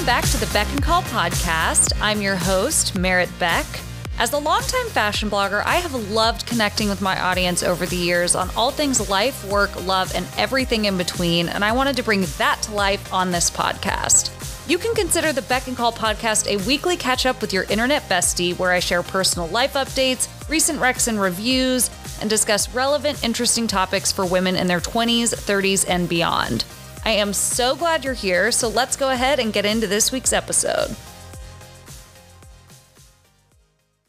welcome 0.00 0.22
back 0.22 0.30
to 0.30 0.40
the 0.40 0.50
Beck 0.54 0.66
and 0.70 0.82
Call 0.82 1.02
podcast. 1.02 1.92
I'm 2.00 2.22
your 2.22 2.34
host, 2.34 2.98
Merritt 2.98 3.28
Beck. 3.38 3.66
As 4.18 4.32
a 4.32 4.38
longtime 4.38 4.86
fashion 4.86 5.28
blogger, 5.28 5.62
I 5.66 5.74
have 5.74 5.92
loved 6.10 6.46
connecting 6.46 6.88
with 6.88 7.02
my 7.02 7.20
audience 7.20 7.62
over 7.62 7.84
the 7.84 7.96
years 7.96 8.34
on 8.34 8.48
all 8.56 8.70
things 8.70 9.10
life, 9.10 9.46
work, 9.50 9.84
love, 9.84 10.10
and 10.14 10.26
everything 10.38 10.86
in 10.86 10.96
between, 10.96 11.50
and 11.50 11.62
I 11.62 11.72
wanted 11.72 11.96
to 11.96 12.02
bring 12.02 12.22
that 12.38 12.62
to 12.62 12.72
life 12.72 13.12
on 13.12 13.30
this 13.30 13.50
podcast. 13.50 14.30
You 14.70 14.78
can 14.78 14.94
consider 14.94 15.34
the 15.34 15.42
Beck 15.42 15.66
and 15.66 15.76
Call 15.76 15.92
podcast 15.92 16.46
a 16.46 16.66
weekly 16.66 16.96
catch 16.96 17.26
up 17.26 17.42
with 17.42 17.52
your 17.52 17.64
internet 17.64 18.08
bestie 18.08 18.58
where 18.58 18.70
I 18.70 18.78
share 18.78 19.02
personal 19.02 19.48
life 19.48 19.74
updates, 19.74 20.28
recent 20.48 20.78
recs 20.78 21.08
and 21.08 21.20
reviews, 21.20 21.90
and 22.22 22.30
discuss 22.30 22.72
relevant, 22.72 23.22
interesting 23.22 23.66
topics 23.66 24.12
for 24.12 24.24
women 24.24 24.56
in 24.56 24.66
their 24.66 24.80
20s, 24.80 25.34
30s, 25.34 25.84
and 25.86 26.08
beyond. 26.08 26.64
I 27.10 27.14
am 27.14 27.32
so 27.32 27.74
glad 27.74 28.04
you're 28.04 28.14
here, 28.14 28.52
so 28.52 28.68
let's 28.68 28.94
go 28.94 29.10
ahead 29.10 29.40
and 29.40 29.52
get 29.52 29.66
into 29.66 29.88
this 29.88 30.12
week's 30.12 30.32
episode. 30.32 30.94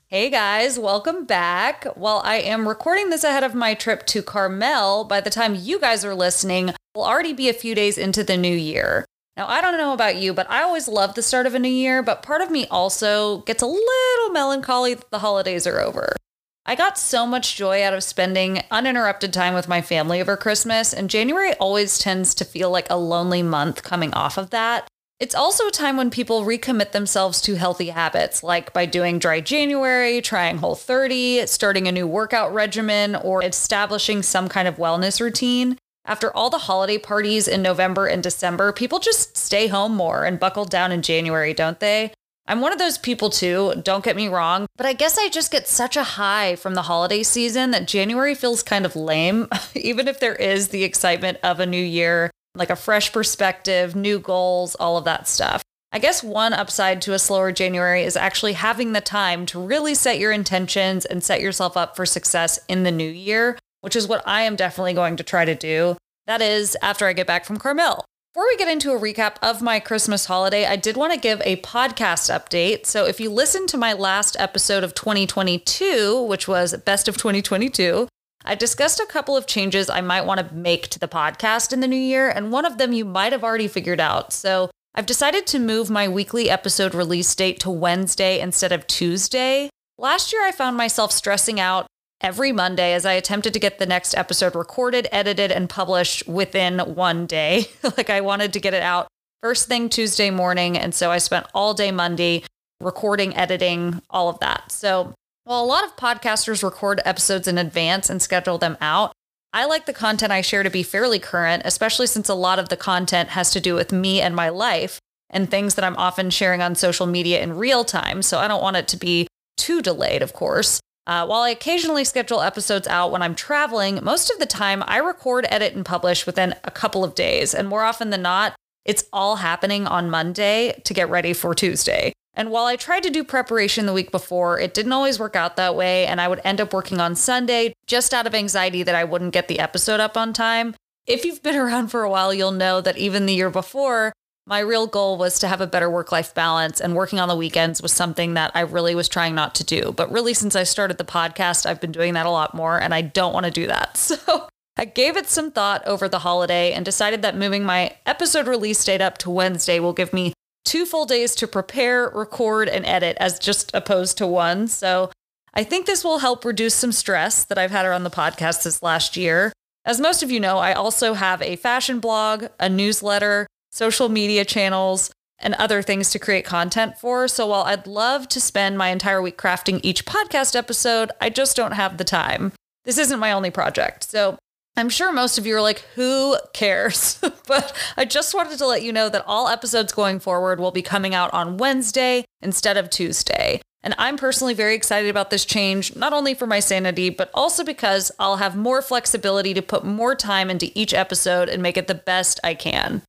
Hey 0.06 0.30
guys, 0.30 0.78
welcome 0.78 1.26
back. 1.26 1.86
While 1.96 2.22
I 2.24 2.36
am 2.36 2.68
recording 2.68 3.10
this 3.10 3.24
ahead 3.24 3.44
of 3.44 3.56
my 3.56 3.74
trip 3.74 4.06
to 4.06 4.22
Carmel, 4.22 5.06
by 5.06 5.20
the 5.20 5.32
time 5.32 5.56
you 5.56 5.80
guys 5.80 6.06
are 6.06 6.14
listening, 6.14 6.76
we'll 6.94 7.04
already 7.04 7.34
be 7.34 7.50
a 7.50 7.54
few 7.54 7.74
days 7.74 7.98
into 7.98 8.24
the 8.24 8.38
new 8.38 8.56
year. 8.56 9.04
Now, 9.36 9.48
I 9.48 9.62
don't 9.62 9.80
know 9.80 9.94
about 9.94 10.18
you, 10.18 10.32
but 10.32 10.48
I 10.48 10.62
always 10.62 10.88
love 10.88 11.16
the 11.16 11.24
start 11.24 11.48
of 11.48 11.56
a 11.56 11.60
new 11.60 11.70
year, 11.70 12.04
but 12.04 12.22
part 12.22 12.42
of 12.42 12.52
me 12.52 12.68
also 12.68 13.40
gets 13.48 13.64
a 13.64 13.66
little 13.66 14.30
melancholy 14.32 14.94
that 14.94 15.10
the 15.10 15.18
holidays 15.18 15.66
are 15.66 15.80
over. 15.80 16.16
I 16.64 16.76
got 16.76 16.98
so 16.98 17.26
much 17.26 17.56
joy 17.56 17.84
out 17.84 17.94
of 17.94 18.04
spending 18.04 18.62
uninterrupted 18.70 19.34
time 19.34 19.54
with 19.56 19.68
my 19.68 19.82
family 19.82 20.22
over 20.22 20.38
Christmas, 20.38 20.94
and 20.94 21.10
January 21.10 21.54
always 21.56 21.98
tends 21.98 22.36
to 22.36 22.46
feel 22.46 22.70
like 22.70 22.88
a 22.90 22.96
lonely 22.96 23.42
month 23.42 23.82
coming 23.82 24.14
off 24.14 24.38
of 24.38 24.52
that. 24.52 24.88
It's 25.20 25.36
also 25.36 25.68
a 25.68 25.72
time 25.72 25.98
when 25.98 26.10
people 26.10 26.46
recommit 26.46 26.92
themselves 26.92 27.42
to 27.42 27.56
healthy 27.56 27.90
habits, 27.90 28.44
like 28.44 28.74
by 28.74 28.86
doing 28.86 29.20
dry 29.20 29.42
January, 29.42 30.22
trying 30.22 30.58
Whole 30.58 30.76
30, 30.76 31.48
starting 31.48 31.88
a 31.88 31.92
new 31.92 32.08
workout 32.08 32.54
regimen, 32.54 33.16
or 33.16 33.44
establishing 33.44 34.24
some 34.24 34.48
kind 34.48 34.68
of 34.68 34.78
wellness 34.78 35.20
routine. 35.20 35.78
After 36.06 36.36
all 36.36 36.50
the 36.50 36.58
holiday 36.60 36.98
parties 36.98 37.48
in 37.48 37.62
November 37.62 38.08
and 38.08 38.24
December, 38.24 38.72
people 38.72 39.00
just 39.00 39.36
stay 39.36 39.68
home 39.68 39.96
more 39.96 40.26
and 40.26 40.40
buckle 40.40 40.66
down 40.66 40.92
in 40.92 41.02
January, 41.02 41.54
don't 41.54 41.80
they? 41.80 42.14
I'm 42.52 42.60
one 42.60 42.74
of 42.74 42.80
those 42.80 42.98
people 42.98 43.30
too, 43.30 43.74
don't 43.82 44.04
get 44.04 44.16
me 44.16 44.28
wrong, 44.28 44.68
but 44.76 44.86
I 44.86 44.94
guess 44.94 45.18
I 45.18 45.30
just 45.30 45.52
get 45.52 45.68
such 45.68 45.96
a 45.96 46.04
high 46.04 46.58
from 46.58 46.76
the 46.76 46.82
holiday 46.82 47.24
season 47.24 47.72
that 47.72 47.88
January 47.88 48.36
feels 48.36 48.62
kind 48.62 48.86
of 48.86 48.96
lame, 48.96 49.48
even 49.76 50.08
if 50.08 50.20
there 50.20 50.36
is 50.36 50.68
the 50.68 50.84
excitement 50.84 51.38
of 51.44 51.60
a 51.60 51.66
new 51.66 51.84
year, 51.84 52.30
like 52.54 52.70
a 52.70 52.76
fresh 52.76 53.14
perspective, 53.14 53.96
new 53.96 54.20
goals, 54.20 54.76
all 54.76 54.98
of 54.98 55.06
that 55.06 55.28
stuff. 55.28 55.64
I 55.94 56.00
guess 56.00 56.24
one 56.24 56.54
upside 56.54 57.02
to 57.04 57.14
a 57.14 57.20
slower 57.20 57.52
January 57.52 58.04
is 58.04 58.18
actually 58.18 58.54
having 58.54 58.92
the 58.92 59.02
time 59.02 59.46
to 59.48 59.64
really 59.64 59.96
set 59.96 60.20
your 60.20 60.32
intentions 60.32 61.06
and 61.06 61.24
set 61.24 61.42
yourself 61.42 61.78
up 61.78 61.96
for 61.96 62.06
success 62.06 62.60
in 62.68 62.84
the 62.84 62.92
new 62.92 63.10
year 63.10 63.58
which 63.82 63.96
is 63.96 64.08
what 64.08 64.24
I 64.26 64.44
am 64.44 64.56
definitely 64.56 64.94
going 64.94 65.18
to 65.18 65.24
try 65.24 65.46
to 65.46 65.56
do. 65.56 65.98
That 66.28 66.42
is 66.42 66.78
after 66.82 67.08
I 67.08 67.14
get 67.14 67.28
back 67.28 67.46
from 67.46 67.58
Carmel. 67.58 68.06
Before 68.34 68.48
we 68.48 68.56
get 68.56 68.70
into 68.70 68.94
a 68.94 68.98
recap 68.98 69.36
of 69.42 69.62
my 69.62 69.82
Christmas 69.82 70.24
holiday, 70.24 70.66
I 70.66 70.78
did 70.78 70.96
want 70.96 71.12
to 71.12 71.20
give 71.20 71.42
a 71.44 71.58
podcast 71.58 72.34
update. 72.34 72.86
So, 72.86 73.06
if 73.06 73.20
you 73.20 73.30
listened 73.30 73.68
to 73.70 73.78
my 73.78 73.92
last 73.92 74.38
episode 74.40 74.86
of 74.86 74.96
2022, 74.96 76.24
which 76.24 76.48
was 76.48 76.74
Best 76.78 77.10
of 77.10 77.18
2022, 77.18 78.08
I 78.46 78.56
discussed 78.56 79.02
a 79.02 79.06
couple 79.06 79.36
of 79.36 79.48
changes 79.48 79.90
I 79.90 80.00
might 80.00 80.26
want 80.26 80.40
to 80.40 80.56
make 80.56 80.88
to 80.92 81.00
the 81.00 81.10
podcast 81.10 81.74
in 81.74 81.82
the 81.82 81.90
new 81.90 81.98
year, 81.98 82.30
and 82.30 82.54
one 82.54 82.64
of 82.64 82.78
them 82.78 82.94
you 82.94 83.04
might 83.04 83.34
have 83.34 83.44
already 83.44 83.68
figured 83.68 84.00
out. 84.00 84.32
So, 84.32 84.72
I've 84.96 85.06
decided 85.06 85.46
to 85.48 85.60
move 85.60 85.90
my 85.90 86.08
weekly 86.08 86.50
episode 86.50 86.96
release 86.96 87.36
date 87.36 87.60
to 87.60 87.70
Wednesday 87.70 88.40
instead 88.40 88.72
of 88.72 88.88
Tuesday. 88.88 89.70
Last 89.98 90.32
year, 90.32 90.46
I 90.46 90.54
found 90.54 90.78
myself 90.78 91.12
stressing 91.12 91.60
out 91.60 91.86
every 92.22 92.52
Monday 92.52 92.94
as 92.94 93.06
I 93.06 93.14
attempted 93.14 93.54
to 93.54 93.60
get 93.60 93.80
the 93.80 93.86
next 93.86 94.16
episode 94.16 94.56
recorded, 94.56 95.08
edited, 95.12 95.52
and 95.52 95.70
published 95.70 96.28
within 96.28 96.80
one 96.80 97.26
day. 97.26 97.66
like 97.98 98.10
I 98.10 98.22
wanted 98.22 98.54
to 98.54 98.60
get 98.60 98.74
it 98.74 98.84
out 98.84 99.08
first 99.42 99.68
thing 99.68 99.90
Tuesday 99.90 100.30
morning. 100.30 100.78
And 100.78 100.94
so 100.94 101.12
I 101.12 101.18
spent 101.18 101.48
all 101.54 101.74
day 101.74 101.92
Monday 101.92 102.44
recording, 102.80 103.36
editing, 103.36 104.02
all 104.10 104.30
of 104.30 104.40
that. 104.40 104.72
So 104.72 105.14
while 105.44 105.64
a 105.64 105.66
lot 105.66 105.84
of 105.84 105.96
podcasters 105.96 106.64
record 106.64 107.02
episodes 107.06 107.48
in 107.48 107.58
advance 107.58 108.10
and 108.10 108.22
schedule 108.22 108.58
them 108.58 108.78
out, 108.80 109.14
I 109.54 109.66
like 109.66 109.86
the 109.86 109.94
content 109.94 110.32
I 110.32 110.42
share 110.42 110.64
to 110.64 110.70
be 110.70 110.84
fairly 110.84 111.20
current, 111.20 111.64
especially 111.66 112.08
since 112.08 112.30
a 112.30 112.36
lot 112.36 112.60
of 112.60 112.70
the 112.70 112.78
content 112.78 113.30
has 113.30 113.52
to 113.52 113.60
do 113.60 113.76
with 113.76 113.92
me 113.92 114.22
and 114.22 114.36
my 114.36 114.50
life 114.50 115.00
and 115.30 115.50
things 115.50 115.76
that 115.76 115.84
I'm 115.84 115.98
often 115.98 116.30
sharing 116.30 116.62
on 116.62 116.76
social 116.76 117.06
media 117.06 117.42
in 117.42 117.58
real 117.58 117.84
time. 117.84 118.22
So 118.22 118.40
I 118.40 118.48
don't 118.48 118.62
want 118.62 118.78
it 118.78 118.88
to 118.90 118.98
be 118.98 119.28
too 119.58 119.82
delayed, 119.82 120.22
of 120.22 120.34
course. 120.34 120.80
Uh, 121.12 121.26
while 121.26 121.42
I 121.42 121.50
occasionally 121.50 122.06
schedule 122.06 122.40
episodes 122.40 122.88
out 122.88 123.12
when 123.12 123.22
I'm 123.22 123.36
traveling, 123.36 124.00
most 124.02 124.32
of 124.32 124.40
the 124.40 124.46
time 124.46 124.82
I 124.88 125.00
record, 125.00 125.46
edit, 125.50 125.74
and 125.74 125.84
publish 125.84 126.26
within 126.26 126.56
a 126.64 126.72
couple 126.72 127.04
of 127.04 127.16
days. 127.16 127.54
And 127.54 127.68
more 127.68 127.84
often 127.84 128.12
than 128.12 128.22
not, 128.22 128.56
it's 128.86 129.04
all 129.12 129.36
happening 129.36 129.86
on 129.86 130.10
Monday 130.10 130.80
to 130.86 130.94
get 130.94 131.10
ready 131.10 131.34
for 131.34 131.54
Tuesday. 131.54 132.14
And 132.34 132.50
while 132.50 132.64
I 132.64 132.78
tried 132.78 133.04
to 133.04 133.10
do 133.10 133.26
preparation 133.26 133.88
the 133.88 133.92
week 133.92 134.10
before, 134.10 134.58
it 134.58 134.74
didn't 134.74 134.94
always 134.94 135.20
work 135.20 135.36
out 135.36 135.58
that 135.58 135.76
way. 135.76 136.06
And 136.06 136.22
I 136.22 136.30
would 136.30 136.40
end 136.46 136.62
up 136.62 136.72
working 136.72 137.02
on 137.02 137.18
Sunday 137.18 137.74
just 137.88 138.14
out 138.14 138.26
of 138.26 138.34
anxiety 138.34 138.82
that 138.82 138.96
I 138.96 139.04
wouldn't 139.04 139.34
get 139.34 139.50
the 139.50 139.60
episode 139.60 140.00
up 140.00 140.16
on 140.16 140.32
time. 140.32 140.76
If 141.08 141.26
you've 141.26 141.44
been 141.44 141.56
around 141.58 141.90
for 141.90 142.04
a 142.04 142.10
while, 142.10 142.34
you'll 142.34 142.54
know 142.54 142.80
that 142.80 142.98
even 142.98 143.26
the 143.26 143.36
year 143.36 143.50
before, 143.50 144.14
my 144.48 144.60
real 144.60 144.88
goal 144.88 145.18
was 145.18 145.40
to 145.40 145.48
have 145.48 145.62
a 145.62 145.68
better 145.68 145.90
work 145.90 146.12
life 146.12 146.34
balance, 146.34 146.82
and 146.82 146.96
working 146.96 147.20
on 147.20 147.28
the 147.28 147.36
weekends 147.36 147.82
was 147.82 147.94
something 147.94 148.34
that 148.34 148.52
I 148.56 148.62
really 148.62 148.96
was 148.96 149.08
trying 149.08 149.36
not 149.36 149.56
to 149.56 149.64
do. 149.64 149.94
But 149.96 150.12
really, 150.12 150.34
since 150.34 150.56
I 150.56 150.64
started 150.64 150.98
the 150.98 151.04
podcast, 151.04 151.66
I've 151.66 151.82
been 151.82 151.92
doing 151.92 152.14
that 152.16 152.26
a 152.26 152.32
lot 152.32 152.56
more, 152.56 152.82
and 152.82 152.94
I 152.94 153.02
don't 153.02 153.34
want 153.34 153.46
to 153.46 153.52
do 153.52 153.68
that. 153.68 153.98
So 154.22 154.48
I 154.78 154.86
gave 154.86 155.18
it 155.18 155.28
some 155.28 155.52
thought 155.52 155.86
over 155.86 156.08
the 156.08 156.20
holiday 156.20 156.72
and 156.72 156.84
decided 156.84 157.22
that 157.22 157.38
moving 157.38 157.64
my 157.64 157.96
episode 158.06 158.48
release 158.48 158.84
date 158.84 159.02
up 159.02 159.18
to 159.20 159.30
Wednesday 159.30 159.80
will 159.80 159.94
give 159.94 160.14
me 160.14 160.34
two 160.66 160.86
full 160.86 161.06
days 161.06 161.36
to 161.36 161.48
prepare, 161.48 162.10
record, 162.10 162.70
and 162.70 162.86
edit 162.86 163.18
as 163.20 163.38
just 163.38 163.70
opposed 163.76 164.18
to 164.18 164.26
one. 164.26 164.68
So 164.68 165.12
I 165.54 165.64
think 165.64 165.86
this 165.86 166.04
will 166.04 166.20
help 166.20 166.46
reduce 166.46 166.74
some 166.74 166.94
stress 166.94 167.44
that 167.46 167.58
I've 167.58 167.72
had 167.72 167.86
around 167.86 168.06
the 168.06 168.10
podcast 168.10 168.64
this 168.64 168.82
last 168.82 169.18
year. 169.18 169.52
As 169.86 170.00
most 170.00 170.24
of 170.24 170.32
you 170.32 170.40
know, 170.40 170.58
I 170.58 170.74
also 170.74 171.14
have 171.14 171.42
a 171.42 171.58
fashion 171.58 172.00
blog, 172.00 172.46
a 172.60 172.70
newsletter, 172.70 173.48
social 173.72 174.10
media 174.10 174.46
channels, 174.46 175.12
and 175.42 175.56
other 175.56 175.82
things 175.82 176.12
to 176.12 176.20
create 176.20 176.46
content 176.46 176.98
for. 176.98 177.28
So 177.28 177.48
while 177.48 177.64
I'd 177.64 177.88
love 177.88 178.28
to 178.30 178.40
spend 178.40 178.78
my 178.78 178.90
entire 178.90 179.22
week 179.22 179.38
crafting 179.38 179.80
each 179.84 180.06
podcast 180.06 180.56
episode, 180.56 181.12
I 181.20 181.30
just 181.30 181.58
don't 181.58 181.74
have 181.74 181.98
the 181.98 182.04
time. 182.04 182.54
This 182.86 182.98
isn't 182.98 183.20
my 183.20 183.32
only 183.32 183.52
project. 183.52 184.04
So 184.04 184.38
I'm 184.78 184.90
sure 184.90 185.12
most 185.12 185.38
of 185.38 185.46
you 185.46 185.56
are 185.56 185.62
like, 185.62 185.80
who 185.96 186.38
cares? 186.54 187.20
but 187.48 187.76
I 187.98 188.06
just 188.06 188.34
wanted 188.34 188.58
to 188.60 188.68
let 188.68 188.84
you 188.84 188.94
know 188.94 189.10
that 189.10 189.26
all 189.28 189.48
episodes 189.48 189.94
going 189.94 190.20
forward 190.20 190.60
will 190.60 190.72
be 190.72 190.82
coming 190.82 191.14
out 191.14 191.34
on 191.34 191.58
Wednesday 191.58 192.24
instead 192.42 192.78
of 192.78 192.90
Tuesday. 192.90 193.62
And 193.84 193.96
I'm 193.98 194.16
personally 194.16 194.54
very 194.54 194.76
excited 194.76 195.10
about 195.10 195.32
this 195.32 195.44
change, 195.44 195.96
not 195.96 196.14
only 196.14 196.36
for 196.36 196.46
my 196.46 196.60
sanity, 196.60 197.10
but 197.10 197.32
also 197.34 197.64
because 197.64 198.12
I'll 198.20 198.38
have 198.38 198.56
more 198.56 198.80
flexibility 198.82 199.56
to 199.56 199.62
put 199.64 199.84
more 199.84 200.14
time 200.14 200.52
into 200.52 200.72
each 200.76 200.94
episode 200.94 201.50
and 201.50 201.64
make 201.64 201.78
it 201.78 201.88
the 201.88 201.96
best 201.96 202.40
I 202.44 202.54
can. 202.54 203.02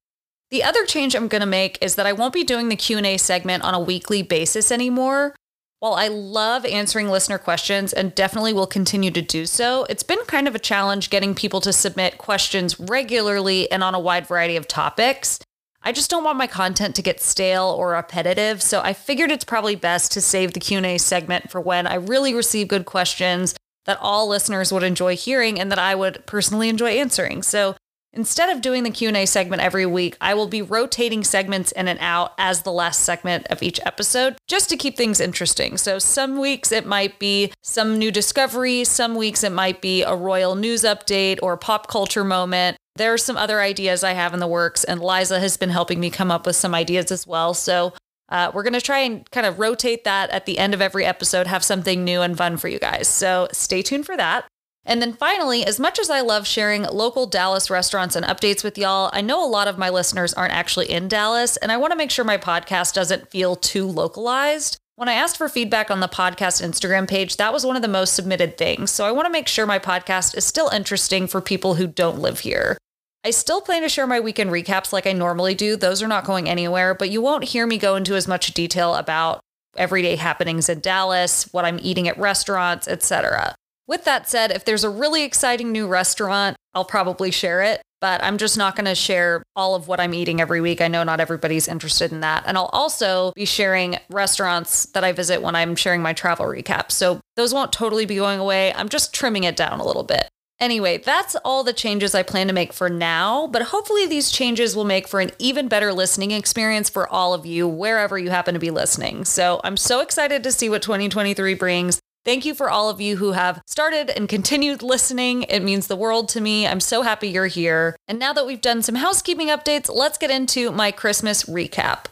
The 0.53 0.63
other 0.63 0.85
change 0.85 1.15
I'm 1.15 1.29
going 1.29 1.41
to 1.41 1.47
make 1.47 1.79
is 1.81 1.95
that 1.95 2.05
I 2.05 2.13
won't 2.13 2.35
be 2.35 2.45
doing 2.45 2.69
the 2.69 2.77
Q&A 2.77 3.17
segment 3.17 3.65
on 3.65 3.73
a 3.73 3.81
weekly 3.81 4.21
basis 4.21 4.71
anymore. 4.71 5.35
While 5.79 5.95
I 5.95 6.09
love 6.09 6.67
answering 6.67 7.09
listener 7.09 7.39
questions 7.39 7.91
and 7.95 8.15
definitely 8.15 8.53
will 8.53 8.67
continue 8.67 9.11
to 9.13 9.23
do 9.23 9.47
so, 9.47 9.85
it's 9.89 10.03
been 10.03 10.23
kind 10.27 10.47
of 10.47 10.55
a 10.55 10.59
challenge 10.59 11.09
getting 11.09 11.35
people 11.35 11.63
to 11.63 11.73
submit 11.73 12.19
questions 12.19 12.79
regularly 12.79 13.73
and 13.73 13.83
on 13.83 13.95
a 13.95 13.99
wide 13.99 14.27
variety 14.27 14.57
of 14.57 14.69
topics. 14.69 15.39
I 15.81 15.91
just 15.91 16.11
don't 16.11 16.23
want 16.23 16.37
my 16.37 16.47
content 16.47 16.95
to 16.97 17.03
get 17.03 17.23
stale 17.23 17.75
or 17.79 17.93
repetitive, 17.93 18.61
so 18.61 18.83
I 18.83 18.93
figured 18.93 19.31
it's 19.31 19.45
probably 19.45 19.75
best 19.75 20.13
to 20.13 20.21
save 20.21 20.53
the 20.53 20.61
Q&A 20.61 20.99
segment 20.99 21.51
for 21.51 21.63
when 21.63 21.87
I 21.87 21.95
really 21.95 22.35
receive 22.35 22.69
good 22.69 22.85
questions 22.85 23.55
that 23.87 23.99
all 24.03 24.29
listeners 24.29 24.71
would 24.71 24.83
enjoy 24.83 25.17
hearing 25.17 25.59
and 25.59 25.73
that 25.73 25.79
I 25.79 25.95
would 25.95 26.27
personally 26.27 26.69
enjoy 26.69 26.91
answering. 26.91 27.43
So 27.43 27.75
Instead 28.15 28.51
of 28.51 28.61
doing 28.61 28.83
the 28.83 28.91
Q&A 28.91 29.25
segment 29.25 29.63
every 29.63 29.87
week, 29.87 30.19
I 30.21 30.35
will 30.35 30.47
be 30.47 30.61
rotating 30.61 31.25
segments 31.25 31.73
in 31.73 31.89
and 31.89 31.99
out 31.99 32.35
as 32.37 32.61
the 32.61 32.73
last 32.73 33.01
segment 33.01 33.47
of 33.47 33.63
each 33.63 33.81
episode 33.87 34.37
just 34.47 34.69
to 34.69 34.77
keep 34.77 34.99
things 34.99 35.19
interesting. 35.19 35.79
So 35.79 35.99
some 35.99 36.39
weeks 36.39 36.73
it 36.73 36.85
might 36.85 37.19
be 37.19 37.53
some 37.63 37.99
new 37.99 38.11
discovery, 38.13 38.85
some 38.85 39.15
weeks 39.15 39.43
it 39.43 39.53
might 39.53 39.81
be 39.81 40.03
a 40.03 40.15
royal 40.15 40.57
news 40.57 40.83
update 40.83 41.39
or 41.43 41.57
pop 41.57 41.89
culture 41.89 42.23
moment. 42.23 42.77
There 42.97 43.15
are 43.15 43.19
some 43.19 43.39
other 43.39 43.63
ideas 43.63 44.05
I 44.05 44.13
have 44.13 44.35
in 44.35 44.41
the 44.41 44.47
works 44.47 44.85
and 44.85 45.01
Liza 45.01 45.41
has 45.41 45.57
been 45.57 45.71
helping 45.71 45.99
me 45.99 46.11
come 46.11 46.31
up 46.31 46.45
with 46.45 46.57
some 46.57 46.75
ideas 46.75 47.11
as 47.11 47.27
well. 47.27 47.55
So 47.55 47.95
uh, 48.29 48.51
we're 48.53 48.63
going 48.63 48.75
to 48.75 48.81
try 48.83 48.99
and 48.99 49.31
kind 49.31 49.47
of 49.47 49.59
rotate 49.59 50.05
that 50.05 50.29
at 50.31 50.45
the 50.45 50.59
end 50.59 50.75
of 50.75 50.83
every 50.83 51.07
episode, 51.07 51.47
have 51.47 51.65
something 51.65 52.05
new 52.05 52.21
and 52.21 52.37
fun 52.37 52.59
for 52.59 52.69
you 52.69 52.79
guys. 52.79 53.09
So 53.09 53.49
stay 53.53 53.81
tuned 53.81 54.05
for 54.05 54.19
that. 54.19 54.45
And 54.85 55.01
then 55.01 55.13
finally, 55.13 55.65
as 55.65 55.79
much 55.79 55.99
as 55.99 56.11
I 56.11 56.21
love 56.21 56.47
sharing 56.47 56.83
local 56.83 57.27
Dallas 57.27 57.71
restaurants 57.71 58.17
and 58.17 58.27
updates 58.27 58.65
with 58.65 58.77
y'all, 58.77 59.11
I 59.13 59.21
know 59.21 59.45
a 59.45 59.49
lot 59.49 59.69
of 59.69 59.79
my 59.79 59.91
listeners 59.91 60.35
aren't 60.35 60.55
actually 60.55 60.91
in 60.91 61.09
Dallas, 61.09 61.57
and 61.57 61.71
I 61.71 61.77
want 61.77 61.93
to 61.93 61.97
make 61.97 62.11
sure 62.11 62.25
my 62.25 62.39
podcast 62.39 62.95
doesn't 62.95 63.31
feel 63.31 63.55
too 63.55 63.87
localized. 63.87 64.79
When 64.97 65.09
I 65.09 65.15
asked 65.15 65.39
for 65.39 65.49
feedback 65.49 65.91
on 65.91 66.01
the 66.01 66.09
podcast 66.09 66.63
Instagram 66.63 67.09
page, 67.09 67.37
that 67.37 67.53
was 67.53 67.65
one 67.65 67.77
of 67.77 67.83
the 67.83 67.89
most 67.89 68.15
submitted 68.15 68.59
things. 68.59 68.91
So 68.91 69.07
I 69.07 69.13
want 69.13 69.27
to 69.27 69.33
make 69.33 69.49
sure 69.49 69.67
my 69.67 69.79
podcast 69.79 70.37
is 70.37 70.45
still 70.45 70.69
interesting 70.69 71.27
for 71.27 71.41
people 71.41 71.75
who 71.75 71.87
don't 71.87 72.19
live 72.19 72.41
here. 72.41 72.77
I 73.25 73.31
still 73.31 73.61
plan 73.61 73.83
to 73.83 73.89
share 73.89 74.07
my 74.07 74.21
weekend 74.21 74.51
recaps 74.51 74.93
like 74.93 75.07
I 75.07 75.13
normally 75.13 75.55
do. 75.55 75.77
Those 75.77 76.03
are 76.03 76.09
not 76.09 76.25
going 76.25 76.49
anywhere, 76.49 76.93
but 76.93 77.09
you 77.09 77.23
won't 77.23 77.45
hear 77.45 77.67
me 77.67 77.79
go 77.79 77.95
into 77.95 78.17
as 78.17 78.27
much 78.27 78.53
detail 78.53 78.97
about 78.97 79.41
everyday 79.77 80.17
happenings 80.17 80.69
in 80.69 80.81
Dallas, 80.81 81.51
what 81.53 81.65
I'm 81.65 81.79
eating 81.81 82.09
at 82.09 82.19
restaurants, 82.19 82.89
etc. 82.89 83.55
With 83.87 84.05
that 84.05 84.29
said, 84.29 84.51
if 84.51 84.65
there's 84.65 84.85
a 84.85 84.91
really 84.91 85.25
exciting 85.25 85.73
new 85.73 85.87
restaurant, 85.87 86.57
I'll 86.75 86.85
probably 86.85 87.31
share 87.31 87.63
it, 87.63 87.83
but 88.01 88.23
I'm 88.23 88.39
just 88.39 88.57
not 88.57 88.77
going 88.77 88.87
to 88.87 88.95
share 88.95 89.43
all 89.57 89.75
of 89.75 89.89
what 89.89 90.01
I'm 90.01 90.15
eating 90.15 90.41
every 90.41 90.61
week. 90.61 90.81
I 90.81 90.89
know 90.89 91.03
not 91.05 91.21
everybody's 91.21 91.69
interested 91.69 92.13
in 92.13 92.21
that. 92.21 92.45
And 92.47 92.57
I'll 92.57 92.71
also 92.73 93.33
be 93.35 93.45
sharing 93.45 93.99
restaurants 94.11 94.87
that 94.87 95.05
I 95.05 95.13
visit 95.13 95.43
when 95.43 95.55
I'm 95.55 95.77
sharing 95.77 96.01
my 96.01 96.13
travel 96.13 96.47
recaps. 96.47 96.93
So 96.93 97.21
those 97.37 97.53
won't 97.53 97.73
totally 97.73 98.07
be 98.07 98.17
going 98.17 98.41
away. 98.41 98.73
I'm 98.75 98.89
just 98.89 99.13
trimming 99.13 99.45
it 99.45 99.57
down 99.57 99.81
a 99.81 99.85
little 99.87 100.05
bit. 100.05 100.29
Anyway, 100.61 100.97
that's 100.99 101.35
all 101.45 101.65
the 101.65 101.73
changes 101.73 102.15
I 102.15 102.23
plan 102.23 102.47
to 102.47 102.53
make 102.53 102.73
for 102.73 102.89
now, 102.89 103.49
but 103.49 103.63
hopefully 103.63 104.07
these 104.07 104.31
changes 104.31 104.77
will 104.77 104.85
make 104.85 105.09
for 105.09 105.21
an 105.21 105.33
even 105.41 105.67
better 105.67 105.93
listening 105.93 106.31
experience 106.31 106.89
for 106.89 107.09
all 107.09 107.35
of 107.35 107.45
you, 107.45 107.67
wherever 107.67 108.17
you 108.17 108.31
happen 108.31 108.55
to 108.55 108.61
be 108.61 108.71
listening. 108.71 109.25
So 109.25 109.61
I'm 109.65 109.77
so 109.77 109.99
excited 110.01 110.45
to 110.45 110.53
see 110.53 110.69
what 110.69 110.83
2023 110.83 111.55
brings. 111.55 111.99
Thank 112.25 112.45
you 112.45 112.55
for 112.55 112.71
all 112.71 112.89
of 112.89 113.01
you 113.01 113.17
who 113.17 113.33
have 113.33 113.61
started 113.67 114.09
and 114.09 114.29
continued 114.29 114.81
listening. 114.81 115.43
It 115.43 115.61
means 115.61 115.89
the 115.89 115.97
world 115.97 116.29
to 116.31 116.41
me. 116.41 116.69
I'm 116.69 116.79
so 116.79 117.03
happy 117.03 117.29
you're 117.29 117.49
here. 117.49 117.97
And 118.07 118.17
now 118.17 118.33
that 118.33 118.47
we've 118.47 118.61
done 118.61 118.83
some 118.83 118.95
housekeeping 118.95 119.49
updates, 119.49 119.93
let's 119.93 120.19
get 120.19 120.31
into 120.31 120.71
my 120.71 120.93
Christmas 120.93 121.45
recap. 121.45 122.05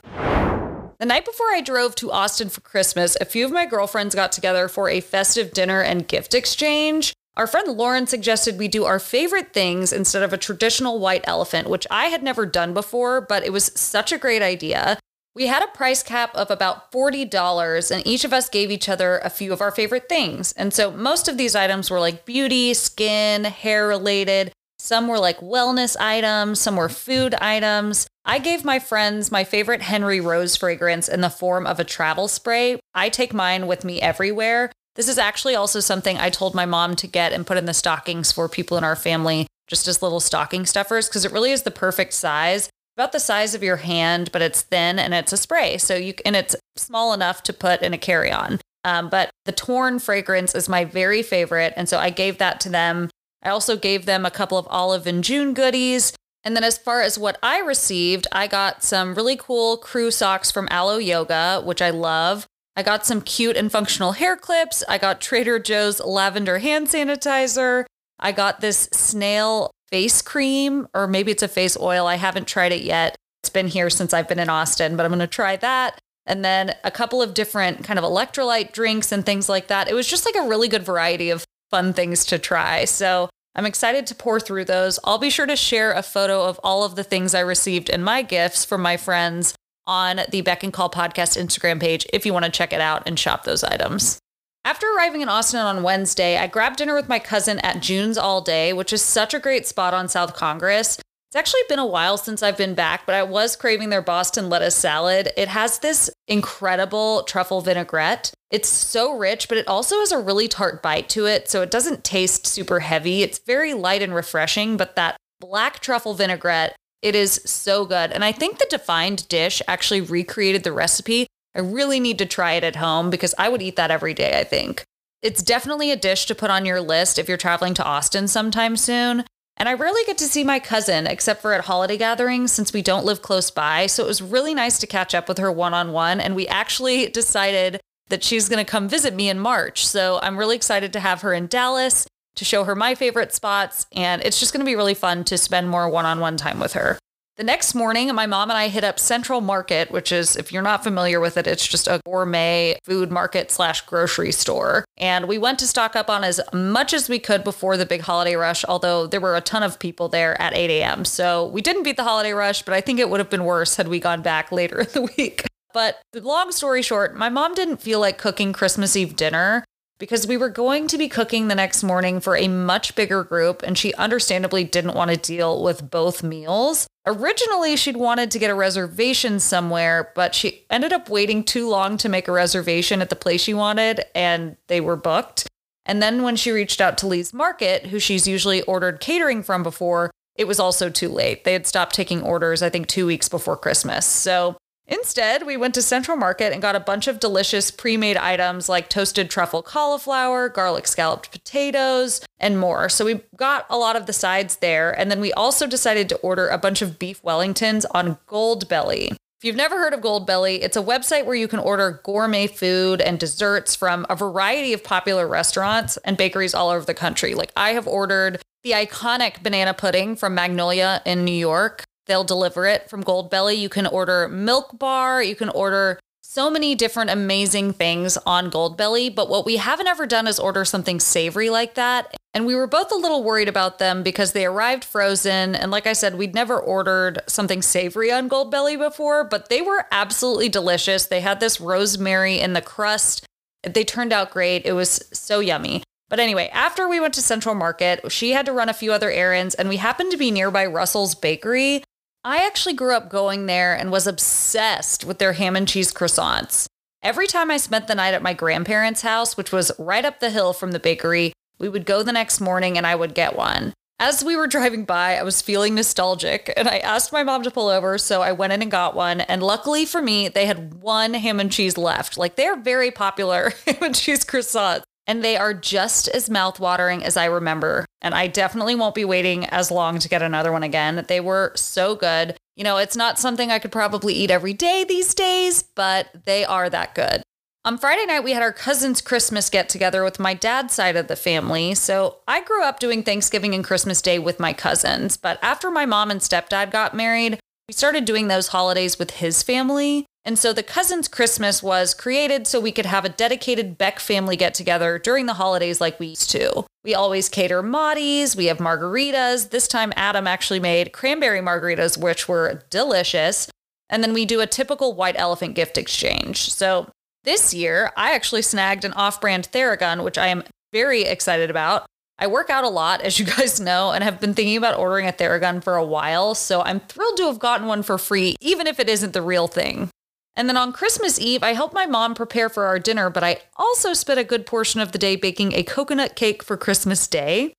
The 0.98 1.06
night 1.06 1.24
before 1.24 1.46
I 1.52 1.60
drove 1.60 1.94
to 1.94 2.10
Austin 2.10 2.48
for 2.48 2.60
Christmas, 2.60 3.16
a 3.20 3.24
few 3.24 3.44
of 3.44 3.52
my 3.52 3.66
girlfriends 3.66 4.16
got 4.16 4.32
together 4.32 4.66
for 4.66 4.88
a 4.88 5.00
festive 5.00 5.52
dinner 5.52 5.80
and 5.80 6.08
gift 6.08 6.34
exchange. 6.34 7.12
Our 7.36 7.46
friend 7.46 7.68
Lauren 7.68 8.08
suggested 8.08 8.58
we 8.58 8.66
do 8.66 8.86
our 8.86 8.98
favorite 8.98 9.52
things 9.52 9.92
instead 9.92 10.24
of 10.24 10.32
a 10.32 10.38
traditional 10.38 10.98
white 10.98 11.22
elephant, 11.24 11.70
which 11.70 11.86
I 11.88 12.06
had 12.06 12.24
never 12.24 12.46
done 12.46 12.74
before, 12.74 13.20
but 13.20 13.44
it 13.44 13.52
was 13.52 13.70
such 13.76 14.10
a 14.10 14.18
great 14.18 14.42
idea. 14.42 14.98
We 15.36 15.46
had 15.46 15.62
a 15.62 15.68
price 15.68 16.02
cap 16.02 16.34
of 16.34 16.50
about 16.50 16.90
$40, 16.90 17.90
and 17.92 18.04
each 18.04 18.24
of 18.24 18.32
us 18.32 18.48
gave 18.48 18.70
each 18.70 18.88
other 18.88 19.18
a 19.18 19.30
few 19.30 19.52
of 19.52 19.60
our 19.60 19.70
favorite 19.70 20.08
things. 20.08 20.50
And 20.52 20.74
so 20.74 20.90
most 20.90 21.28
of 21.28 21.38
these 21.38 21.54
items 21.54 21.88
were 21.88 22.00
like 22.00 22.26
beauty, 22.26 22.74
skin, 22.74 23.44
hair 23.44 23.86
related. 23.86 24.52
Some 24.80 25.06
were 25.06 25.20
like 25.20 25.38
wellness 25.38 25.96
items, 26.00 26.60
some 26.60 26.74
were 26.74 26.88
food 26.88 27.34
items. 27.34 28.08
I 28.24 28.40
gave 28.40 28.64
my 28.64 28.80
friends 28.80 29.30
my 29.30 29.44
favorite 29.44 29.82
Henry 29.82 30.20
Rose 30.20 30.56
fragrance 30.56 31.08
in 31.08 31.20
the 31.20 31.30
form 31.30 31.64
of 31.64 31.78
a 31.78 31.84
travel 31.84 32.26
spray. 32.26 32.80
I 32.92 33.08
take 33.08 33.32
mine 33.32 33.68
with 33.68 33.84
me 33.84 34.00
everywhere. 34.00 34.72
This 34.96 35.08
is 35.08 35.18
actually 35.18 35.54
also 35.54 35.78
something 35.78 36.18
I 36.18 36.30
told 36.30 36.56
my 36.56 36.66
mom 36.66 36.96
to 36.96 37.06
get 37.06 37.32
and 37.32 37.46
put 37.46 37.56
in 37.56 37.66
the 37.66 37.74
stockings 37.74 38.32
for 38.32 38.48
people 38.48 38.76
in 38.76 38.82
our 38.82 38.96
family, 38.96 39.46
just 39.68 39.86
as 39.86 40.02
little 40.02 40.18
stocking 40.18 40.66
stuffers, 40.66 41.08
because 41.08 41.24
it 41.24 41.32
really 41.32 41.52
is 41.52 41.62
the 41.62 41.70
perfect 41.70 42.14
size 42.14 42.68
about 43.00 43.12
the 43.12 43.18
size 43.18 43.54
of 43.54 43.62
your 43.62 43.78
hand, 43.78 44.30
but 44.30 44.42
it's 44.42 44.60
thin 44.60 44.98
and 44.98 45.14
it's 45.14 45.32
a 45.32 45.36
spray. 45.38 45.78
So 45.78 45.94
you 45.96 46.12
and 46.26 46.36
it's 46.36 46.54
small 46.76 47.14
enough 47.14 47.42
to 47.44 47.52
put 47.54 47.80
in 47.80 47.94
a 47.94 47.98
carry 47.98 48.30
on. 48.30 48.60
Um, 48.84 49.08
but 49.08 49.30
the 49.46 49.52
torn 49.52 50.00
fragrance 50.00 50.54
is 50.54 50.68
my 50.68 50.84
very 50.84 51.22
favorite. 51.22 51.72
And 51.76 51.88
so 51.88 51.98
I 51.98 52.10
gave 52.10 52.36
that 52.36 52.60
to 52.60 52.68
them. 52.68 53.08
I 53.42 53.48
also 53.48 53.78
gave 53.78 54.04
them 54.04 54.26
a 54.26 54.30
couple 54.30 54.58
of 54.58 54.66
Olive 54.68 55.06
and 55.06 55.24
June 55.24 55.54
goodies. 55.54 56.12
And 56.44 56.54
then 56.54 56.62
as 56.62 56.76
far 56.76 57.00
as 57.00 57.18
what 57.18 57.38
I 57.42 57.60
received, 57.60 58.26
I 58.32 58.46
got 58.46 58.82
some 58.82 59.14
really 59.14 59.36
cool 59.36 59.78
crew 59.78 60.10
socks 60.10 60.50
from 60.50 60.68
Alo 60.70 60.98
Yoga, 60.98 61.62
which 61.64 61.80
I 61.80 61.88
love. 61.88 62.46
I 62.76 62.82
got 62.82 63.06
some 63.06 63.22
cute 63.22 63.56
and 63.56 63.72
functional 63.72 64.12
hair 64.12 64.36
clips. 64.36 64.84
I 64.90 64.98
got 64.98 65.22
Trader 65.22 65.58
Joe's 65.58 66.00
lavender 66.00 66.58
hand 66.58 66.88
sanitizer. 66.88 67.86
I 68.18 68.32
got 68.32 68.60
this 68.60 68.90
snail 68.92 69.70
face 69.90 70.22
cream, 70.22 70.88
or 70.94 71.06
maybe 71.06 71.32
it's 71.32 71.42
a 71.42 71.48
face 71.48 71.76
oil. 71.78 72.06
I 72.06 72.16
haven't 72.16 72.46
tried 72.46 72.72
it 72.72 72.82
yet. 72.82 73.16
It's 73.42 73.50
been 73.50 73.68
here 73.68 73.90
since 73.90 74.12
I've 74.12 74.28
been 74.28 74.38
in 74.38 74.50
Austin, 74.50 74.96
but 74.96 75.04
I'm 75.04 75.10
going 75.10 75.20
to 75.20 75.26
try 75.26 75.56
that. 75.56 75.98
And 76.26 76.44
then 76.44 76.74
a 76.84 76.90
couple 76.90 77.22
of 77.22 77.34
different 77.34 77.82
kind 77.84 77.98
of 77.98 78.04
electrolyte 78.04 78.72
drinks 78.72 79.10
and 79.10 79.24
things 79.24 79.48
like 79.48 79.68
that. 79.68 79.88
It 79.88 79.94
was 79.94 80.06
just 80.06 80.26
like 80.26 80.36
a 80.36 80.48
really 80.48 80.68
good 80.68 80.84
variety 80.84 81.30
of 81.30 81.44
fun 81.70 81.92
things 81.92 82.24
to 82.26 82.38
try. 82.38 82.84
So 82.84 83.30
I'm 83.54 83.66
excited 83.66 84.06
to 84.06 84.14
pour 84.14 84.38
through 84.38 84.66
those. 84.66 84.98
I'll 85.04 85.18
be 85.18 85.30
sure 85.30 85.46
to 85.46 85.56
share 85.56 85.92
a 85.92 86.02
photo 86.02 86.44
of 86.44 86.60
all 86.62 86.84
of 86.84 86.94
the 86.94 87.02
things 87.02 87.34
I 87.34 87.40
received 87.40 87.88
in 87.88 88.02
my 88.02 88.22
gifts 88.22 88.64
from 88.64 88.82
my 88.82 88.96
friends 88.96 89.54
on 89.86 90.20
the 90.30 90.42
Beck 90.42 90.62
and 90.62 90.72
Call 90.72 90.90
podcast 90.90 91.40
Instagram 91.40 91.80
page 91.80 92.06
if 92.12 92.24
you 92.24 92.32
want 92.32 92.44
to 92.44 92.50
check 92.50 92.72
it 92.72 92.80
out 92.80 93.02
and 93.06 93.18
shop 93.18 93.44
those 93.44 93.64
items. 93.64 94.19
After 94.62 94.86
arriving 94.94 95.22
in 95.22 95.28
Austin 95.28 95.58
on 95.58 95.82
Wednesday, 95.82 96.36
I 96.36 96.46
grabbed 96.46 96.76
dinner 96.76 96.94
with 96.94 97.08
my 97.08 97.18
cousin 97.18 97.58
at 97.60 97.80
June's 97.80 98.18
All 98.18 98.40
Day, 98.42 98.72
which 98.72 98.92
is 98.92 99.02
such 99.02 99.32
a 99.32 99.40
great 99.40 99.66
spot 99.66 99.94
on 99.94 100.08
South 100.08 100.34
Congress. 100.34 100.96
It's 100.96 101.36
actually 101.36 101.62
been 101.68 101.78
a 101.78 101.86
while 101.86 102.18
since 102.18 102.42
I've 102.42 102.58
been 102.58 102.74
back, 102.74 103.06
but 103.06 103.14
I 103.14 103.22
was 103.22 103.56
craving 103.56 103.88
their 103.88 104.02
Boston 104.02 104.48
lettuce 104.48 104.76
salad. 104.76 105.30
It 105.36 105.48
has 105.48 105.78
this 105.78 106.10
incredible 106.28 107.22
truffle 107.22 107.62
vinaigrette. 107.62 108.32
It's 108.50 108.68
so 108.68 109.16
rich, 109.16 109.48
but 109.48 109.56
it 109.56 109.66
also 109.66 109.98
has 110.00 110.12
a 110.12 110.18
really 110.18 110.46
tart 110.46 110.82
bite 110.82 111.08
to 111.10 111.26
it, 111.26 111.48
so 111.48 111.62
it 111.62 111.70
doesn't 111.70 112.04
taste 112.04 112.46
super 112.46 112.80
heavy. 112.80 113.22
It's 113.22 113.40
very 113.46 113.74
light 113.74 114.02
and 114.02 114.14
refreshing, 114.14 114.76
but 114.76 114.94
that 114.94 115.16
black 115.40 115.80
truffle 115.80 116.14
vinaigrette, 116.14 116.76
it 117.00 117.14
is 117.14 117.40
so 117.46 117.86
good. 117.86 118.12
And 118.12 118.24
I 118.24 118.32
think 118.32 118.58
the 118.58 118.66
defined 118.68 119.26
dish 119.28 119.62
actually 119.66 120.02
recreated 120.02 120.64
the 120.64 120.72
recipe 120.72 121.26
I 121.54 121.60
really 121.60 122.00
need 122.00 122.18
to 122.18 122.26
try 122.26 122.52
it 122.52 122.64
at 122.64 122.76
home 122.76 123.10
because 123.10 123.34
I 123.38 123.48
would 123.48 123.62
eat 123.62 123.76
that 123.76 123.90
every 123.90 124.14
day, 124.14 124.38
I 124.38 124.44
think. 124.44 124.84
It's 125.22 125.42
definitely 125.42 125.90
a 125.90 125.96
dish 125.96 126.26
to 126.26 126.34
put 126.34 126.50
on 126.50 126.64
your 126.64 126.80
list 126.80 127.18
if 127.18 127.28
you're 127.28 127.36
traveling 127.36 127.74
to 127.74 127.84
Austin 127.84 128.28
sometime 128.28 128.76
soon. 128.76 129.24
And 129.56 129.68
I 129.68 129.74
rarely 129.74 130.00
get 130.06 130.16
to 130.18 130.28
see 130.28 130.42
my 130.42 130.58
cousin 130.58 131.06
except 131.06 131.42
for 131.42 131.52
at 131.52 131.66
holiday 131.66 131.98
gatherings 131.98 132.50
since 132.50 132.72
we 132.72 132.80
don't 132.80 133.04
live 133.04 133.20
close 133.20 133.50
by. 133.50 133.86
So 133.86 134.04
it 134.04 134.06
was 134.06 134.22
really 134.22 134.54
nice 134.54 134.78
to 134.78 134.86
catch 134.86 135.14
up 135.14 135.28
with 135.28 135.36
her 135.36 135.52
one 135.52 135.74
on 135.74 135.92
one. 135.92 136.20
And 136.20 136.34
we 136.34 136.48
actually 136.48 137.06
decided 137.10 137.80
that 138.08 138.24
she's 138.24 138.48
going 138.48 138.64
to 138.64 138.70
come 138.70 138.88
visit 138.88 139.14
me 139.14 139.28
in 139.28 139.38
March. 139.38 139.86
So 139.86 140.18
I'm 140.22 140.38
really 140.38 140.56
excited 140.56 140.92
to 140.94 141.00
have 141.00 141.20
her 141.20 141.34
in 141.34 141.46
Dallas 141.46 142.06
to 142.36 142.44
show 142.44 142.64
her 142.64 142.74
my 142.74 142.94
favorite 142.94 143.34
spots. 143.34 143.86
And 143.92 144.22
it's 144.22 144.40
just 144.40 144.52
going 144.54 144.64
to 144.64 144.70
be 144.70 144.76
really 144.76 144.94
fun 144.94 145.24
to 145.24 145.36
spend 145.36 145.68
more 145.68 145.88
one 145.90 146.06
on 146.06 146.20
one 146.20 146.38
time 146.38 146.58
with 146.58 146.72
her. 146.72 146.98
The 147.40 147.44
next 147.44 147.74
morning, 147.74 148.14
my 148.14 148.26
mom 148.26 148.50
and 148.50 148.58
I 148.58 148.68
hit 148.68 148.84
up 148.84 148.98
Central 148.98 149.40
Market, 149.40 149.90
which 149.90 150.12
is, 150.12 150.36
if 150.36 150.52
you're 150.52 150.60
not 150.60 150.84
familiar 150.84 151.20
with 151.20 151.38
it, 151.38 151.46
it's 151.46 151.66
just 151.66 151.88
a 151.88 151.98
gourmet 152.04 152.78
food 152.84 153.10
market 153.10 153.50
slash 153.50 153.80
grocery 153.80 154.30
store. 154.30 154.84
And 154.98 155.26
we 155.26 155.38
went 155.38 155.58
to 155.60 155.66
stock 155.66 155.96
up 155.96 156.10
on 156.10 156.22
as 156.22 156.38
much 156.52 156.92
as 156.92 157.08
we 157.08 157.18
could 157.18 157.42
before 157.42 157.78
the 157.78 157.86
big 157.86 158.02
holiday 158.02 158.34
rush, 158.34 158.62
although 158.66 159.06
there 159.06 159.22
were 159.22 159.36
a 159.36 159.40
ton 159.40 159.62
of 159.62 159.78
people 159.78 160.10
there 160.10 160.38
at 160.38 160.54
8 160.54 160.68
a.m. 160.68 161.06
So 161.06 161.46
we 161.46 161.62
didn't 161.62 161.84
beat 161.84 161.96
the 161.96 162.04
holiday 162.04 162.32
rush, 162.32 162.60
but 162.60 162.74
I 162.74 162.82
think 162.82 162.98
it 162.98 163.08
would 163.08 163.20
have 163.20 163.30
been 163.30 163.44
worse 163.44 163.76
had 163.76 163.88
we 163.88 164.00
gone 164.00 164.20
back 164.20 164.52
later 164.52 164.80
in 164.80 164.88
the 164.92 165.10
week. 165.16 165.46
But 165.72 165.98
long 166.14 166.52
story 166.52 166.82
short, 166.82 167.16
my 167.16 167.30
mom 167.30 167.54
didn't 167.54 167.78
feel 167.78 168.00
like 168.00 168.18
cooking 168.18 168.52
Christmas 168.52 168.96
Eve 168.96 169.16
dinner 169.16 169.64
because 170.00 170.26
we 170.26 170.36
were 170.36 170.48
going 170.48 170.88
to 170.88 170.98
be 170.98 171.08
cooking 171.08 171.46
the 171.46 171.54
next 171.54 171.84
morning 171.84 172.18
for 172.18 172.36
a 172.36 172.48
much 172.48 172.96
bigger 172.96 173.22
group, 173.22 173.62
and 173.62 173.78
she 173.78 173.94
understandably 173.94 174.64
didn't 174.64 174.96
want 174.96 175.12
to 175.12 175.16
deal 175.16 175.62
with 175.62 175.88
both 175.88 176.24
meals. 176.24 176.88
Originally, 177.06 177.76
she'd 177.76 177.96
wanted 177.96 178.30
to 178.32 178.38
get 178.38 178.50
a 178.50 178.54
reservation 178.54 179.38
somewhere, 179.38 180.10
but 180.16 180.34
she 180.34 180.64
ended 180.70 180.92
up 180.92 181.08
waiting 181.08 181.44
too 181.44 181.68
long 181.68 181.96
to 181.98 182.08
make 182.08 182.26
a 182.26 182.32
reservation 182.32 183.00
at 183.00 183.10
the 183.10 183.14
place 183.14 183.42
she 183.42 183.54
wanted, 183.54 184.04
and 184.14 184.56
they 184.66 184.80
were 184.80 184.96
booked. 184.96 185.46
And 185.84 186.02
then 186.02 186.22
when 186.22 186.34
she 186.34 186.50
reached 186.50 186.80
out 186.80 186.98
to 186.98 187.06
Lee's 187.06 187.34
Market, 187.34 187.86
who 187.86 187.98
she's 187.98 188.26
usually 188.26 188.62
ordered 188.62 189.00
catering 189.00 189.42
from 189.42 189.62
before, 189.62 190.10
it 190.34 190.46
was 190.46 190.58
also 190.58 190.88
too 190.88 191.08
late. 191.10 191.44
They 191.44 191.52
had 191.52 191.66
stopped 191.66 191.94
taking 191.94 192.22
orders, 192.22 192.62
I 192.62 192.70
think, 192.70 192.86
two 192.86 193.06
weeks 193.06 193.28
before 193.28 193.56
Christmas. 193.56 194.06
So 194.06 194.56
Instead, 194.90 195.46
we 195.46 195.56
went 195.56 195.72
to 195.74 195.82
Central 195.82 196.16
Market 196.16 196.52
and 196.52 196.60
got 196.60 196.74
a 196.74 196.80
bunch 196.80 197.06
of 197.06 197.20
delicious 197.20 197.70
pre 197.70 197.96
made 197.96 198.16
items 198.16 198.68
like 198.68 198.88
toasted 198.88 199.30
truffle 199.30 199.62
cauliflower, 199.62 200.48
garlic 200.48 200.88
scalloped 200.88 201.30
potatoes, 201.30 202.20
and 202.40 202.58
more. 202.58 202.88
So 202.88 203.04
we 203.04 203.20
got 203.36 203.66
a 203.70 203.78
lot 203.78 203.94
of 203.94 204.06
the 204.06 204.12
sides 204.12 204.56
there. 204.56 204.90
And 204.90 205.08
then 205.08 205.20
we 205.20 205.32
also 205.32 205.68
decided 205.68 206.08
to 206.08 206.16
order 206.16 206.48
a 206.48 206.58
bunch 206.58 206.82
of 206.82 206.98
beef 206.98 207.22
Wellingtons 207.22 207.86
on 207.92 208.18
Goldbelly. 208.26 209.12
If 209.12 209.44
you've 209.44 209.56
never 209.56 209.78
heard 209.78 209.94
of 209.94 210.00
Goldbelly, 210.00 210.58
it's 210.60 210.76
a 210.76 210.82
website 210.82 211.24
where 211.24 211.36
you 211.36 211.48
can 211.48 211.60
order 211.60 212.00
gourmet 212.04 212.46
food 212.46 213.00
and 213.00 213.18
desserts 213.18 213.74
from 213.74 214.04
a 214.10 214.16
variety 214.16 214.74
of 214.74 214.84
popular 214.84 215.26
restaurants 215.26 215.96
and 215.98 216.16
bakeries 216.16 216.52
all 216.52 216.68
over 216.68 216.84
the 216.84 216.92
country. 216.94 217.34
Like 217.34 217.52
I 217.56 217.70
have 217.70 217.86
ordered 217.86 218.42
the 218.64 218.72
iconic 218.72 219.42
banana 219.42 219.72
pudding 219.72 220.16
from 220.16 220.34
Magnolia 220.34 221.00
in 221.06 221.24
New 221.24 221.30
York. 221.30 221.84
They'll 222.10 222.24
deliver 222.24 222.66
it 222.66 222.90
from 222.90 223.04
Goldbelly. 223.04 223.56
You 223.56 223.68
can 223.68 223.86
order 223.86 224.26
Milk 224.26 224.76
Bar. 224.76 225.22
You 225.22 225.36
can 225.36 225.48
order 225.48 226.00
so 226.22 226.50
many 226.50 226.74
different 226.74 227.08
amazing 227.08 227.72
things 227.72 228.16
on 228.26 228.50
Goldbelly, 228.50 229.14
but 229.14 229.30
what 229.30 229.46
we 229.46 229.58
haven't 229.58 229.86
ever 229.86 230.06
done 230.06 230.26
is 230.26 230.40
order 230.40 230.64
something 230.64 230.98
savory 230.98 231.50
like 231.50 231.74
that. 231.74 232.16
And 232.34 232.46
we 232.46 232.56
were 232.56 232.66
both 232.66 232.90
a 232.90 232.96
little 232.96 233.22
worried 233.22 233.48
about 233.48 233.78
them 233.78 234.02
because 234.02 234.32
they 234.32 234.44
arrived 234.44 234.82
frozen. 234.82 235.54
And 235.54 235.70
like 235.70 235.86
I 235.86 235.92
said, 235.92 236.16
we'd 236.16 236.34
never 236.34 236.58
ordered 236.58 237.20
something 237.28 237.62
savory 237.62 238.10
on 238.10 238.28
Goldbelly 238.28 238.76
before, 238.76 239.22
but 239.22 239.48
they 239.48 239.62
were 239.62 239.86
absolutely 239.92 240.48
delicious. 240.48 241.06
They 241.06 241.20
had 241.20 241.38
this 241.38 241.60
rosemary 241.60 242.40
in 242.40 242.54
the 242.54 242.60
crust. 242.60 243.24
They 243.62 243.84
turned 243.84 244.12
out 244.12 244.32
great. 244.32 244.66
It 244.66 244.72
was 244.72 245.00
so 245.12 245.38
yummy. 245.38 245.84
But 246.08 246.18
anyway, 246.18 246.50
after 246.52 246.88
we 246.88 246.98
went 246.98 247.14
to 247.14 247.22
Central 247.22 247.54
Market, 247.54 248.10
she 248.10 248.32
had 248.32 248.46
to 248.46 248.52
run 248.52 248.68
a 248.68 248.74
few 248.74 248.92
other 248.92 249.12
errands, 249.12 249.54
and 249.54 249.68
we 249.68 249.76
happened 249.76 250.10
to 250.10 250.18
be 250.18 250.32
nearby 250.32 250.66
Russell's 250.66 251.14
Bakery, 251.14 251.84
I 252.24 252.44
actually 252.44 252.74
grew 252.74 252.94
up 252.94 253.08
going 253.08 253.46
there 253.46 253.74
and 253.74 253.90
was 253.90 254.06
obsessed 254.06 255.06
with 255.06 255.18
their 255.18 255.32
ham 255.32 255.56
and 255.56 255.66
cheese 255.66 255.90
croissants. 255.90 256.66
Every 257.02 257.26
time 257.26 257.50
I 257.50 257.56
spent 257.56 257.86
the 257.86 257.94
night 257.94 258.12
at 258.12 258.22
my 258.22 258.34
grandparents' 258.34 259.00
house, 259.00 259.38
which 259.38 259.52
was 259.52 259.72
right 259.78 260.04
up 260.04 260.20
the 260.20 260.28
hill 260.28 260.52
from 260.52 260.72
the 260.72 260.78
bakery, 260.78 261.32
we 261.58 261.70
would 261.70 261.86
go 261.86 262.02
the 262.02 262.12
next 262.12 262.38
morning 262.38 262.76
and 262.76 262.86
I 262.86 262.94
would 262.94 263.14
get 263.14 263.36
one. 263.36 263.72
As 263.98 264.22
we 264.22 264.36
were 264.36 264.46
driving 264.48 264.84
by, 264.84 265.16
I 265.16 265.22
was 265.22 265.40
feeling 265.40 265.74
nostalgic 265.74 266.52
and 266.58 266.68
I 266.68 266.78
asked 266.78 267.10
my 267.10 267.22
mom 267.22 267.42
to 267.44 267.50
pull 267.50 267.68
over, 267.68 267.96
so 267.96 268.20
I 268.20 268.32
went 268.32 268.52
in 268.52 268.60
and 268.60 268.70
got 268.70 268.94
one. 268.94 269.22
And 269.22 269.42
luckily 269.42 269.86
for 269.86 270.02
me, 270.02 270.28
they 270.28 270.44
had 270.44 270.74
one 270.82 271.14
ham 271.14 271.40
and 271.40 271.50
cheese 271.50 271.78
left. 271.78 272.18
Like 272.18 272.36
they're 272.36 272.56
very 272.56 272.90
popular 272.90 273.54
ham 273.66 273.78
and 273.80 273.94
cheese 273.94 274.26
croissants 274.26 274.82
and 275.06 275.24
they 275.24 275.36
are 275.36 275.54
just 275.54 276.08
as 276.08 276.28
mouthwatering 276.28 277.02
as 277.02 277.16
I 277.16 277.24
remember. 277.26 277.84
And 278.00 278.14
I 278.14 278.26
definitely 278.26 278.74
won't 278.74 278.94
be 278.94 279.04
waiting 279.04 279.46
as 279.46 279.70
long 279.70 279.98
to 279.98 280.08
get 280.08 280.22
another 280.22 280.52
one 280.52 280.62
again. 280.62 281.04
They 281.08 281.20
were 281.20 281.52
so 281.56 281.94
good. 281.94 282.36
You 282.56 282.64
know, 282.64 282.76
it's 282.76 282.96
not 282.96 283.18
something 283.18 283.50
I 283.50 283.58
could 283.58 283.72
probably 283.72 284.14
eat 284.14 284.30
every 284.30 284.52
day 284.52 284.84
these 284.84 285.14
days, 285.14 285.62
but 285.62 286.08
they 286.24 286.44
are 286.44 286.70
that 286.70 286.94
good. 286.94 287.22
On 287.62 287.76
Friday 287.76 288.06
night, 288.06 288.24
we 288.24 288.32
had 288.32 288.42
our 288.42 288.54
cousin's 288.54 289.02
Christmas 289.02 289.50
get 289.50 289.68
together 289.68 290.02
with 290.02 290.18
my 290.18 290.32
dad's 290.32 290.72
side 290.72 290.96
of 290.96 291.08
the 291.08 291.16
family. 291.16 291.74
So 291.74 292.16
I 292.26 292.42
grew 292.42 292.64
up 292.64 292.80
doing 292.80 293.02
Thanksgiving 293.02 293.54
and 293.54 293.62
Christmas 293.62 294.00
Day 294.00 294.18
with 294.18 294.40
my 294.40 294.54
cousins. 294.54 295.18
But 295.18 295.38
after 295.42 295.70
my 295.70 295.84
mom 295.84 296.10
and 296.10 296.20
stepdad 296.20 296.70
got 296.70 296.94
married, 296.94 297.38
we 297.68 297.74
started 297.74 298.06
doing 298.06 298.28
those 298.28 298.48
holidays 298.48 298.98
with 298.98 299.10
his 299.10 299.42
family. 299.42 300.06
And 300.24 300.38
so 300.38 300.52
the 300.52 300.62
Cousins 300.62 301.08
Christmas 301.08 301.62
was 301.62 301.94
created 301.94 302.46
so 302.46 302.60
we 302.60 302.72
could 302.72 302.86
have 302.86 303.04
a 303.04 303.08
dedicated 303.08 303.78
Beck 303.78 303.98
family 303.98 304.36
get 304.36 304.52
together 304.52 304.98
during 304.98 305.26
the 305.26 305.34
holidays 305.34 305.80
like 305.80 305.98
we 305.98 306.08
used 306.08 306.30
to. 306.30 306.66
We 306.84 306.94
always 306.94 307.28
cater 307.28 307.62
Maudie's, 307.62 308.36
we 308.36 308.46
have 308.46 308.58
margaritas. 308.58 309.50
This 309.50 309.66
time, 309.66 309.92
Adam 309.96 310.26
actually 310.26 310.60
made 310.60 310.92
cranberry 310.92 311.40
margaritas, 311.40 311.98
which 311.98 312.28
were 312.28 312.62
delicious. 312.70 313.50
And 313.88 314.02
then 314.02 314.12
we 314.12 314.24
do 314.24 314.40
a 314.40 314.46
typical 314.46 314.94
white 314.94 315.16
elephant 315.18 315.54
gift 315.54 315.78
exchange. 315.78 316.50
So 316.52 316.88
this 317.24 317.52
year, 317.52 317.90
I 317.96 318.14
actually 318.14 318.42
snagged 318.42 318.84
an 318.84 318.92
off 318.92 319.20
brand 319.20 319.48
Theragun, 319.50 320.04
which 320.04 320.18
I 320.18 320.28
am 320.28 320.44
very 320.72 321.02
excited 321.02 321.50
about. 321.50 321.86
I 322.18 322.26
work 322.26 322.50
out 322.50 322.64
a 322.64 322.68
lot, 322.68 323.00
as 323.00 323.18
you 323.18 323.24
guys 323.36 323.58
know, 323.58 323.90
and 323.90 324.04
have 324.04 324.20
been 324.20 324.34
thinking 324.34 324.56
about 324.56 324.78
ordering 324.78 325.08
a 325.08 325.12
Theragun 325.12 325.64
for 325.64 325.76
a 325.76 325.84
while. 325.84 326.34
So 326.34 326.62
I'm 326.62 326.80
thrilled 326.80 327.16
to 327.16 327.26
have 327.26 327.38
gotten 327.38 327.66
one 327.66 327.82
for 327.82 327.96
free, 327.96 328.36
even 328.40 328.66
if 328.66 328.78
it 328.78 328.88
isn't 328.88 329.14
the 329.14 329.22
real 329.22 329.48
thing. 329.48 329.90
And 330.36 330.48
then 330.48 330.56
on 330.56 330.72
Christmas 330.72 331.18
Eve, 331.18 331.42
I 331.42 331.54
helped 331.54 331.74
my 331.74 331.86
mom 331.86 332.14
prepare 332.14 332.48
for 332.48 332.64
our 332.64 332.78
dinner, 332.78 333.10
but 333.10 333.24
I 333.24 333.38
also 333.56 333.92
spent 333.92 334.20
a 334.20 334.24
good 334.24 334.46
portion 334.46 334.80
of 334.80 334.92
the 334.92 334.98
day 334.98 335.16
baking 335.16 335.52
a 335.52 335.62
coconut 335.62 336.16
cake 336.16 336.42
for 336.42 336.56
Christmas 336.56 337.06
Day. 337.06 337.52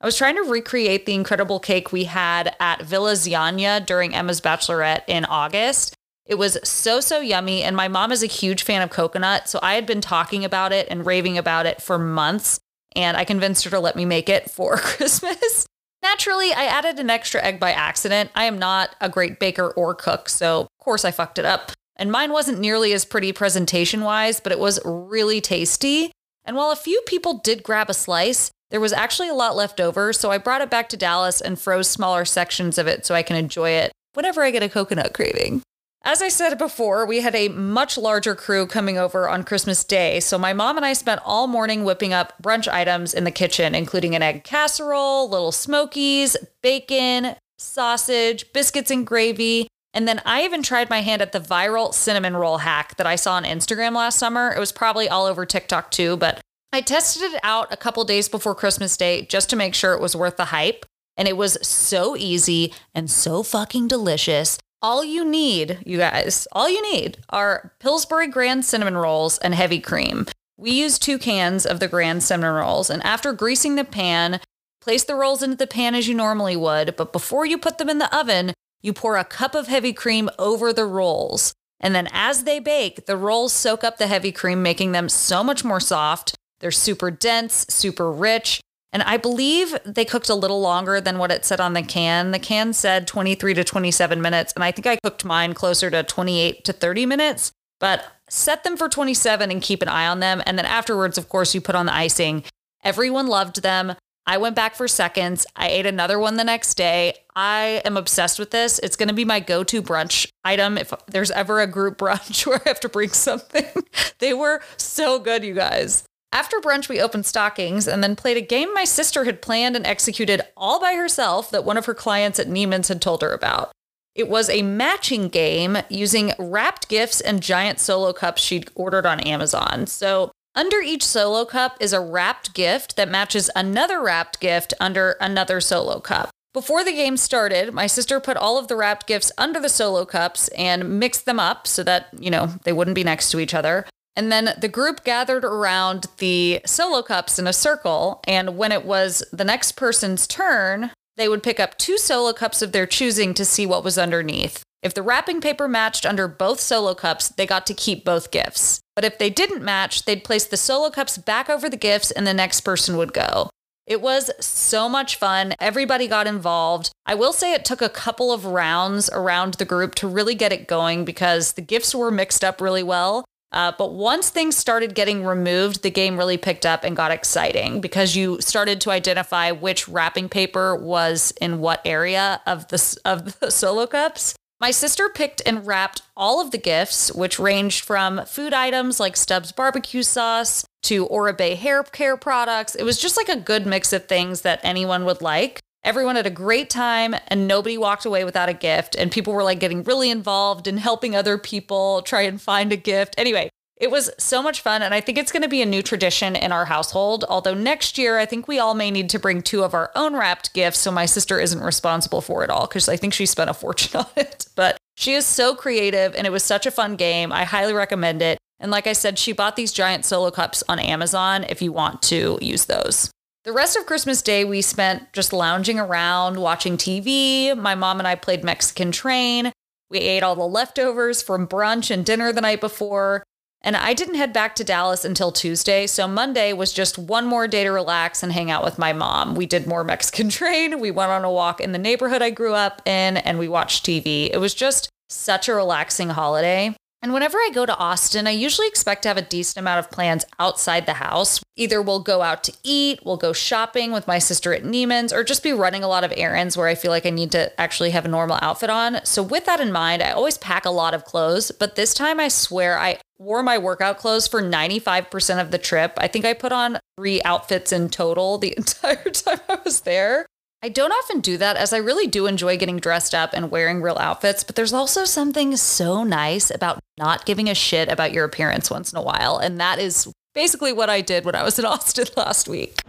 I 0.00 0.06
was 0.06 0.16
trying 0.16 0.36
to 0.36 0.42
recreate 0.42 1.06
the 1.06 1.14
incredible 1.14 1.58
cake 1.58 1.92
we 1.92 2.04
had 2.04 2.54
at 2.60 2.82
Villa 2.82 3.12
Zianya 3.12 3.84
during 3.84 4.14
Emma's 4.14 4.40
Bachelorette 4.40 5.04
in 5.06 5.24
August. 5.24 5.94
It 6.26 6.34
was 6.34 6.58
so, 6.64 7.00
so 7.00 7.20
yummy. 7.20 7.62
And 7.62 7.76
my 7.76 7.88
mom 7.88 8.12
is 8.12 8.22
a 8.22 8.26
huge 8.26 8.62
fan 8.62 8.82
of 8.82 8.90
coconut. 8.90 9.48
So 9.48 9.58
I 9.62 9.74
had 9.74 9.86
been 9.86 10.00
talking 10.00 10.44
about 10.44 10.72
it 10.72 10.86
and 10.90 11.06
raving 11.06 11.38
about 11.38 11.66
it 11.66 11.80
for 11.80 11.98
months. 11.98 12.58
And 12.94 13.16
I 13.16 13.24
convinced 13.24 13.64
her 13.64 13.70
to 13.70 13.80
let 13.80 13.96
me 13.96 14.04
make 14.04 14.28
it 14.28 14.50
for 14.50 14.76
Christmas. 14.76 15.66
Naturally, 16.02 16.52
I 16.52 16.64
added 16.64 16.98
an 16.98 17.10
extra 17.10 17.42
egg 17.42 17.58
by 17.58 17.72
accident. 17.72 18.30
I 18.34 18.44
am 18.44 18.58
not 18.58 18.94
a 19.00 19.08
great 19.08 19.40
baker 19.40 19.70
or 19.70 19.94
cook. 19.94 20.28
So, 20.28 20.60
of 20.60 20.68
course, 20.78 21.04
I 21.04 21.10
fucked 21.10 21.38
it 21.38 21.44
up. 21.44 21.72
And 21.96 22.12
mine 22.12 22.32
wasn't 22.32 22.60
nearly 22.60 22.92
as 22.92 23.04
pretty 23.04 23.32
presentation 23.32 24.02
wise, 24.02 24.40
but 24.40 24.52
it 24.52 24.58
was 24.58 24.78
really 24.84 25.40
tasty. 25.40 26.12
And 26.44 26.56
while 26.56 26.70
a 26.70 26.76
few 26.76 27.00
people 27.06 27.38
did 27.38 27.62
grab 27.62 27.90
a 27.90 27.94
slice, 27.94 28.50
there 28.70 28.80
was 28.80 28.92
actually 28.92 29.28
a 29.28 29.34
lot 29.34 29.56
left 29.56 29.80
over, 29.80 30.12
so 30.12 30.30
I 30.30 30.38
brought 30.38 30.60
it 30.60 30.70
back 30.70 30.88
to 30.90 30.96
Dallas 30.96 31.40
and 31.40 31.58
froze 31.58 31.88
smaller 31.88 32.24
sections 32.24 32.78
of 32.78 32.86
it 32.86 33.06
so 33.06 33.14
I 33.14 33.22
can 33.22 33.36
enjoy 33.36 33.70
it 33.70 33.92
whenever 34.14 34.42
I 34.42 34.50
get 34.50 34.62
a 34.62 34.68
coconut 34.68 35.14
craving. 35.14 35.62
As 36.04 36.22
I 36.22 36.28
said 36.28 36.56
before, 36.56 37.04
we 37.04 37.20
had 37.20 37.34
a 37.34 37.48
much 37.48 37.98
larger 37.98 38.36
crew 38.36 38.66
coming 38.66 38.96
over 38.96 39.28
on 39.28 39.42
Christmas 39.42 39.82
Day, 39.82 40.20
so 40.20 40.38
my 40.38 40.52
mom 40.52 40.76
and 40.76 40.86
I 40.86 40.92
spent 40.92 41.20
all 41.24 41.48
morning 41.48 41.82
whipping 41.82 42.12
up 42.12 42.34
brunch 42.40 42.68
items 42.68 43.12
in 43.12 43.24
the 43.24 43.32
kitchen, 43.32 43.74
including 43.74 44.14
an 44.14 44.22
egg 44.22 44.44
casserole, 44.44 45.28
little 45.28 45.50
smokies, 45.50 46.36
bacon, 46.62 47.34
sausage, 47.58 48.52
biscuits 48.52 48.90
and 48.90 49.04
gravy, 49.04 49.66
and 49.96 50.06
then 50.06 50.20
I 50.26 50.44
even 50.44 50.62
tried 50.62 50.90
my 50.90 51.00
hand 51.00 51.22
at 51.22 51.32
the 51.32 51.40
viral 51.40 51.94
cinnamon 51.94 52.36
roll 52.36 52.58
hack 52.58 52.98
that 52.98 53.06
I 53.06 53.16
saw 53.16 53.32
on 53.32 53.44
Instagram 53.44 53.94
last 53.94 54.18
summer. 54.18 54.52
It 54.54 54.60
was 54.60 54.70
probably 54.70 55.08
all 55.08 55.24
over 55.24 55.46
TikTok 55.46 55.90
too, 55.90 56.18
but 56.18 56.38
I 56.70 56.82
tested 56.82 57.22
it 57.22 57.40
out 57.42 57.72
a 57.72 57.78
couple 57.78 58.04
days 58.04 58.28
before 58.28 58.54
Christmas 58.54 58.94
Day 58.98 59.22
just 59.22 59.48
to 59.48 59.56
make 59.56 59.74
sure 59.74 59.94
it 59.94 60.00
was 60.02 60.14
worth 60.14 60.36
the 60.36 60.46
hype. 60.46 60.84
And 61.16 61.26
it 61.26 61.38
was 61.38 61.56
so 61.66 62.14
easy 62.14 62.74
and 62.94 63.10
so 63.10 63.42
fucking 63.42 63.88
delicious. 63.88 64.58
All 64.82 65.02
you 65.02 65.24
need, 65.24 65.78
you 65.86 65.96
guys, 65.96 66.46
all 66.52 66.68
you 66.68 66.82
need 66.92 67.16
are 67.30 67.72
Pillsbury 67.80 68.26
Grand 68.26 68.66
Cinnamon 68.66 68.98
Rolls 68.98 69.38
and 69.38 69.54
heavy 69.54 69.80
cream. 69.80 70.26
We 70.58 70.72
used 70.72 71.00
two 71.00 71.16
cans 71.16 71.64
of 71.64 71.80
the 71.80 71.88
Grand 71.88 72.22
Cinnamon 72.22 72.54
Rolls, 72.54 72.90
and 72.90 73.02
after 73.02 73.32
greasing 73.32 73.76
the 73.76 73.84
pan, 73.84 74.40
place 74.82 75.04
the 75.04 75.14
rolls 75.14 75.42
into 75.42 75.56
the 75.56 75.66
pan 75.66 75.94
as 75.94 76.06
you 76.06 76.14
normally 76.14 76.54
would. 76.54 76.96
But 76.96 77.14
before 77.14 77.46
you 77.46 77.56
put 77.56 77.78
them 77.78 77.88
in 77.88 77.98
the 77.98 78.14
oven, 78.14 78.52
you 78.82 78.92
pour 78.92 79.16
a 79.16 79.24
cup 79.24 79.54
of 79.54 79.66
heavy 79.66 79.92
cream 79.92 80.28
over 80.38 80.72
the 80.72 80.86
rolls. 80.86 81.54
And 81.80 81.94
then 81.94 82.08
as 82.12 82.44
they 82.44 82.58
bake, 82.58 83.06
the 83.06 83.16
rolls 83.16 83.52
soak 83.52 83.84
up 83.84 83.98
the 83.98 84.06
heavy 84.06 84.32
cream, 84.32 84.62
making 84.62 84.92
them 84.92 85.08
so 85.08 85.44
much 85.44 85.64
more 85.64 85.80
soft. 85.80 86.34
They're 86.60 86.70
super 86.70 87.10
dense, 87.10 87.66
super 87.68 88.10
rich. 88.10 88.60
And 88.92 89.02
I 89.02 89.18
believe 89.18 89.76
they 89.84 90.04
cooked 90.04 90.30
a 90.30 90.34
little 90.34 90.60
longer 90.60 91.00
than 91.00 91.18
what 91.18 91.30
it 91.30 91.44
said 91.44 91.60
on 91.60 91.74
the 91.74 91.82
can. 91.82 92.30
The 92.30 92.38
can 92.38 92.72
said 92.72 93.06
23 93.06 93.52
to 93.54 93.64
27 93.64 94.22
minutes. 94.22 94.52
And 94.54 94.64
I 94.64 94.72
think 94.72 94.86
I 94.86 94.96
cooked 95.02 95.24
mine 95.24 95.52
closer 95.52 95.90
to 95.90 96.02
28 96.02 96.64
to 96.64 96.72
30 96.72 97.04
minutes. 97.04 97.52
But 97.78 98.04
set 98.30 98.64
them 98.64 98.76
for 98.76 98.88
27 98.88 99.50
and 99.50 99.60
keep 99.60 99.82
an 99.82 99.88
eye 99.88 100.06
on 100.06 100.20
them. 100.20 100.42
And 100.46 100.56
then 100.56 100.64
afterwards, 100.64 101.18
of 101.18 101.28
course, 101.28 101.54
you 101.54 101.60
put 101.60 101.74
on 101.74 101.86
the 101.86 101.94
icing. 101.94 102.44
Everyone 102.82 103.26
loved 103.26 103.62
them. 103.62 103.94
I 104.26 104.38
went 104.38 104.56
back 104.56 104.74
for 104.74 104.88
seconds. 104.88 105.46
I 105.54 105.68
ate 105.68 105.86
another 105.86 106.18
one 106.18 106.36
the 106.36 106.44
next 106.44 106.74
day. 106.74 107.14
I 107.36 107.80
am 107.84 107.96
obsessed 107.96 108.38
with 108.38 108.50
this. 108.50 108.80
It's 108.80 108.96
going 108.96 109.08
to 109.08 109.14
be 109.14 109.24
my 109.24 109.38
go 109.38 109.62
to 109.64 109.82
brunch 109.82 110.28
item 110.44 110.76
if 110.76 110.92
there's 111.06 111.30
ever 111.30 111.60
a 111.60 111.66
group 111.66 111.98
brunch 111.98 112.46
where 112.46 112.60
I 112.64 112.68
have 112.68 112.80
to 112.80 112.88
bring 112.88 113.10
something. 113.10 113.66
they 114.18 114.34
were 114.34 114.62
so 114.76 115.18
good, 115.18 115.44
you 115.44 115.54
guys. 115.54 116.04
After 116.32 116.58
brunch, 116.58 116.88
we 116.88 117.00
opened 117.00 117.24
stockings 117.24 117.86
and 117.86 118.02
then 118.02 118.16
played 118.16 118.36
a 118.36 118.40
game 118.40 118.74
my 118.74 118.84
sister 118.84 119.24
had 119.24 119.40
planned 119.40 119.76
and 119.76 119.86
executed 119.86 120.42
all 120.56 120.80
by 120.80 120.94
herself 120.94 121.50
that 121.50 121.64
one 121.64 121.76
of 121.76 121.86
her 121.86 121.94
clients 121.94 122.40
at 122.40 122.48
Neiman's 122.48 122.88
had 122.88 123.00
told 123.00 123.22
her 123.22 123.32
about. 123.32 123.70
It 124.16 124.28
was 124.28 124.48
a 124.48 124.62
matching 124.62 125.28
game 125.28 125.76
using 125.88 126.32
wrapped 126.38 126.88
gifts 126.88 127.20
and 127.20 127.42
giant 127.42 127.78
solo 127.78 128.12
cups 128.12 128.42
she'd 128.42 128.70
ordered 128.74 129.06
on 129.06 129.20
Amazon. 129.20 129.86
So 129.86 130.32
under 130.56 130.80
each 130.80 131.04
solo 131.04 131.44
cup 131.44 131.76
is 131.78 131.92
a 131.92 132.00
wrapped 132.00 132.54
gift 132.54 132.96
that 132.96 133.10
matches 133.10 133.50
another 133.54 134.02
wrapped 134.02 134.40
gift 134.40 134.72
under 134.80 135.16
another 135.20 135.60
solo 135.60 136.00
cup. 136.00 136.30
Before 136.54 136.82
the 136.82 136.92
game 136.92 137.18
started, 137.18 137.74
my 137.74 137.86
sister 137.86 138.18
put 138.18 138.38
all 138.38 138.56
of 138.56 138.68
the 138.68 138.76
wrapped 138.76 139.06
gifts 139.06 139.30
under 139.36 139.60
the 139.60 139.68
solo 139.68 140.06
cups 140.06 140.48
and 140.56 140.98
mixed 140.98 141.26
them 141.26 141.38
up 141.38 141.66
so 141.66 141.82
that, 141.82 142.06
you 142.18 142.30
know, 142.30 142.46
they 142.64 142.72
wouldn't 142.72 142.94
be 142.94 143.04
next 143.04 143.30
to 143.30 143.38
each 143.38 143.52
other. 143.52 143.84
And 144.16 144.32
then 144.32 144.54
the 144.58 144.68
group 144.68 145.04
gathered 145.04 145.44
around 145.44 146.06
the 146.16 146.62
solo 146.64 147.02
cups 147.02 147.38
in 147.38 147.46
a 147.46 147.52
circle. 147.52 148.22
And 148.26 148.56
when 148.56 148.72
it 148.72 148.86
was 148.86 149.22
the 149.30 149.44
next 149.44 149.72
person's 149.72 150.26
turn, 150.26 150.92
they 151.18 151.28
would 151.28 151.42
pick 151.42 151.60
up 151.60 151.76
two 151.76 151.98
solo 151.98 152.32
cups 152.32 152.62
of 152.62 152.72
their 152.72 152.86
choosing 152.86 153.34
to 153.34 153.44
see 153.44 153.66
what 153.66 153.84
was 153.84 153.98
underneath. 153.98 154.62
If 154.82 154.94
the 154.94 155.02
wrapping 155.02 155.42
paper 155.42 155.68
matched 155.68 156.06
under 156.06 156.26
both 156.26 156.60
solo 156.60 156.94
cups, 156.94 157.28
they 157.28 157.46
got 157.46 157.66
to 157.66 157.74
keep 157.74 158.02
both 158.02 158.30
gifts. 158.30 158.80
But 158.96 159.04
if 159.04 159.18
they 159.18 159.30
didn't 159.30 159.62
match, 159.62 160.04
they'd 160.06 160.24
place 160.24 160.46
the 160.46 160.56
solo 160.56 160.90
cups 160.90 161.18
back 161.18 161.48
over 161.48 161.68
the 161.68 161.76
gifts 161.76 162.10
and 162.10 162.26
the 162.26 162.34
next 162.34 162.62
person 162.62 162.96
would 162.96 163.12
go. 163.12 163.50
It 163.86 164.00
was 164.00 164.30
so 164.44 164.88
much 164.88 165.14
fun. 165.14 165.54
Everybody 165.60 166.08
got 166.08 166.26
involved. 166.26 166.90
I 167.04 167.14
will 167.14 167.32
say 167.32 167.52
it 167.52 167.64
took 167.64 167.80
a 167.80 167.88
couple 167.88 168.32
of 168.32 168.44
rounds 168.44 169.08
around 169.10 169.54
the 169.54 169.64
group 169.64 169.94
to 169.96 170.08
really 170.08 170.34
get 170.34 170.52
it 170.52 170.66
going 170.66 171.04
because 171.04 171.52
the 171.52 171.62
gifts 171.62 171.94
were 171.94 172.10
mixed 172.10 172.42
up 172.42 172.60
really 172.60 172.82
well. 172.82 173.24
Uh, 173.52 173.72
but 173.78 173.94
once 173.94 174.28
things 174.28 174.56
started 174.56 174.94
getting 174.94 175.24
removed, 175.24 175.82
the 175.82 175.90
game 175.90 176.18
really 176.18 176.36
picked 176.36 176.66
up 176.66 176.82
and 176.82 176.96
got 176.96 177.12
exciting 177.12 177.80
because 177.80 178.16
you 178.16 178.40
started 178.40 178.80
to 178.80 178.90
identify 178.90 179.52
which 179.52 179.88
wrapping 179.88 180.28
paper 180.28 180.74
was 180.74 181.32
in 181.40 181.60
what 181.60 181.80
area 181.84 182.40
of 182.46 182.66
the 182.68 182.98
of 183.04 183.38
the 183.40 183.50
solo 183.50 183.86
cups. 183.86 184.35
My 184.58 184.70
sister 184.70 185.10
picked 185.10 185.42
and 185.44 185.66
wrapped 185.66 186.00
all 186.16 186.40
of 186.40 186.50
the 186.50 186.56
gifts, 186.56 187.12
which 187.12 187.38
ranged 187.38 187.84
from 187.84 188.24
food 188.24 188.54
items 188.54 188.98
like 188.98 189.14
Stubb's 189.14 189.52
barbecue 189.52 190.02
sauce 190.02 190.64
to 190.84 191.06
Oribe 191.08 191.56
hair 191.56 191.82
care 191.82 192.16
products. 192.16 192.74
It 192.74 192.84
was 192.84 192.98
just 192.98 193.18
like 193.18 193.28
a 193.28 193.38
good 193.38 193.66
mix 193.66 193.92
of 193.92 194.06
things 194.06 194.40
that 194.42 194.60
anyone 194.62 195.04
would 195.04 195.20
like. 195.20 195.60
Everyone 195.84 196.16
had 196.16 196.26
a 196.26 196.30
great 196.30 196.70
time 196.70 197.14
and 197.28 197.46
nobody 197.46 197.76
walked 197.76 198.06
away 198.06 198.24
without 198.24 198.48
a 198.48 198.54
gift. 198.54 198.96
And 198.96 199.12
people 199.12 199.34
were 199.34 199.44
like 199.44 199.60
getting 199.60 199.84
really 199.84 200.10
involved 200.10 200.66
in 200.66 200.78
helping 200.78 201.14
other 201.14 201.36
people 201.36 202.00
try 202.00 202.22
and 202.22 202.40
find 202.40 202.72
a 202.72 202.76
gift. 202.76 203.14
Anyway, 203.18 203.50
it 203.78 203.90
was 203.90 204.10
so 204.18 204.42
much 204.42 204.62
fun, 204.62 204.80
and 204.80 204.94
I 204.94 205.02
think 205.02 205.18
it's 205.18 205.30
going 205.30 205.42
to 205.42 205.48
be 205.48 205.60
a 205.60 205.66
new 205.66 205.82
tradition 205.82 206.34
in 206.34 206.50
our 206.50 206.64
household. 206.64 207.24
Although 207.28 207.54
next 207.54 207.98
year, 207.98 208.18
I 208.18 208.24
think 208.24 208.48
we 208.48 208.58
all 208.58 208.74
may 208.74 208.90
need 208.90 209.10
to 209.10 209.18
bring 209.18 209.42
two 209.42 209.62
of 209.64 209.74
our 209.74 209.90
own 209.94 210.14
wrapped 210.14 210.54
gifts 210.54 210.78
so 210.78 210.90
my 210.90 211.04
sister 211.04 211.38
isn't 211.38 211.60
responsible 211.60 212.22
for 212.22 212.42
it 212.42 212.48
all 212.48 212.66
because 212.66 212.88
I 212.88 212.96
think 212.96 213.12
she 213.12 213.26
spent 213.26 213.50
a 213.50 213.54
fortune 213.54 214.00
on 214.00 214.06
it. 214.16 214.46
But 214.54 214.78
she 214.96 215.12
is 215.12 215.26
so 215.26 215.54
creative, 215.54 216.14
and 216.14 216.26
it 216.26 216.30
was 216.30 216.42
such 216.42 216.64
a 216.64 216.70
fun 216.70 216.96
game. 216.96 217.32
I 217.32 217.44
highly 217.44 217.74
recommend 217.74 218.22
it. 218.22 218.38
And 218.58 218.70
like 218.70 218.86
I 218.86 218.94
said, 218.94 219.18
she 219.18 219.32
bought 219.32 219.56
these 219.56 219.72
giant 219.72 220.06
solo 220.06 220.30
cups 220.30 220.64
on 220.68 220.78
Amazon 220.78 221.44
if 221.44 221.60
you 221.60 221.70
want 221.70 222.00
to 222.02 222.38
use 222.40 222.64
those. 222.64 223.10
The 223.44 223.52
rest 223.52 223.76
of 223.76 223.86
Christmas 223.86 224.22
Day, 224.22 224.44
we 224.44 224.62
spent 224.62 225.12
just 225.12 225.32
lounging 225.32 225.78
around, 225.78 226.38
watching 226.38 226.78
TV. 226.78 227.56
My 227.56 227.74
mom 227.74 227.98
and 227.98 228.08
I 228.08 228.14
played 228.14 228.42
Mexican 228.42 228.90
Train. 228.90 229.52
We 229.90 229.98
ate 229.98 230.22
all 230.22 230.34
the 230.34 230.48
leftovers 230.48 231.22
from 231.22 231.46
brunch 231.46 231.90
and 231.90 232.04
dinner 232.04 232.32
the 232.32 232.40
night 232.40 232.60
before. 232.60 233.22
And 233.66 233.76
I 233.76 233.94
didn't 233.94 234.14
head 234.14 234.32
back 234.32 234.54
to 234.54 234.64
Dallas 234.64 235.04
until 235.04 235.32
Tuesday. 235.32 235.88
So 235.88 236.06
Monday 236.06 236.52
was 236.52 236.72
just 236.72 236.98
one 236.98 237.26
more 237.26 237.48
day 237.48 237.64
to 237.64 237.70
relax 237.70 238.22
and 238.22 238.30
hang 238.30 238.48
out 238.48 238.62
with 238.62 238.78
my 238.78 238.92
mom. 238.92 239.34
We 239.34 239.44
did 239.44 239.66
more 239.66 239.82
Mexican 239.96 240.28
train. 240.28 240.78
We 240.78 240.92
went 240.92 241.10
on 241.10 241.24
a 241.24 241.32
walk 241.32 241.60
in 241.60 241.72
the 241.72 241.78
neighborhood 241.78 242.22
I 242.22 242.30
grew 242.30 242.54
up 242.54 242.80
in 242.86 243.16
and 243.16 243.40
we 243.40 243.48
watched 243.48 243.84
TV. 243.84 244.30
It 244.32 244.38
was 244.38 244.54
just 244.54 244.88
such 245.10 245.48
a 245.48 245.54
relaxing 245.54 246.10
holiday. 246.10 246.76
And 247.02 247.12
whenever 247.12 247.38
I 247.38 247.50
go 247.52 247.66
to 247.66 247.76
Austin, 247.76 248.26
I 248.26 248.30
usually 248.30 248.68
expect 248.68 249.02
to 249.02 249.08
have 249.08 249.18
a 249.18 249.22
decent 249.22 249.58
amount 249.58 249.80
of 249.80 249.90
plans 249.90 250.24
outside 250.38 250.86
the 250.86 250.94
house. 250.94 251.40
Either 251.56 251.82
we'll 251.82 252.00
go 252.00 252.22
out 252.22 252.42
to 252.44 252.52
eat, 252.62 253.00
we'll 253.04 253.16
go 253.16 253.32
shopping 253.32 253.92
with 253.92 254.06
my 254.06 254.18
sister 254.18 254.54
at 254.54 254.64
Neiman's, 254.64 255.12
or 255.12 255.22
just 255.22 255.42
be 255.42 255.52
running 255.52 255.84
a 255.84 255.88
lot 255.88 256.04
of 256.04 256.12
errands 256.16 256.56
where 256.56 256.68
I 256.68 256.74
feel 256.74 256.90
like 256.90 257.06
I 257.06 257.10
need 257.10 257.32
to 257.32 257.60
actually 257.60 257.90
have 257.90 258.04
a 258.04 258.08
normal 258.08 258.38
outfit 258.42 258.70
on. 258.70 259.04
So, 259.04 259.22
with 259.22 259.44
that 259.44 259.60
in 259.60 259.70
mind, 259.70 260.02
I 260.02 260.10
always 260.10 260.38
pack 260.38 260.64
a 260.64 260.70
lot 260.70 260.94
of 260.94 261.04
clothes, 261.04 261.52
but 261.52 261.76
this 261.76 261.94
time 261.94 262.18
I 262.18 262.28
swear 262.28 262.78
I 262.78 262.98
wore 263.18 263.42
my 263.42 263.58
workout 263.58 263.98
clothes 263.98 264.28
for 264.28 264.42
95% 264.42 265.40
of 265.40 265.50
the 265.50 265.58
trip. 265.58 265.94
I 265.98 266.08
think 266.08 266.24
I 266.24 266.32
put 266.32 266.52
on 266.52 266.78
three 266.98 267.22
outfits 267.22 267.72
in 267.72 267.88
total 267.88 268.38
the 268.38 268.54
entire 268.56 269.10
time 269.10 269.40
I 269.48 269.58
was 269.64 269.80
there. 269.80 270.26
I 270.62 270.68
don't 270.68 270.92
often 270.92 271.20
do 271.20 271.36
that 271.36 271.56
as 271.56 271.72
I 271.72 271.76
really 271.78 272.06
do 272.06 272.26
enjoy 272.26 272.56
getting 272.56 272.78
dressed 272.78 273.14
up 273.14 273.30
and 273.34 273.50
wearing 273.50 273.82
real 273.82 273.98
outfits, 273.98 274.42
but 274.42 274.56
there's 274.56 274.72
also 274.72 275.04
something 275.04 275.54
so 275.56 276.02
nice 276.02 276.50
about 276.50 276.80
not 276.98 277.26
giving 277.26 277.48
a 277.48 277.54
shit 277.54 277.90
about 277.90 278.12
your 278.12 278.24
appearance 278.24 278.70
once 278.70 278.92
in 278.92 278.98
a 278.98 279.02
while. 279.02 279.38
And 279.38 279.60
that 279.60 279.78
is 279.78 280.10
basically 280.34 280.72
what 280.72 280.90
I 280.90 281.02
did 281.02 281.24
when 281.24 281.34
I 281.34 281.42
was 281.42 281.58
in 281.58 281.64
Austin 281.66 282.06
last 282.16 282.48
week. 282.48 282.80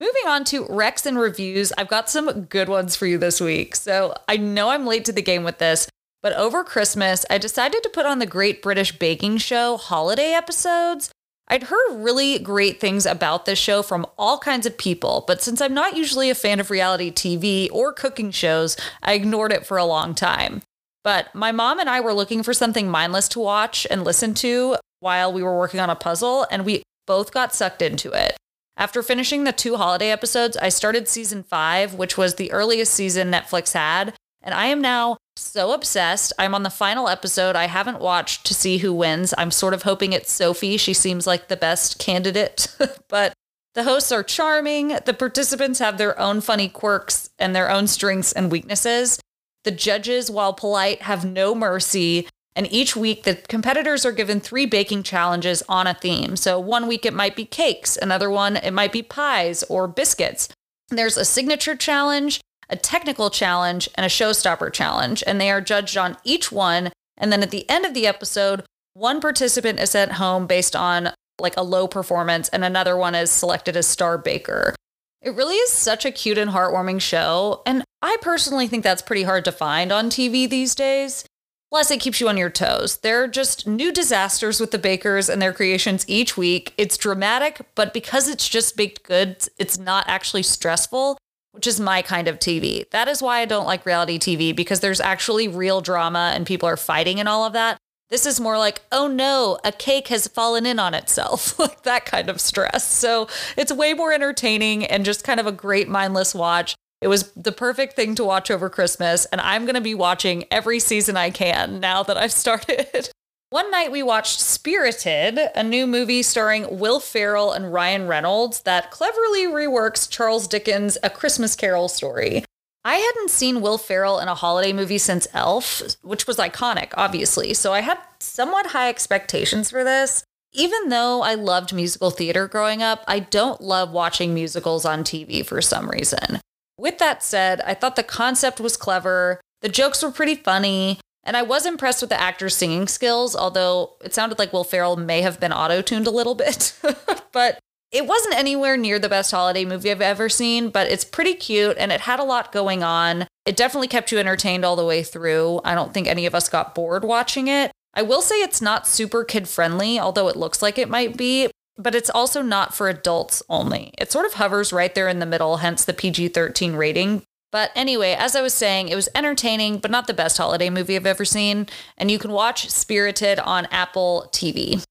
Moving 0.00 0.28
on 0.28 0.44
to 0.44 0.64
Recs 0.66 1.04
and 1.04 1.18
reviews, 1.18 1.72
I've 1.76 1.88
got 1.88 2.08
some 2.08 2.44
good 2.44 2.68
ones 2.68 2.94
for 2.94 3.06
you 3.06 3.18
this 3.18 3.40
week. 3.40 3.74
So 3.74 4.14
I 4.28 4.36
know 4.36 4.70
I'm 4.70 4.86
late 4.86 5.04
to 5.06 5.12
the 5.12 5.22
game 5.22 5.42
with 5.42 5.58
this, 5.58 5.88
but 6.22 6.32
over 6.32 6.64
Christmas, 6.64 7.24
I 7.30 7.38
decided 7.38 7.82
to 7.82 7.90
put 7.90 8.06
on 8.06 8.18
the 8.18 8.26
Great 8.26 8.62
British 8.62 8.98
Baking 8.98 9.38
Show 9.38 9.76
holiday 9.76 10.32
episodes. 10.32 11.10
I'd 11.48 11.64
heard 11.64 11.96
really 11.96 12.38
great 12.38 12.80
things 12.80 13.06
about 13.06 13.46
this 13.46 13.58
show 13.58 13.82
from 13.82 14.06
all 14.18 14.38
kinds 14.38 14.66
of 14.66 14.76
people, 14.76 15.24
but 15.26 15.42
since 15.42 15.60
I'm 15.60 15.72
not 15.72 15.96
usually 15.96 16.28
a 16.28 16.34
fan 16.34 16.60
of 16.60 16.70
reality 16.70 17.10
TV 17.10 17.68
or 17.72 17.92
cooking 17.92 18.30
shows, 18.30 18.76
I 19.02 19.14
ignored 19.14 19.52
it 19.52 19.64
for 19.64 19.78
a 19.78 19.84
long 19.84 20.14
time. 20.14 20.62
But 21.04 21.34
my 21.34 21.52
mom 21.52 21.78
and 21.78 21.88
I 21.88 22.00
were 22.00 22.12
looking 22.12 22.42
for 22.42 22.52
something 22.52 22.90
mindless 22.90 23.28
to 23.30 23.40
watch 23.40 23.86
and 23.90 24.04
listen 24.04 24.34
to 24.34 24.76
while 25.00 25.32
we 25.32 25.42
were 25.42 25.56
working 25.56 25.80
on 25.80 25.88
a 25.88 25.96
puzzle, 25.96 26.46
and 26.50 26.66
we 26.66 26.82
both 27.06 27.32
got 27.32 27.54
sucked 27.54 27.80
into 27.80 28.12
it. 28.12 28.36
After 28.76 29.02
finishing 29.02 29.44
the 29.44 29.52
two 29.52 29.76
holiday 29.76 30.10
episodes, 30.10 30.56
I 30.56 30.68
started 30.68 31.08
season 31.08 31.42
five, 31.42 31.94
which 31.94 32.18
was 32.18 32.34
the 32.34 32.52
earliest 32.52 32.92
season 32.92 33.30
Netflix 33.30 33.72
had, 33.72 34.14
and 34.48 34.54
I 34.54 34.68
am 34.68 34.80
now 34.80 35.18
so 35.36 35.74
obsessed. 35.74 36.32
I'm 36.38 36.54
on 36.54 36.62
the 36.62 36.70
final 36.70 37.06
episode. 37.06 37.54
I 37.54 37.66
haven't 37.66 38.00
watched 38.00 38.46
to 38.46 38.54
see 38.54 38.78
who 38.78 38.94
wins. 38.94 39.34
I'm 39.36 39.50
sort 39.50 39.74
of 39.74 39.82
hoping 39.82 40.14
it's 40.14 40.32
Sophie. 40.32 40.78
She 40.78 40.94
seems 40.94 41.26
like 41.26 41.48
the 41.48 41.56
best 41.56 41.98
candidate. 41.98 42.74
but 43.08 43.34
the 43.74 43.82
hosts 43.82 44.10
are 44.10 44.22
charming. 44.22 44.98
The 45.04 45.12
participants 45.12 45.80
have 45.80 45.98
their 45.98 46.18
own 46.18 46.40
funny 46.40 46.70
quirks 46.70 47.28
and 47.38 47.54
their 47.54 47.70
own 47.70 47.86
strengths 47.88 48.32
and 48.32 48.50
weaknesses. 48.50 49.20
The 49.64 49.70
judges, 49.70 50.30
while 50.30 50.54
polite, 50.54 51.02
have 51.02 51.26
no 51.26 51.54
mercy. 51.54 52.26
And 52.56 52.66
each 52.72 52.96
week, 52.96 53.24
the 53.24 53.34
competitors 53.34 54.06
are 54.06 54.12
given 54.12 54.40
three 54.40 54.64
baking 54.64 55.02
challenges 55.02 55.62
on 55.68 55.86
a 55.86 55.92
theme. 55.92 56.36
So 56.36 56.58
one 56.58 56.88
week 56.88 57.04
it 57.04 57.12
might 57.12 57.36
be 57.36 57.44
cakes, 57.44 57.98
another 57.98 58.30
one 58.30 58.56
it 58.56 58.72
might 58.72 58.92
be 58.92 59.02
pies 59.02 59.62
or 59.64 59.86
biscuits. 59.86 60.48
There's 60.88 61.18
a 61.18 61.26
signature 61.26 61.76
challenge, 61.76 62.40
a 62.68 62.76
technical 62.76 63.30
challenge, 63.30 63.88
and 63.94 64.04
a 64.04 64.08
showstopper 64.08 64.72
challenge. 64.72 65.22
And 65.26 65.40
they 65.40 65.50
are 65.50 65.60
judged 65.60 65.96
on 65.96 66.16
each 66.24 66.52
one. 66.52 66.90
And 67.16 67.32
then 67.32 67.42
at 67.42 67.50
the 67.50 67.68
end 67.68 67.84
of 67.84 67.94
the 67.94 68.06
episode, 68.06 68.64
one 68.94 69.20
participant 69.20 69.80
is 69.80 69.90
sent 69.90 70.12
home 70.12 70.46
based 70.46 70.76
on 70.76 71.12
like 71.40 71.56
a 71.56 71.62
low 71.62 71.86
performance, 71.86 72.48
and 72.48 72.64
another 72.64 72.96
one 72.96 73.14
is 73.14 73.30
selected 73.30 73.76
as 73.76 73.86
star 73.86 74.18
baker. 74.18 74.74
It 75.22 75.34
really 75.34 75.56
is 75.56 75.72
such 75.72 76.04
a 76.04 76.10
cute 76.10 76.38
and 76.38 76.50
heartwarming 76.50 77.00
show. 77.00 77.62
And 77.66 77.84
I 78.02 78.16
personally 78.20 78.66
think 78.66 78.84
that's 78.84 79.02
pretty 79.02 79.24
hard 79.24 79.44
to 79.46 79.52
find 79.52 79.92
on 79.92 80.10
TV 80.10 80.48
these 80.48 80.74
days. 80.74 81.24
Plus, 81.70 81.90
it 81.90 82.00
keeps 82.00 82.20
you 82.20 82.28
on 82.28 82.38
your 82.38 82.50
toes. 82.50 82.96
There 82.98 83.22
are 83.22 83.28
just 83.28 83.66
new 83.66 83.92
disasters 83.92 84.58
with 84.58 84.70
the 84.70 84.78
bakers 84.78 85.28
and 85.28 85.42
their 85.42 85.52
creations 85.52 86.04
each 86.08 86.36
week. 86.36 86.72
It's 86.78 86.96
dramatic, 86.96 87.60
but 87.74 87.92
because 87.92 88.26
it's 88.26 88.48
just 88.48 88.76
baked 88.76 89.02
goods, 89.02 89.50
it's 89.58 89.78
not 89.78 90.08
actually 90.08 90.44
stressful 90.44 91.18
which 91.58 91.66
is 91.66 91.80
my 91.80 92.02
kind 92.02 92.28
of 92.28 92.38
TV. 92.38 92.88
That 92.90 93.08
is 93.08 93.20
why 93.20 93.40
I 93.40 93.44
don't 93.44 93.66
like 93.66 93.84
reality 93.84 94.16
TV 94.16 94.54
because 94.54 94.78
there's 94.78 95.00
actually 95.00 95.48
real 95.48 95.80
drama 95.80 96.30
and 96.32 96.46
people 96.46 96.68
are 96.68 96.76
fighting 96.76 97.18
and 97.18 97.28
all 97.28 97.44
of 97.44 97.52
that. 97.54 97.78
This 98.10 98.26
is 98.26 98.38
more 98.38 98.56
like, 98.56 98.80
oh 98.92 99.08
no, 99.08 99.58
a 99.64 99.72
cake 99.72 100.06
has 100.06 100.28
fallen 100.28 100.66
in 100.66 100.78
on 100.78 100.94
itself, 100.94 101.58
like 101.58 101.82
that 101.82 102.06
kind 102.06 102.30
of 102.30 102.40
stress. 102.40 102.86
So 102.86 103.26
it's 103.56 103.72
way 103.72 103.92
more 103.92 104.12
entertaining 104.12 104.84
and 104.84 105.04
just 105.04 105.24
kind 105.24 105.40
of 105.40 105.48
a 105.48 105.52
great 105.52 105.88
mindless 105.88 106.32
watch. 106.32 106.76
It 107.02 107.08
was 107.08 107.32
the 107.32 107.50
perfect 107.50 107.96
thing 107.96 108.14
to 108.14 108.24
watch 108.24 108.52
over 108.52 108.70
Christmas, 108.70 109.24
and 109.26 109.40
I'm 109.40 109.64
going 109.64 109.74
to 109.74 109.80
be 109.80 109.96
watching 109.96 110.44
every 110.52 110.78
season 110.78 111.16
I 111.16 111.30
can 111.30 111.80
now 111.80 112.04
that 112.04 112.16
I've 112.16 112.30
started. 112.30 113.10
One 113.50 113.70
night 113.70 113.90
we 113.90 114.02
watched 114.02 114.40
Spirited, 114.40 115.38
a 115.54 115.62
new 115.62 115.86
movie 115.86 116.22
starring 116.22 116.78
Will 116.78 117.00
Ferrell 117.00 117.50
and 117.50 117.72
Ryan 117.72 118.06
Reynolds 118.06 118.60
that 118.64 118.90
cleverly 118.90 119.46
reworks 119.46 120.06
Charles 120.06 120.46
Dickens' 120.46 120.98
A 121.02 121.08
Christmas 121.08 121.56
Carol 121.56 121.88
story. 121.88 122.44
I 122.84 122.96
hadn't 122.96 123.30
seen 123.30 123.62
Will 123.62 123.78
Ferrell 123.78 124.18
in 124.18 124.28
a 124.28 124.34
holiday 124.34 124.74
movie 124.74 124.98
since 124.98 125.26
Elf, 125.32 125.80
which 126.02 126.26
was 126.26 126.36
iconic, 126.36 126.92
obviously, 126.92 127.54
so 127.54 127.72
I 127.72 127.80
had 127.80 127.98
somewhat 128.20 128.66
high 128.66 128.90
expectations 128.90 129.70
for 129.70 129.82
this. 129.82 130.22
Even 130.52 130.90
though 130.90 131.22
I 131.22 131.34
loved 131.34 131.72
musical 131.72 132.10
theater 132.10 132.48
growing 132.48 132.82
up, 132.82 133.02
I 133.08 133.18
don't 133.18 133.62
love 133.62 133.92
watching 133.92 134.34
musicals 134.34 134.84
on 134.84 135.04
TV 135.04 135.44
for 135.44 135.62
some 135.62 135.88
reason. 135.88 136.40
With 136.76 136.98
that 136.98 137.22
said, 137.22 137.62
I 137.62 137.72
thought 137.72 137.96
the 137.96 138.02
concept 138.02 138.60
was 138.60 138.76
clever, 138.76 139.40
the 139.62 139.70
jokes 139.70 140.02
were 140.02 140.12
pretty 140.12 140.34
funny, 140.34 141.00
and 141.24 141.36
I 141.36 141.42
was 141.42 141.66
impressed 141.66 142.00
with 142.00 142.10
the 142.10 142.20
actor's 142.20 142.56
singing 142.56 142.88
skills, 142.88 143.36
although 143.36 143.96
it 144.02 144.14
sounded 144.14 144.38
like 144.38 144.52
Will 144.52 144.64
Ferrell 144.64 144.96
may 144.96 145.20
have 145.22 145.40
been 145.40 145.52
auto 145.52 145.82
tuned 145.82 146.06
a 146.06 146.12
little 146.12 146.34
bit. 146.34 146.72
but 147.32 147.58
it 147.90 148.06
wasn't 148.06 148.36
anywhere 148.36 148.76
near 148.76 148.98
the 148.98 149.08
best 149.08 149.30
holiday 149.30 149.64
movie 149.64 149.90
I've 149.90 150.00
ever 150.00 150.28
seen, 150.28 150.70
but 150.70 150.90
it's 150.90 151.04
pretty 151.04 151.34
cute 151.34 151.76
and 151.78 151.90
it 151.90 152.02
had 152.02 152.20
a 152.20 152.24
lot 152.24 152.52
going 152.52 152.82
on. 152.82 153.26
It 153.46 153.56
definitely 153.56 153.88
kept 153.88 154.12
you 154.12 154.18
entertained 154.18 154.64
all 154.64 154.76
the 154.76 154.84
way 154.84 155.02
through. 155.02 155.60
I 155.64 155.74
don't 155.74 155.94
think 155.94 156.06
any 156.06 156.26
of 156.26 156.34
us 156.34 156.48
got 156.48 156.74
bored 156.74 157.04
watching 157.04 157.48
it. 157.48 157.72
I 157.94 158.02
will 158.02 158.20
say 158.20 158.36
it's 158.36 158.60
not 158.60 158.86
super 158.86 159.24
kid 159.24 159.48
friendly, 159.48 159.98
although 159.98 160.28
it 160.28 160.36
looks 160.36 160.60
like 160.60 160.78
it 160.78 160.90
might 160.90 161.16
be, 161.16 161.50
but 161.78 161.94
it's 161.94 162.10
also 162.10 162.42
not 162.42 162.74
for 162.74 162.88
adults 162.88 163.42
only. 163.48 163.92
It 163.96 164.12
sort 164.12 164.26
of 164.26 164.34
hovers 164.34 164.72
right 164.72 164.94
there 164.94 165.08
in 165.08 165.18
the 165.18 165.26
middle, 165.26 165.58
hence 165.58 165.84
the 165.84 165.94
PG 165.94 166.28
13 166.28 166.74
rating. 166.74 167.22
But 167.50 167.70
anyway, 167.74 168.14
as 168.18 168.36
I 168.36 168.42
was 168.42 168.52
saying, 168.52 168.88
it 168.88 168.94
was 168.94 169.08
entertaining, 169.14 169.78
but 169.78 169.90
not 169.90 170.06
the 170.06 170.14
best 170.14 170.36
holiday 170.36 170.68
movie 170.68 170.96
I've 170.96 171.06
ever 171.06 171.24
seen. 171.24 171.66
And 171.96 172.10
you 172.10 172.18
can 172.18 172.32
watch 172.32 172.68
Spirited 172.68 173.38
on 173.38 173.66
Apple 173.66 174.28
TV. 174.32 174.84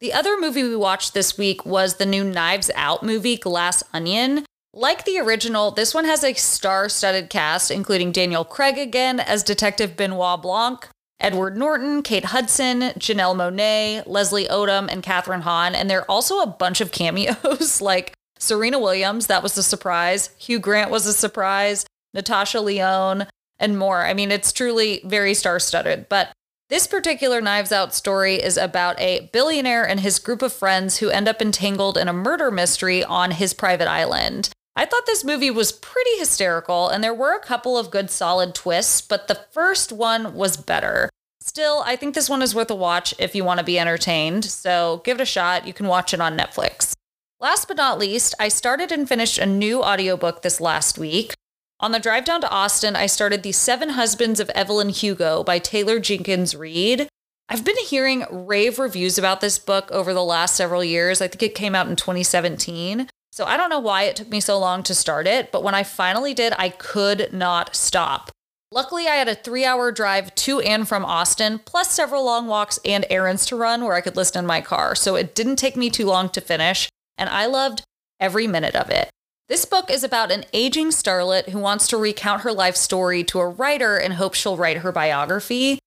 The 0.00 0.12
other 0.12 0.38
movie 0.38 0.62
we 0.62 0.76
watched 0.76 1.14
this 1.14 1.38
week 1.38 1.64
was 1.64 1.94
the 1.94 2.06
new 2.06 2.22
Knives 2.22 2.70
Out 2.74 3.02
movie, 3.02 3.36
Glass 3.36 3.82
Onion. 3.92 4.44
Like 4.72 5.04
the 5.04 5.18
original, 5.18 5.70
this 5.70 5.94
one 5.94 6.04
has 6.04 6.22
a 6.22 6.34
star 6.34 6.88
studded 6.90 7.30
cast, 7.30 7.70
including 7.70 8.12
Daniel 8.12 8.44
Craig 8.44 8.76
again 8.76 9.18
as 9.18 9.42
Detective 9.42 9.96
Benoit 9.96 10.42
Blanc, 10.42 10.86
Edward 11.18 11.56
Norton, 11.56 12.02
Kate 12.02 12.26
Hudson, 12.26 12.80
Janelle 12.98 13.34
Monáe, 13.34 14.02
Leslie 14.06 14.46
Odom, 14.48 14.86
and 14.90 15.02
Kathryn 15.02 15.40
Hahn. 15.40 15.74
And 15.74 15.88
there 15.88 16.00
are 16.00 16.10
also 16.10 16.40
a 16.40 16.46
bunch 16.46 16.82
of 16.82 16.92
cameos 16.92 17.80
like 17.80 18.12
Serena 18.38 18.78
Williams, 18.78 19.28
that 19.28 19.42
was 19.42 19.56
a 19.56 19.62
surprise. 19.62 20.30
Hugh 20.36 20.58
Grant 20.58 20.90
was 20.90 21.06
a 21.06 21.12
surprise. 21.14 21.86
Natasha 22.16 22.60
Lyonne, 22.60 23.28
and 23.58 23.78
more. 23.78 24.04
I 24.04 24.14
mean, 24.14 24.32
it's 24.32 24.52
truly 24.52 25.00
very 25.04 25.34
star 25.34 25.60
studded. 25.60 26.08
But 26.08 26.32
this 26.68 26.88
particular 26.88 27.40
Knives 27.40 27.70
Out 27.70 27.94
story 27.94 28.34
is 28.34 28.56
about 28.56 28.98
a 28.98 29.30
billionaire 29.32 29.86
and 29.86 30.00
his 30.00 30.18
group 30.18 30.42
of 30.42 30.52
friends 30.52 30.98
who 30.98 31.10
end 31.10 31.28
up 31.28 31.40
entangled 31.40 31.96
in 31.96 32.08
a 32.08 32.12
murder 32.12 32.50
mystery 32.50 33.04
on 33.04 33.30
his 33.30 33.54
private 33.54 33.88
island. 33.88 34.50
I 34.74 34.84
thought 34.84 35.06
this 35.06 35.24
movie 35.24 35.50
was 35.50 35.72
pretty 35.72 36.18
hysterical, 36.18 36.88
and 36.88 37.02
there 37.02 37.14
were 37.14 37.34
a 37.34 37.40
couple 37.40 37.78
of 37.78 37.90
good 37.90 38.10
solid 38.10 38.54
twists, 38.54 39.00
but 39.00 39.28
the 39.28 39.40
first 39.52 39.92
one 39.92 40.34
was 40.34 40.56
better. 40.56 41.08
Still, 41.40 41.82
I 41.86 41.94
think 41.94 42.14
this 42.14 42.28
one 42.28 42.42
is 42.42 42.54
worth 42.54 42.70
a 42.70 42.74
watch 42.74 43.14
if 43.18 43.34
you 43.34 43.44
want 43.44 43.58
to 43.58 43.64
be 43.64 43.78
entertained, 43.78 44.44
so 44.44 45.00
give 45.04 45.20
it 45.20 45.22
a 45.22 45.26
shot. 45.26 45.66
You 45.66 45.72
can 45.72 45.86
watch 45.86 46.12
it 46.12 46.20
on 46.20 46.36
Netflix. 46.36 46.92
Last 47.38 47.68
but 47.68 47.76
not 47.76 47.98
least, 47.98 48.34
I 48.40 48.48
started 48.48 48.90
and 48.90 49.08
finished 49.08 49.38
a 49.38 49.46
new 49.46 49.82
audiobook 49.82 50.42
this 50.42 50.60
last 50.60 50.98
week. 50.98 51.32
On 51.78 51.92
the 51.92 52.00
drive 52.00 52.24
down 52.24 52.40
to 52.40 52.50
Austin, 52.50 52.96
I 52.96 53.04
started 53.04 53.42
The 53.42 53.52
Seven 53.52 53.90
Husbands 53.90 54.40
of 54.40 54.48
Evelyn 54.50 54.88
Hugo 54.88 55.44
by 55.44 55.58
Taylor 55.58 56.00
Jenkins 56.00 56.56
Reid. 56.56 57.06
I've 57.50 57.66
been 57.66 57.76
hearing 57.86 58.24
rave 58.30 58.78
reviews 58.78 59.18
about 59.18 59.42
this 59.42 59.58
book 59.58 59.90
over 59.92 60.14
the 60.14 60.24
last 60.24 60.56
several 60.56 60.82
years. 60.82 61.20
I 61.20 61.28
think 61.28 61.42
it 61.42 61.54
came 61.54 61.74
out 61.74 61.86
in 61.86 61.94
2017. 61.94 63.08
So 63.30 63.44
I 63.44 63.58
don't 63.58 63.68
know 63.68 63.78
why 63.78 64.04
it 64.04 64.16
took 64.16 64.30
me 64.30 64.40
so 64.40 64.58
long 64.58 64.82
to 64.84 64.94
start 64.94 65.26
it, 65.26 65.52
but 65.52 65.62
when 65.62 65.74
I 65.74 65.82
finally 65.82 66.32
did, 66.32 66.54
I 66.58 66.70
could 66.70 67.30
not 67.34 67.76
stop. 67.76 68.30
Luckily, 68.72 69.06
I 69.06 69.16
had 69.16 69.28
a 69.28 69.34
three 69.34 69.66
hour 69.66 69.92
drive 69.92 70.34
to 70.36 70.60
and 70.60 70.88
from 70.88 71.04
Austin, 71.04 71.58
plus 71.58 71.90
several 71.90 72.24
long 72.24 72.46
walks 72.46 72.80
and 72.86 73.04
errands 73.10 73.44
to 73.46 73.56
run 73.56 73.84
where 73.84 73.94
I 73.94 74.00
could 74.00 74.16
listen 74.16 74.38
in 74.38 74.46
my 74.46 74.62
car. 74.62 74.94
So 74.94 75.14
it 75.14 75.34
didn't 75.34 75.56
take 75.56 75.76
me 75.76 75.90
too 75.90 76.06
long 76.06 76.30
to 76.30 76.40
finish, 76.40 76.88
and 77.18 77.28
I 77.28 77.44
loved 77.44 77.82
every 78.18 78.46
minute 78.46 78.74
of 78.74 78.88
it. 78.88 79.10
This 79.48 79.64
book 79.64 79.92
is 79.92 80.02
about 80.02 80.32
an 80.32 80.44
aging 80.52 80.88
starlet 80.88 81.50
who 81.50 81.60
wants 81.60 81.86
to 81.88 81.96
recount 81.96 82.42
her 82.42 82.52
life 82.52 82.74
story 82.74 83.22
to 83.24 83.38
a 83.38 83.48
writer 83.48 83.96
and 83.96 84.14
hopes 84.14 84.38
she'll 84.38 84.56
write 84.56 84.78
her 84.78 84.90
biography. 84.90 85.78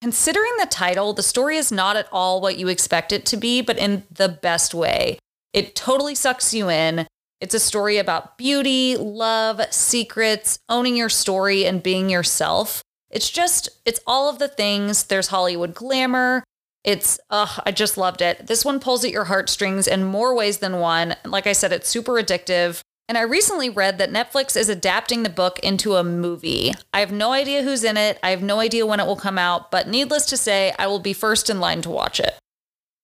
Considering 0.00 0.52
the 0.58 0.66
title, 0.66 1.12
the 1.12 1.22
story 1.24 1.56
is 1.56 1.72
not 1.72 1.96
at 1.96 2.08
all 2.12 2.40
what 2.40 2.58
you 2.58 2.68
expect 2.68 3.10
it 3.10 3.26
to 3.26 3.36
be, 3.36 3.60
but 3.60 3.76
in 3.76 4.04
the 4.08 4.28
best 4.28 4.72
way. 4.72 5.18
It 5.52 5.74
totally 5.74 6.14
sucks 6.14 6.54
you 6.54 6.70
in. 6.70 7.08
It's 7.40 7.54
a 7.54 7.60
story 7.60 7.98
about 7.98 8.38
beauty, 8.38 8.96
love, 8.96 9.60
secrets, 9.72 10.60
owning 10.68 10.96
your 10.96 11.08
story, 11.08 11.66
and 11.66 11.82
being 11.82 12.08
yourself. 12.08 12.82
It's 13.10 13.30
just, 13.30 13.68
it's 13.84 14.00
all 14.06 14.28
of 14.28 14.38
the 14.38 14.48
things. 14.48 15.04
There's 15.04 15.28
Hollywood 15.28 15.74
glamour. 15.74 16.44
It's, 16.84 17.18
ugh, 17.30 17.60
I 17.66 17.72
just 17.72 17.98
loved 17.98 18.22
it. 18.22 18.46
This 18.46 18.64
one 18.64 18.78
pulls 18.78 19.04
at 19.04 19.10
your 19.10 19.24
heartstrings 19.24 19.88
in 19.88 20.04
more 20.04 20.36
ways 20.36 20.58
than 20.58 20.78
one. 20.78 21.16
Like 21.24 21.48
I 21.48 21.52
said, 21.52 21.72
it's 21.72 21.88
super 21.88 22.12
addictive. 22.12 22.80
And 23.10 23.16
I 23.16 23.22
recently 23.22 23.70
read 23.70 23.96
that 23.96 24.12
Netflix 24.12 24.54
is 24.54 24.68
adapting 24.68 25.22
the 25.22 25.30
book 25.30 25.58
into 25.60 25.96
a 25.96 26.04
movie. 26.04 26.74
I 26.92 27.00
have 27.00 27.10
no 27.10 27.32
idea 27.32 27.62
who's 27.62 27.82
in 27.82 27.96
it. 27.96 28.18
I 28.22 28.28
have 28.28 28.42
no 28.42 28.60
idea 28.60 28.84
when 28.84 29.00
it 29.00 29.06
will 29.06 29.16
come 29.16 29.38
out, 29.38 29.70
but 29.70 29.88
needless 29.88 30.26
to 30.26 30.36
say, 30.36 30.74
I 30.78 30.88
will 30.88 30.98
be 30.98 31.14
first 31.14 31.48
in 31.48 31.58
line 31.58 31.80
to 31.82 31.90
watch 31.90 32.20
it. 32.20 32.38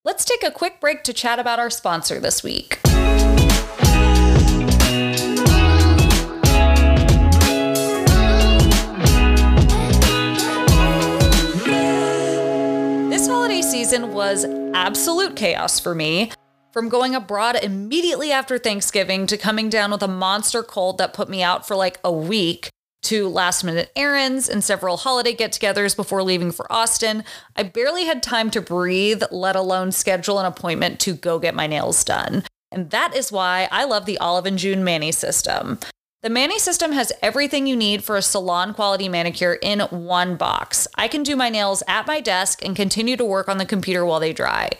Let's 0.04 0.26
take 0.26 0.42
a 0.42 0.50
quick 0.50 0.78
break 0.78 1.04
to 1.04 1.14
chat 1.14 1.38
about 1.38 1.58
our 1.58 1.70
sponsor 1.70 2.20
this 2.20 2.42
week. 2.42 2.80
This 13.08 13.26
holiday 13.26 13.62
season 13.62 14.12
was 14.12 14.44
absolute 14.74 15.34
chaos 15.34 15.80
for 15.80 15.94
me. 15.94 16.30
From 16.74 16.88
going 16.88 17.14
abroad 17.14 17.54
immediately 17.62 18.32
after 18.32 18.58
Thanksgiving 18.58 19.28
to 19.28 19.36
coming 19.36 19.68
down 19.68 19.92
with 19.92 20.02
a 20.02 20.08
monster 20.08 20.60
cold 20.64 20.98
that 20.98 21.14
put 21.14 21.28
me 21.28 21.40
out 21.40 21.68
for 21.68 21.76
like 21.76 22.00
a 22.02 22.10
week 22.10 22.68
to 23.02 23.28
last 23.28 23.62
minute 23.62 23.92
errands 23.94 24.48
and 24.48 24.64
several 24.64 24.96
holiday 24.96 25.34
get 25.34 25.52
togethers 25.52 25.94
before 25.94 26.24
leaving 26.24 26.50
for 26.50 26.66
Austin. 26.72 27.22
I 27.54 27.62
barely 27.62 28.06
had 28.06 28.24
time 28.24 28.50
to 28.50 28.60
breathe, 28.60 29.22
let 29.30 29.54
alone 29.54 29.92
schedule 29.92 30.40
an 30.40 30.46
appointment 30.46 30.98
to 31.02 31.14
go 31.14 31.38
get 31.38 31.54
my 31.54 31.68
nails 31.68 32.02
done. 32.02 32.42
And 32.72 32.90
that 32.90 33.14
is 33.14 33.30
why 33.30 33.68
I 33.70 33.84
love 33.84 34.04
the 34.04 34.18
Olive 34.18 34.46
and 34.46 34.58
June 34.58 34.82
Mani 34.82 35.12
system. 35.12 35.78
The 36.22 36.30
Mani 36.30 36.58
system 36.58 36.90
has 36.90 37.12
everything 37.22 37.68
you 37.68 37.76
need 37.76 38.02
for 38.02 38.16
a 38.16 38.20
salon 38.22 38.74
quality 38.74 39.08
manicure 39.08 39.54
in 39.62 39.78
one 39.78 40.34
box. 40.34 40.88
I 40.96 41.06
can 41.06 41.22
do 41.22 41.36
my 41.36 41.50
nails 41.50 41.84
at 41.86 42.08
my 42.08 42.20
desk 42.20 42.64
and 42.64 42.74
continue 42.74 43.16
to 43.16 43.24
work 43.24 43.48
on 43.48 43.58
the 43.58 43.64
computer 43.64 44.04
while 44.04 44.18
they 44.18 44.32
dry. 44.32 44.70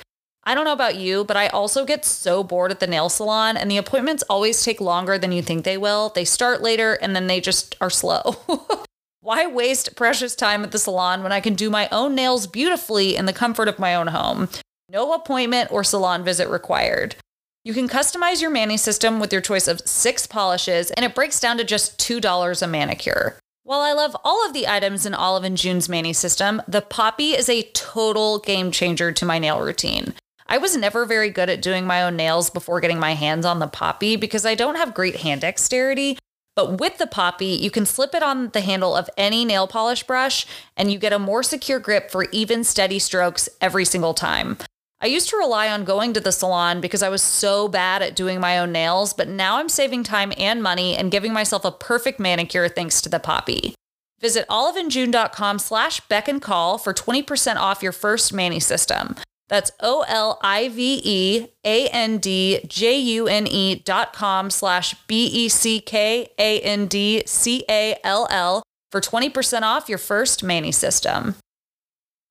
I 0.47 0.55
don't 0.55 0.65
know 0.65 0.73
about 0.73 0.97
you, 0.97 1.25
but 1.25 1.37
I 1.37 1.49
also 1.49 1.85
get 1.85 2.05
so 2.05 2.45
bored 2.45 2.71
at 2.71 2.81
the 2.81 2.87
nail 2.87 3.09
salon, 3.09 3.57
and 3.57 3.71
the 3.71 3.79
appointments 3.79 4.23
always 4.29 4.63
take 4.63 4.81
longer 4.81 5.17
than 5.17 5.33
you 5.33 5.43
think 5.43 5.65
they 5.65 5.79
will. 5.79 6.11
They 6.11 6.25
start 6.25 6.61
later 6.61 6.95
and 6.95 7.17
then 7.17 7.27
they 7.27 7.41
just 7.41 7.77
are 7.81 7.91
slow. 7.91 8.37
Why 9.21 9.47
waste 9.47 9.97
precious 9.97 10.37
time 10.37 10.65
at 10.65 10.73
the 10.73 10.79
salon 10.79 11.23
when 11.23 11.33
I 11.33 11.41
can 11.41 11.55
do 11.55 11.71
my 11.71 11.89
own 11.91 12.15
nails 12.15 12.47
beautifully 12.47 13.17
in 13.17 13.25
the 13.25 13.33
comfort 13.33 13.69
of 13.69 13.79
my 13.79 13.95
own 13.95 14.09
home? 14.09 14.51
No 14.91 15.15
appointment 15.15 15.73
or 15.73 15.83
salon 15.83 16.23
visit 16.23 16.47
required. 16.49 17.17
You 17.65 17.73
can 17.73 17.89
customize 17.89 18.43
your 18.43 18.51
mani 18.51 18.77
system 18.77 19.21
with 19.21 19.33
your 19.33 19.41
choice 19.41 19.67
of 19.67 19.81
six 19.89 20.27
polishes, 20.27 20.91
and 20.91 21.07
it 21.07 21.15
breaks 21.15 21.41
down 21.41 21.57
to 21.57 21.65
just 21.65 21.99
$2 21.99 22.63
a 22.63 22.67
manicure. 22.67 23.39
While 23.63 23.81
I 23.81 23.95
love 23.95 24.15
all 24.23 24.47
of 24.47 24.53
the 24.53 24.69
items 24.69 25.07
in 25.07 25.15
Olive 25.15 25.45
and 25.45 25.57
June's 25.57 25.89
Mani 25.89 26.13
system, 26.13 26.61
the 26.69 26.83
Poppy 26.83 27.31
is 27.31 27.49
a 27.49 27.63
total 27.73 28.41
game 28.41 28.71
changer 28.71 29.11
to 29.13 29.25
my 29.25 29.39
nail 29.39 29.59
routine. 29.59 30.13
I 30.47 30.59
was 30.59 30.77
never 30.77 31.05
very 31.05 31.31
good 31.31 31.49
at 31.49 31.63
doing 31.63 31.87
my 31.87 32.03
own 32.03 32.17
nails 32.17 32.51
before 32.51 32.81
getting 32.81 32.99
my 32.99 33.15
hands 33.15 33.47
on 33.47 33.59
the 33.59 33.67
Poppy 33.67 34.17
because 34.17 34.45
I 34.45 34.55
don't 34.55 34.77
have 34.77 34.95
great 34.95 35.17
hand 35.17 35.41
dexterity. 35.41 36.19
But 36.55 36.79
with 36.79 36.99
the 36.99 37.07
Poppy, 37.07 37.47
you 37.47 37.71
can 37.71 37.87
slip 37.87 38.15
it 38.15 38.23
on 38.23 38.51
the 38.51 38.61
handle 38.61 38.95
of 38.95 39.11
any 39.17 39.45
nail 39.45 39.67
polish 39.67 40.03
brush 40.05 40.47
and 40.77 40.93
you 40.93 40.99
get 40.99 41.13
a 41.13 41.19
more 41.19 41.43
secure 41.43 41.81
grip 41.81 42.11
for 42.11 42.25
even 42.31 42.63
steady 42.63 42.99
strokes 42.99 43.49
every 43.61 43.85
single 43.85 44.15
time. 44.15 44.59
I 45.01 45.07
used 45.07 45.29
to 45.31 45.37
rely 45.37 45.69
on 45.69 45.85
going 45.85 46.13
to 46.15 46.21
the 46.21 46.33
salon 46.33 46.81
because 46.81 47.03
I 47.03 47.09
was 47.09 47.23
so 47.23 47.69
bad 47.69 48.01
at 48.01 48.17
doing 48.17 48.41
my 48.41 48.59
own 48.59 48.73
nails, 48.73 49.13
but 49.13 49.29
now 49.29 49.59
I'm 49.59 49.69
saving 49.69 50.05
time 50.05 50.33
and 50.39 50.63
money 50.63 50.97
and 50.97 51.11
giving 51.11 51.33
myself 51.33 51.65
a 51.65 51.73
perfect 51.73 52.21
manicure 52.21 52.69
thanks 52.69 53.01
to 53.03 53.09
the 53.09 53.19
Poppy. 53.19 53.75
Visit 54.21 54.49
oliveandjune.com 54.49 55.59
slash 55.59 56.01
beck 56.09 56.29
and 56.29 56.41
call 56.41 56.79
for 56.79 56.95
20% 56.95 57.57
off 57.57 57.83
your 57.83 57.93
first 57.93 58.33
Mani 58.33 58.61
system. 58.61 59.17
That's 59.49 59.71
O 59.81 60.05
L 60.09 60.39
I 60.43 60.69
V 60.69 61.01
E 61.05 61.47
A 61.65 61.89
N 61.89 62.19
D 62.19 62.61
J 62.67 62.99
U 62.99 63.29
N 63.29 63.47
E 63.47 63.77
dot 63.77 64.13
com 64.13 64.51
slash 64.51 64.95
B 65.07 65.27
E 65.27 65.49
C 65.49 65.81
K 65.81 66.29
A 66.39 66.61
N 66.61 66.87
D 66.87 67.23
C 67.27 67.65
A 67.69 67.97
L 68.03 68.27
L 68.31 68.63
for 68.91 69.01
20% 69.01 69.63
off 69.63 69.89
your 69.89 69.99
first 69.99 70.45
Mani 70.45 70.73
system. 70.73 71.35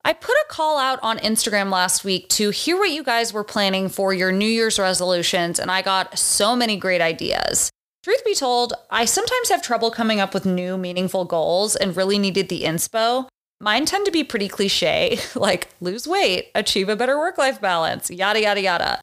I 0.05 0.13
put 0.13 0.31
a 0.31 0.45
call 0.49 0.77
out 0.77 0.99
on 1.01 1.17
Instagram 1.19 1.71
last 1.71 2.03
week 2.03 2.27
to 2.29 2.49
hear 2.49 2.77
what 2.77 2.91
you 2.91 3.03
guys 3.03 3.31
were 3.31 3.43
planning 3.43 3.87
for 3.87 4.13
your 4.13 4.33
New 4.33 4.47
Year's 4.47 4.77
resolutions, 4.77 5.59
and 5.59 5.71
I 5.71 5.81
got 5.81 6.17
so 6.17 6.55
many 6.55 6.75
great 6.75 6.99
ideas. 6.99 7.69
Truth 8.03 8.25
be 8.25 8.35
told, 8.35 8.73
I 8.89 9.05
sometimes 9.05 9.47
have 9.47 9.61
trouble 9.61 9.91
coming 9.91 10.19
up 10.19 10.33
with 10.33 10.45
new, 10.45 10.77
meaningful 10.77 11.23
goals 11.23 11.77
and 11.77 11.95
really 11.95 12.19
needed 12.19 12.49
the 12.49 12.63
inspo. 12.63 13.29
Mine 13.63 13.85
tend 13.85 14.05
to 14.05 14.11
be 14.11 14.25
pretty 14.25 14.49
cliche, 14.49 15.17
like 15.35 15.69
lose 15.79 16.05
weight, 16.05 16.51
achieve 16.53 16.89
a 16.89 16.97
better 16.97 17.17
work 17.17 17.37
life 17.37 17.61
balance, 17.61 18.11
yada, 18.11 18.41
yada, 18.41 18.59
yada. 18.59 19.01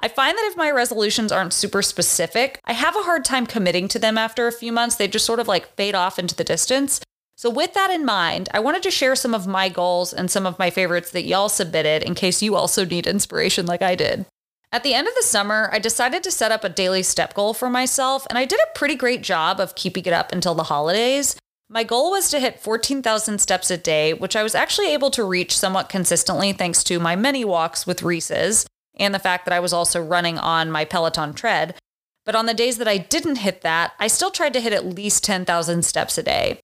I 0.00 0.08
find 0.08 0.36
that 0.36 0.48
if 0.50 0.56
my 0.56 0.68
resolutions 0.68 1.30
aren't 1.30 1.52
super 1.52 1.80
specific, 1.80 2.58
I 2.64 2.72
have 2.72 2.96
a 2.96 3.04
hard 3.04 3.24
time 3.24 3.46
committing 3.46 3.86
to 3.86 4.00
them 4.00 4.18
after 4.18 4.48
a 4.48 4.52
few 4.52 4.72
months. 4.72 4.96
They 4.96 5.06
just 5.06 5.24
sort 5.24 5.38
of 5.38 5.46
like 5.46 5.76
fade 5.76 5.94
off 5.94 6.18
into 6.18 6.34
the 6.34 6.42
distance. 6.42 7.00
So, 7.36 7.48
with 7.50 7.72
that 7.74 7.92
in 7.92 8.04
mind, 8.04 8.48
I 8.52 8.58
wanted 8.58 8.82
to 8.82 8.90
share 8.90 9.14
some 9.14 9.32
of 9.32 9.46
my 9.46 9.68
goals 9.68 10.12
and 10.12 10.28
some 10.28 10.44
of 10.44 10.58
my 10.58 10.70
favorites 10.70 11.12
that 11.12 11.24
y'all 11.26 11.48
submitted 11.48 12.02
in 12.02 12.16
case 12.16 12.42
you 12.42 12.56
also 12.56 12.84
need 12.84 13.06
inspiration 13.06 13.64
like 13.64 13.80
I 13.80 13.94
did. 13.94 14.26
At 14.72 14.82
the 14.82 14.94
end 14.94 15.06
of 15.06 15.14
the 15.14 15.22
summer, 15.22 15.70
I 15.72 15.78
decided 15.78 16.24
to 16.24 16.32
set 16.32 16.50
up 16.50 16.64
a 16.64 16.68
daily 16.68 17.04
step 17.04 17.32
goal 17.34 17.54
for 17.54 17.70
myself, 17.70 18.26
and 18.28 18.36
I 18.36 18.44
did 18.44 18.58
a 18.58 18.76
pretty 18.76 18.96
great 18.96 19.22
job 19.22 19.60
of 19.60 19.76
keeping 19.76 20.04
it 20.04 20.12
up 20.12 20.32
until 20.32 20.56
the 20.56 20.64
holidays. 20.64 21.36
My 21.72 21.84
goal 21.84 22.10
was 22.10 22.28
to 22.30 22.40
hit 22.40 22.58
14,000 22.58 23.40
steps 23.40 23.70
a 23.70 23.76
day, 23.76 24.12
which 24.12 24.34
I 24.34 24.42
was 24.42 24.56
actually 24.56 24.92
able 24.92 25.12
to 25.12 25.22
reach 25.22 25.56
somewhat 25.56 25.88
consistently 25.88 26.52
thanks 26.52 26.82
to 26.82 26.98
my 26.98 27.14
many 27.14 27.44
walks 27.44 27.86
with 27.86 28.02
Reese's 28.02 28.66
and 28.98 29.14
the 29.14 29.20
fact 29.20 29.44
that 29.44 29.54
I 29.54 29.60
was 29.60 29.72
also 29.72 30.02
running 30.02 30.36
on 30.36 30.72
my 30.72 30.84
Peloton 30.84 31.32
tread. 31.32 31.76
But 32.26 32.34
on 32.34 32.46
the 32.46 32.54
days 32.54 32.78
that 32.78 32.88
I 32.88 32.98
didn't 32.98 33.36
hit 33.36 33.60
that, 33.60 33.92
I 34.00 34.08
still 34.08 34.32
tried 34.32 34.52
to 34.54 34.60
hit 34.60 34.72
at 34.72 34.84
least 34.84 35.22
10,000 35.22 35.84
steps 35.84 36.18
a 36.18 36.24
day. 36.24 36.58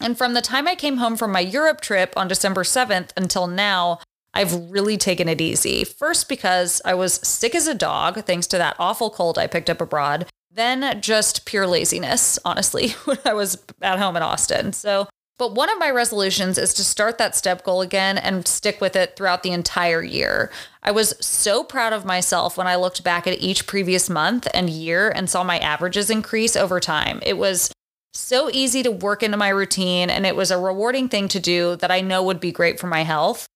And 0.00 0.18
from 0.18 0.34
the 0.34 0.42
time 0.42 0.66
I 0.66 0.74
came 0.74 0.96
home 0.96 1.16
from 1.16 1.30
my 1.30 1.40
Europe 1.40 1.80
trip 1.80 2.12
on 2.16 2.26
December 2.26 2.64
7th 2.64 3.10
until 3.16 3.46
now, 3.46 4.00
I've 4.34 4.72
really 4.72 4.96
taken 4.96 5.28
it 5.28 5.40
easy. 5.40 5.84
First, 5.84 6.28
because 6.28 6.82
I 6.84 6.94
was 6.94 7.14
sick 7.14 7.54
as 7.54 7.68
a 7.68 7.74
dog, 7.74 8.24
thanks 8.24 8.48
to 8.48 8.58
that 8.58 8.74
awful 8.80 9.08
cold 9.08 9.38
I 9.38 9.46
picked 9.46 9.70
up 9.70 9.80
abroad 9.80 10.26
then 10.58 11.00
just 11.00 11.46
pure 11.46 11.66
laziness, 11.66 12.38
honestly, 12.44 12.88
when 13.04 13.18
I 13.24 13.32
was 13.34 13.58
at 13.80 13.98
home 13.98 14.16
in 14.16 14.22
Austin. 14.22 14.72
So, 14.72 15.08
but 15.38 15.54
one 15.54 15.70
of 15.70 15.78
my 15.78 15.90
resolutions 15.90 16.58
is 16.58 16.74
to 16.74 16.84
start 16.84 17.16
that 17.18 17.36
step 17.36 17.62
goal 17.62 17.80
again 17.80 18.18
and 18.18 18.46
stick 18.46 18.80
with 18.80 18.96
it 18.96 19.14
throughout 19.16 19.44
the 19.44 19.52
entire 19.52 20.02
year. 20.02 20.50
I 20.82 20.90
was 20.90 21.14
so 21.20 21.62
proud 21.62 21.92
of 21.92 22.04
myself 22.04 22.56
when 22.56 22.66
I 22.66 22.74
looked 22.74 23.04
back 23.04 23.26
at 23.28 23.38
each 23.38 23.66
previous 23.66 24.10
month 24.10 24.48
and 24.52 24.68
year 24.68 25.10
and 25.10 25.30
saw 25.30 25.44
my 25.44 25.58
averages 25.58 26.10
increase 26.10 26.56
over 26.56 26.80
time. 26.80 27.20
It 27.24 27.38
was 27.38 27.70
So 28.14 28.50
easy 28.52 28.82
to 28.82 28.90
work 28.90 29.22
into 29.22 29.36
my 29.36 29.50
routine, 29.50 30.10
and 30.10 30.26
it 30.26 30.34
was 30.34 30.50
a 30.50 30.58
rewarding 30.58 31.08
thing 31.08 31.28
to 31.28 31.38
do 31.38 31.76
that 31.76 31.92
I 31.92 32.00
know 32.00 32.22
would 32.24 32.40
be 32.40 32.50
great 32.50 32.80
for 32.80 32.88
my 32.88 33.04
health. 33.04 33.46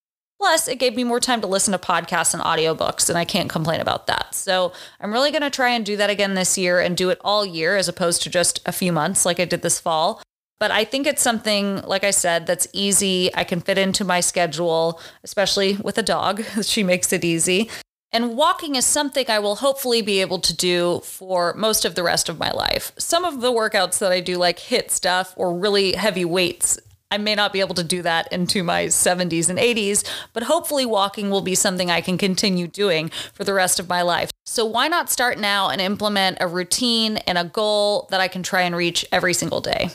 Plus, 0.42 0.66
it 0.66 0.80
gave 0.80 0.96
me 0.96 1.04
more 1.04 1.20
time 1.20 1.40
to 1.40 1.46
listen 1.46 1.70
to 1.70 1.78
podcasts 1.78 2.34
and 2.34 2.42
audiobooks, 2.42 3.08
and 3.08 3.16
I 3.16 3.24
can't 3.24 3.48
complain 3.48 3.80
about 3.80 4.08
that. 4.08 4.34
So, 4.34 4.72
I'm 4.98 5.12
really 5.12 5.30
going 5.30 5.42
to 5.42 5.50
try 5.50 5.68
and 5.68 5.86
do 5.86 5.96
that 5.96 6.10
again 6.10 6.34
this 6.34 6.58
year 6.58 6.80
and 6.80 6.96
do 6.96 7.10
it 7.10 7.20
all 7.20 7.46
year 7.46 7.76
as 7.76 7.86
opposed 7.86 8.24
to 8.24 8.28
just 8.28 8.58
a 8.66 8.72
few 8.72 8.92
months 8.92 9.24
like 9.24 9.38
I 9.38 9.44
did 9.44 9.62
this 9.62 9.78
fall. 9.78 10.20
But 10.58 10.72
I 10.72 10.82
think 10.82 11.06
it's 11.06 11.22
something, 11.22 11.82
like 11.82 12.02
I 12.02 12.10
said, 12.10 12.48
that's 12.48 12.66
easy. 12.72 13.30
I 13.36 13.44
can 13.44 13.60
fit 13.60 13.78
into 13.78 14.04
my 14.04 14.18
schedule, 14.18 15.00
especially 15.22 15.76
with 15.76 15.96
a 15.96 16.02
dog. 16.02 16.42
she 16.62 16.82
makes 16.82 17.12
it 17.12 17.24
easy. 17.24 17.70
And 18.10 18.36
walking 18.36 18.74
is 18.74 18.84
something 18.84 19.26
I 19.28 19.38
will 19.38 19.54
hopefully 19.54 20.02
be 20.02 20.20
able 20.20 20.40
to 20.40 20.56
do 20.56 21.02
for 21.04 21.54
most 21.54 21.84
of 21.84 21.94
the 21.94 22.02
rest 22.02 22.28
of 22.28 22.40
my 22.40 22.50
life. 22.50 22.90
Some 22.98 23.24
of 23.24 23.42
the 23.42 23.52
workouts 23.52 24.00
that 24.00 24.10
I 24.10 24.18
do, 24.18 24.38
like 24.38 24.58
HIIT 24.58 24.90
stuff 24.90 25.34
or 25.36 25.56
really 25.56 25.92
heavy 25.92 26.24
weights, 26.24 26.80
I 27.12 27.18
may 27.18 27.34
not 27.34 27.52
be 27.52 27.60
able 27.60 27.74
to 27.74 27.84
do 27.84 28.00
that 28.02 28.32
into 28.32 28.62
my 28.62 28.86
70s 28.86 29.50
and 29.50 29.58
80s, 29.58 30.02
but 30.32 30.44
hopefully 30.44 30.86
walking 30.86 31.28
will 31.28 31.42
be 31.42 31.54
something 31.54 31.90
I 31.90 32.00
can 32.00 32.16
continue 32.16 32.66
doing 32.66 33.10
for 33.34 33.44
the 33.44 33.52
rest 33.52 33.78
of 33.78 33.86
my 33.86 34.00
life. 34.00 34.30
So 34.46 34.64
why 34.64 34.88
not 34.88 35.10
start 35.10 35.38
now 35.38 35.68
and 35.68 35.78
implement 35.78 36.38
a 36.40 36.46
routine 36.46 37.18
and 37.18 37.36
a 37.36 37.44
goal 37.44 38.08
that 38.10 38.22
I 38.22 38.28
can 38.28 38.42
try 38.42 38.62
and 38.62 38.74
reach 38.74 39.04
every 39.12 39.34
single 39.34 39.60
day? 39.60 39.90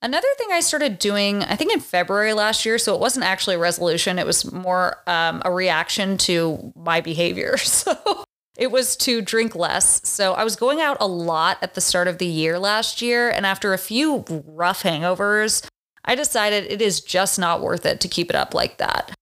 Another 0.00 0.28
thing 0.38 0.50
I 0.52 0.60
started 0.60 1.00
doing, 1.00 1.42
I 1.42 1.56
think 1.56 1.72
in 1.72 1.80
February 1.80 2.34
last 2.34 2.64
year, 2.64 2.78
so 2.78 2.94
it 2.94 3.00
wasn't 3.00 3.26
actually 3.26 3.56
a 3.56 3.58
resolution, 3.58 4.20
it 4.20 4.24
was 4.24 4.50
more 4.52 5.02
um, 5.08 5.42
a 5.44 5.50
reaction 5.50 6.18
to 6.18 6.72
my 6.76 7.00
behavior. 7.00 7.56
So 7.66 8.24
it 8.56 8.70
was 8.70 8.94
to 8.98 9.22
drink 9.22 9.56
less. 9.56 10.06
So 10.06 10.34
I 10.34 10.44
was 10.44 10.54
going 10.54 10.80
out 10.80 10.98
a 11.00 11.06
lot 11.06 11.58
at 11.62 11.74
the 11.74 11.80
start 11.80 12.08
of 12.08 12.18
the 12.18 12.26
year 12.26 12.58
last 12.58 13.00
year. 13.00 13.30
And 13.30 13.46
after 13.46 13.72
a 13.72 13.78
few 13.78 14.24
rough 14.28 14.82
hangovers, 14.82 15.66
I 16.04 16.14
decided 16.14 16.64
it 16.64 16.82
is 16.82 17.00
just 17.00 17.38
not 17.38 17.60
worth 17.60 17.86
it 17.86 18.00
to 18.00 18.08
keep 18.08 18.30
it 18.30 18.36
up 18.36 18.54
like 18.54 18.78
that. 18.78 19.12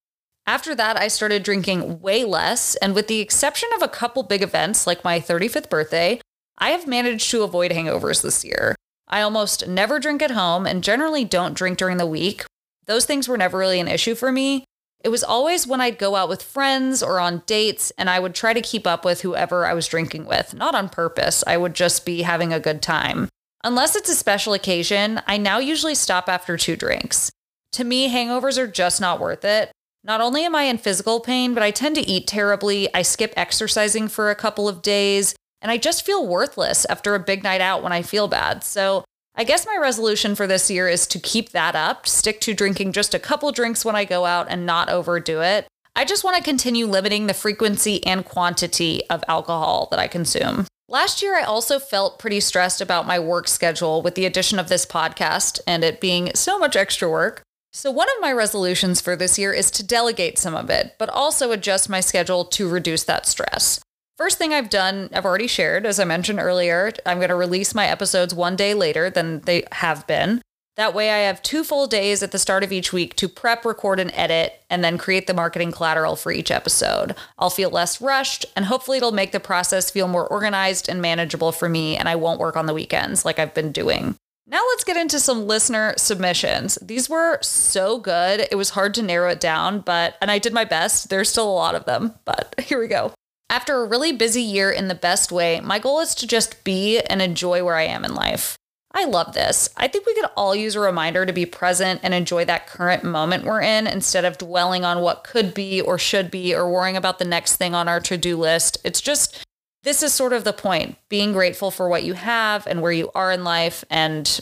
After 0.47 0.75
that, 0.75 0.99
I 0.99 1.09
started 1.09 1.43
drinking 1.43 2.01
way 2.01 2.25
less, 2.25 2.75
and 2.77 2.95
with 2.95 3.07
the 3.07 3.21
exception 3.21 3.69
of 3.77 3.83
a 3.83 3.89
couple 3.89 4.23
big 4.23 4.43
events 4.43 4.87
like 4.87 5.05
my 5.05 5.21
35th 5.21 5.69
birthday, 5.69 6.21
I 6.57 6.71
have 6.71 6.87
managed 6.87 7.31
to 7.31 7.43
avoid 7.43 7.71
hangovers 7.71 8.23
this 8.23 8.45
year. 8.45 8.75
I 9.07 9.21
almost 9.21 9.69
never 9.69 9.99
drink 9.99 10.23
at 10.23 10.31
home 10.31 10.67
and 10.67 10.83
generally 10.83 11.25
don't 11.25 11.55
drink 11.55 11.79
during 11.79 11.99
the 11.99 12.07
week. 12.07 12.45
Those 12.87 13.05
things 13.05 13.29
were 13.29 13.37
never 13.37 13.59
really 13.59 13.81
an 13.81 13.89
issue 13.89 14.15
for 14.15 14.33
me. 14.33 14.65
It 15.05 15.11
was 15.11 15.23
always 15.23 15.67
when 15.67 15.81
I'd 15.81 15.99
go 15.99 16.17
out 16.17 16.29
with 16.29 16.43
friends 16.43 17.03
or 17.03 17.21
on 17.21 17.43
dates, 17.47 17.93
and 17.97 18.11
I 18.11 18.19
would 18.19 18.35
try 18.35 18.53
to 18.53 18.61
keep 18.61 18.87
up 18.87 19.05
with 19.05 19.21
whoever 19.21 19.65
I 19.65 19.75
was 19.75 19.87
drinking 19.87 20.25
with, 20.25 20.55
not 20.55 20.75
on 20.75 20.89
purpose. 20.89 21.45
I 21.47 21.57
would 21.57 21.75
just 21.75 22.05
be 22.05 22.23
having 22.23 22.53
a 22.53 22.61
good 22.61 22.83
time. 22.83 23.29
Unless 23.65 23.97
it's 23.97 24.09
a 24.09 24.15
special 24.15 24.53
occasion, 24.53 25.21
I 25.27 25.37
now 25.37 25.59
usually 25.59 25.95
stop 25.95 26.29
after 26.29 26.57
two 26.57 26.77
drinks. 26.77 27.31
To 27.73 27.85
me, 27.85 28.09
hangovers 28.13 28.57
are 28.57 28.69
just 28.69 29.01
not 29.01 29.21
worth 29.21 29.45
it. 29.45 29.73
Not 30.05 30.21
only 30.21 30.45
am 30.45 30.55
I 30.55 30.63
in 30.65 30.79
physical 30.79 31.21
pain, 31.21 31.55
but 31.55 31.63
I 31.63 31.73
tend 31.73 31.97
to 31.97 32.07
eat 32.09 32.27
terribly. 32.27 32.93
I 32.95 33.03
skip 33.03 33.35
exercising 33.37 34.09
for 34.09 34.31
a 34.31 34.37
couple 34.37 34.69
of 34.69 34.81
days, 34.81 35.35
and 35.61 35.73
I 35.73 35.77
just 35.77 36.07
feel 36.07 36.27
worthless 36.27 36.87
after 36.87 37.15
a 37.15 37.21
big 37.21 37.43
night 37.43 37.61
out 37.61 37.83
when 37.83 37.93
I 37.93 38.03
feel 38.03 38.29
bad. 38.29 38.63
So, 38.63 39.05
I 39.35 39.45
guess 39.45 39.67
my 39.67 39.77
resolution 39.81 40.35
for 40.35 40.47
this 40.47 40.71
year 40.71 40.89
is 40.89 41.07
to 41.09 41.19
keep 41.19 41.51
that 41.51 41.75
up, 41.75 42.09
stick 42.09 42.41
to 42.43 42.55
drinking 42.55 42.93
just 42.93 43.15
a 43.15 43.21
couple 43.21 43.51
drinks 43.53 43.85
when 43.85 43.97
I 43.97 44.05
go 44.05 44.25
out 44.25 44.47
and 44.49 44.67
not 44.67 44.89
overdo 44.89 45.41
it. 45.43 45.67
I 45.99 46.05
just 46.05 46.23
want 46.23 46.37
to 46.37 46.43
continue 46.45 46.87
limiting 46.87 47.27
the 47.27 47.35
frequency 47.35 48.07
and 48.07 48.25
quantity 48.25 49.03
of 49.11 49.25
alcohol 49.27 49.89
that 49.91 49.99
I 49.99 50.07
consume. 50.07 50.69
Last 50.89 51.23
year, 51.23 51.37
I 51.37 51.43
also 51.43 51.81
felt 51.81 52.21
pretty 52.21 52.39
stressed 52.39 52.81
about 52.81 53.05
my 53.05 53.19
work 53.19 53.49
schedule 53.49 54.01
with 54.01 54.15
the 54.15 54.25
addition 54.25 54.61
of 54.61 54.69
this 54.69 54.87
podcast 54.87 55.59
and 55.67 55.83
it 55.83 56.01
being 56.01 56.31
so 56.37 56.57
much 56.57 56.77
extra 56.77 57.11
work. 57.11 57.43
So, 57.73 57.91
one 57.91 58.07
of 58.11 58.21
my 58.21 58.31
resolutions 58.31 59.01
for 59.01 59.17
this 59.17 59.41
year 59.41 59.53
is 59.53 59.73
to 59.73 59.85
delegate 59.85 60.39
some 60.39 60.55
of 60.55 60.71
it, 60.71 60.95
but 61.01 61.09
also 61.09 61.51
adjust 61.51 61.91
my 61.91 61.99
schedule 61.99 62.45
to 62.45 62.69
reduce 62.69 63.03
that 63.03 63.27
stress. 63.27 63.81
First 64.17 64.39
thing 64.39 64.55
I've 64.55 64.71
done, 64.71 65.11
I've 65.13 65.25
already 65.25 65.49
shared, 65.49 65.85
as 65.85 65.99
I 65.99 66.05
mentioned 66.05 66.39
earlier, 66.39 66.93
I'm 67.07 67.19
going 67.19 67.31
to 67.31 67.35
release 67.35 67.75
my 67.75 67.89
episodes 67.89 68.33
one 68.33 68.55
day 68.55 68.73
later 68.73 69.11
than 69.11 69.41
they 69.41 69.65
have 69.73 70.07
been. 70.07 70.43
That 70.79 70.95
way, 70.95 71.11
I 71.11 71.27
have 71.27 71.43
two 71.43 71.65
full 71.65 71.89
days 71.89 72.23
at 72.23 72.31
the 72.31 72.39
start 72.39 72.63
of 72.63 72.71
each 72.71 72.93
week 72.93 73.17
to 73.17 73.29
prep, 73.29 73.65
record, 73.65 73.99
and 73.99 74.13
edit, 74.15 74.63
and 74.71 74.85
then 74.85 74.97
create 74.97 75.27
the 75.27 75.35
marketing 75.35 75.73
collateral 75.73 76.15
for 76.15 76.31
each 76.31 76.53
episode. 76.53 77.17
I'll 77.37 77.51
feel 77.51 77.69
less 77.69 78.01
rushed, 78.01 78.47
and 78.55 78.65
hopefully, 78.65 78.99
it'll 78.99 79.11
make 79.11 79.33
the 79.33 79.41
process 79.41 79.91
feel 79.91 80.07
more 80.07 80.25
organized 80.25 80.89
and 80.89 81.03
manageable 81.03 81.51
for 81.51 81.69
me, 81.69 81.97
and 81.97 82.09
I 82.09 82.15
won't 82.15 82.39
work 82.39 82.57
on 82.57 82.67
the 82.67 82.75
weekends 82.75 83.25
like 83.25 83.41
I've 83.41 83.55
been 83.55 83.73
doing. 83.73 84.15
Now, 84.47 84.63
let's 84.71 84.85
get 84.85 84.97
into 84.97 85.19
some 85.19 85.49
listener 85.49 85.95
submissions. 85.97 86.79
These 86.81 87.11
were 87.11 87.41
so 87.43 87.99
good. 87.99 88.47
It 88.49 88.55
was 88.55 88.71
hard 88.71 88.95
to 88.95 89.03
narrow 89.03 89.31
it 89.31 89.41
down, 89.41 89.81
but, 89.81 90.15
and 90.21 90.31
I 90.31 90.39
did 90.39 90.53
my 90.53 90.65
best. 90.65 91.11
There's 91.11 91.29
still 91.29 91.51
a 91.51 91.51
lot 91.51 91.75
of 91.75 91.87
them, 91.87 92.15
but 92.25 92.55
here 92.61 92.79
we 92.79 92.87
go. 92.87 93.13
After 93.51 93.83
a 93.83 93.89
really 93.89 94.13
busy 94.13 94.43
year 94.43 94.71
in 94.71 94.87
the 94.87 94.95
best 94.95 95.33
way, 95.33 95.59
my 95.59 95.81
goal 95.81 95.99
is 95.99 96.15
to 96.15 96.27
just 96.29 96.63
be 96.63 97.01
and 97.01 97.21
enjoy 97.21 97.65
where 97.65 97.75
I 97.75 97.83
am 97.83 98.05
in 98.05 98.15
life. 98.15 98.58
I 98.93 99.05
love 99.05 99.35
this. 99.35 99.69
I 99.77 99.87
think 99.87 100.07
we 100.07 100.15
could 100.15 100.31
all 100.37 100.57
use 100.57 100.75
a 100.75 100.81
reminder 100.81 101.27
to 101.27 101.33
be 101.33 101.45
present 101.45 102.01
and 102.03 102.15
enjoy 102.15 102.45
that 102.47 102.67
current 102.67 103.05
moment 103.05 103.45
we're 103.45 103.61
in 103.61 103.87
instead 103.87 104.25
of 104.25 104.39
dwelling 104.39 104.85
on 104.85 105.01
what 105.01 105.25
could 105.25 105.53
be 105.53 105.81
or 105.81 105.99
should 105.99 106.31
be 106.31 106.55
or 106.55 106.71
worrying 106.71 106.97
about 106.97 107.19
the 107.19 107.25
next 107.25 107.57
thing 107.57 107.75
on 107.75 107.87
our 107.87 108.01
to 108.01 108.17
do 108.17 108.37
list. 108.37 108.79
It's 108.85 109.01
just, 109.01 109.45
this 109.83 110.03
is 110.03 110.15
sort 110.15 110.33
of 110.33 110.45
the 110.45 110.55
point 110.55 110.97
being 111.11 111.33
grateful 111.33 111.71
for 111.71 111.89
what 111.89 112.03
you 112.03 112.15
have 112.15 112.67
and 112.67 112.81
where 112.81 112.93
you 112.93 113.11
are 113.15 113.31
in 113.31 113.45
life 113.45 113.85
and 113.91 114.41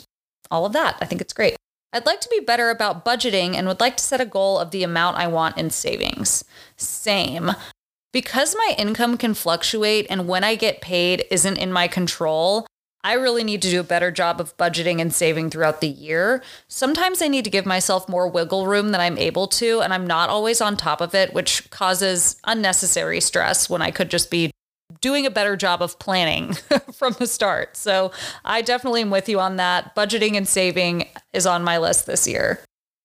all 0.50 0.64
of 0.64 0.72
that. 0.74 0.96
I 1.00 1.06
think 1.06 1.20
it's 1.20 1.32
great. 1.32 1.56
I'd 1.92 2.06
like 2.06 2.20
to 2.20 2.28
be 2.30 2.40
better 2.40 2.70
about 2.70 3.04
budgeting 3.04 3.56
and 3.56 3.66
would 3.66 3.80
like 3.80 3.96
to 3.96 4.04
set 4.04 4.20
a 4.20 4.26
goal 4.26 4.58
of 4.58 4.70
the 4.70 4.84
amount 4.84 5.16
I 5.16 5.26
want 5.26 5.56
in 5.56 5.70
savings. 5.70 6.44
Same. 6.76 7.52
Because 8.12 8.54
my 8.54 8.74
income 8.78 9.18
can 9.18 9.34
fluctuate 9.34 10.06
and 10.08 10.28
when 10.28 10.44
I 10.44 10.54
get 10.54 10.80
paid 10.80 11.24
isn't 11.30 11.56
in 11.56 11.72
my 11.72 11.88
control, 11.88 12.66
I 13.06 13.12
really 13.12 13.44
need 13.44 13.62
to 13.62 13.70
do 13.70 13.78
a 13.78 13.84
better 13.84 14.10
job 14.10 14.40
of 14.40 14.56
budgeting 14.56 15.00
and 15.00 15.14
saving 15.14 15.50
throughout 15.50 15.80
the 15.80 15.86
year. 15.86 16.42
Sometimes 16.66 17.22
I 17.22 17.28
need 17.28 17.44
to 17.44 17.50
give 17.50 17.64
myself 17.64 18.08
more 18.08 18.26
wiggle 18.26 18.66
room 18.66 18.90
than 18.90 19.00
I'm 19.00 19.16
able 19.16 19.46
to, 19.46 19.80
and 19.80 19.94
I'm 19.94 20.08
not 20.08 20.28
always 20.28 20.60
on 20.60 20.76
top 20.76 21.00
of 21.00 21.14
it, 21.14 21.32
which 21.32 21.70
causes 21.70 22.34
unnecessary 22.42 23.20
stress 23.20 23.70
when 23.70 23.80
I 23.80 23.92
could 23.92 24.10
just 24.10 24.28
be 24.28 24.50
doing 25.00 25.24
a 25.24 25.30
better 25.30 25.54
job 25.54 25.82
of 25.82 26.00
planning 26.00 26.54
from 26.92 27.12
the 27.12 27.28
start. 27.28 27.76
So 27.76 28.10
I 28.44 28.60
definitely 28.60 29.02
am 29.02 29.10
with 29.10 29.28
you 29.28 29.38
on 29.38 29.54
that. 29.54 29.94
Budgeting 29.94 30.36
and 30.36 30.48
saving 30.48 31.06
is 31.32 31.46
on 31.46 31.62
my 31.62 31.78
list 31.78 32.06
this 32.06 32.26
year. 32.26 32.58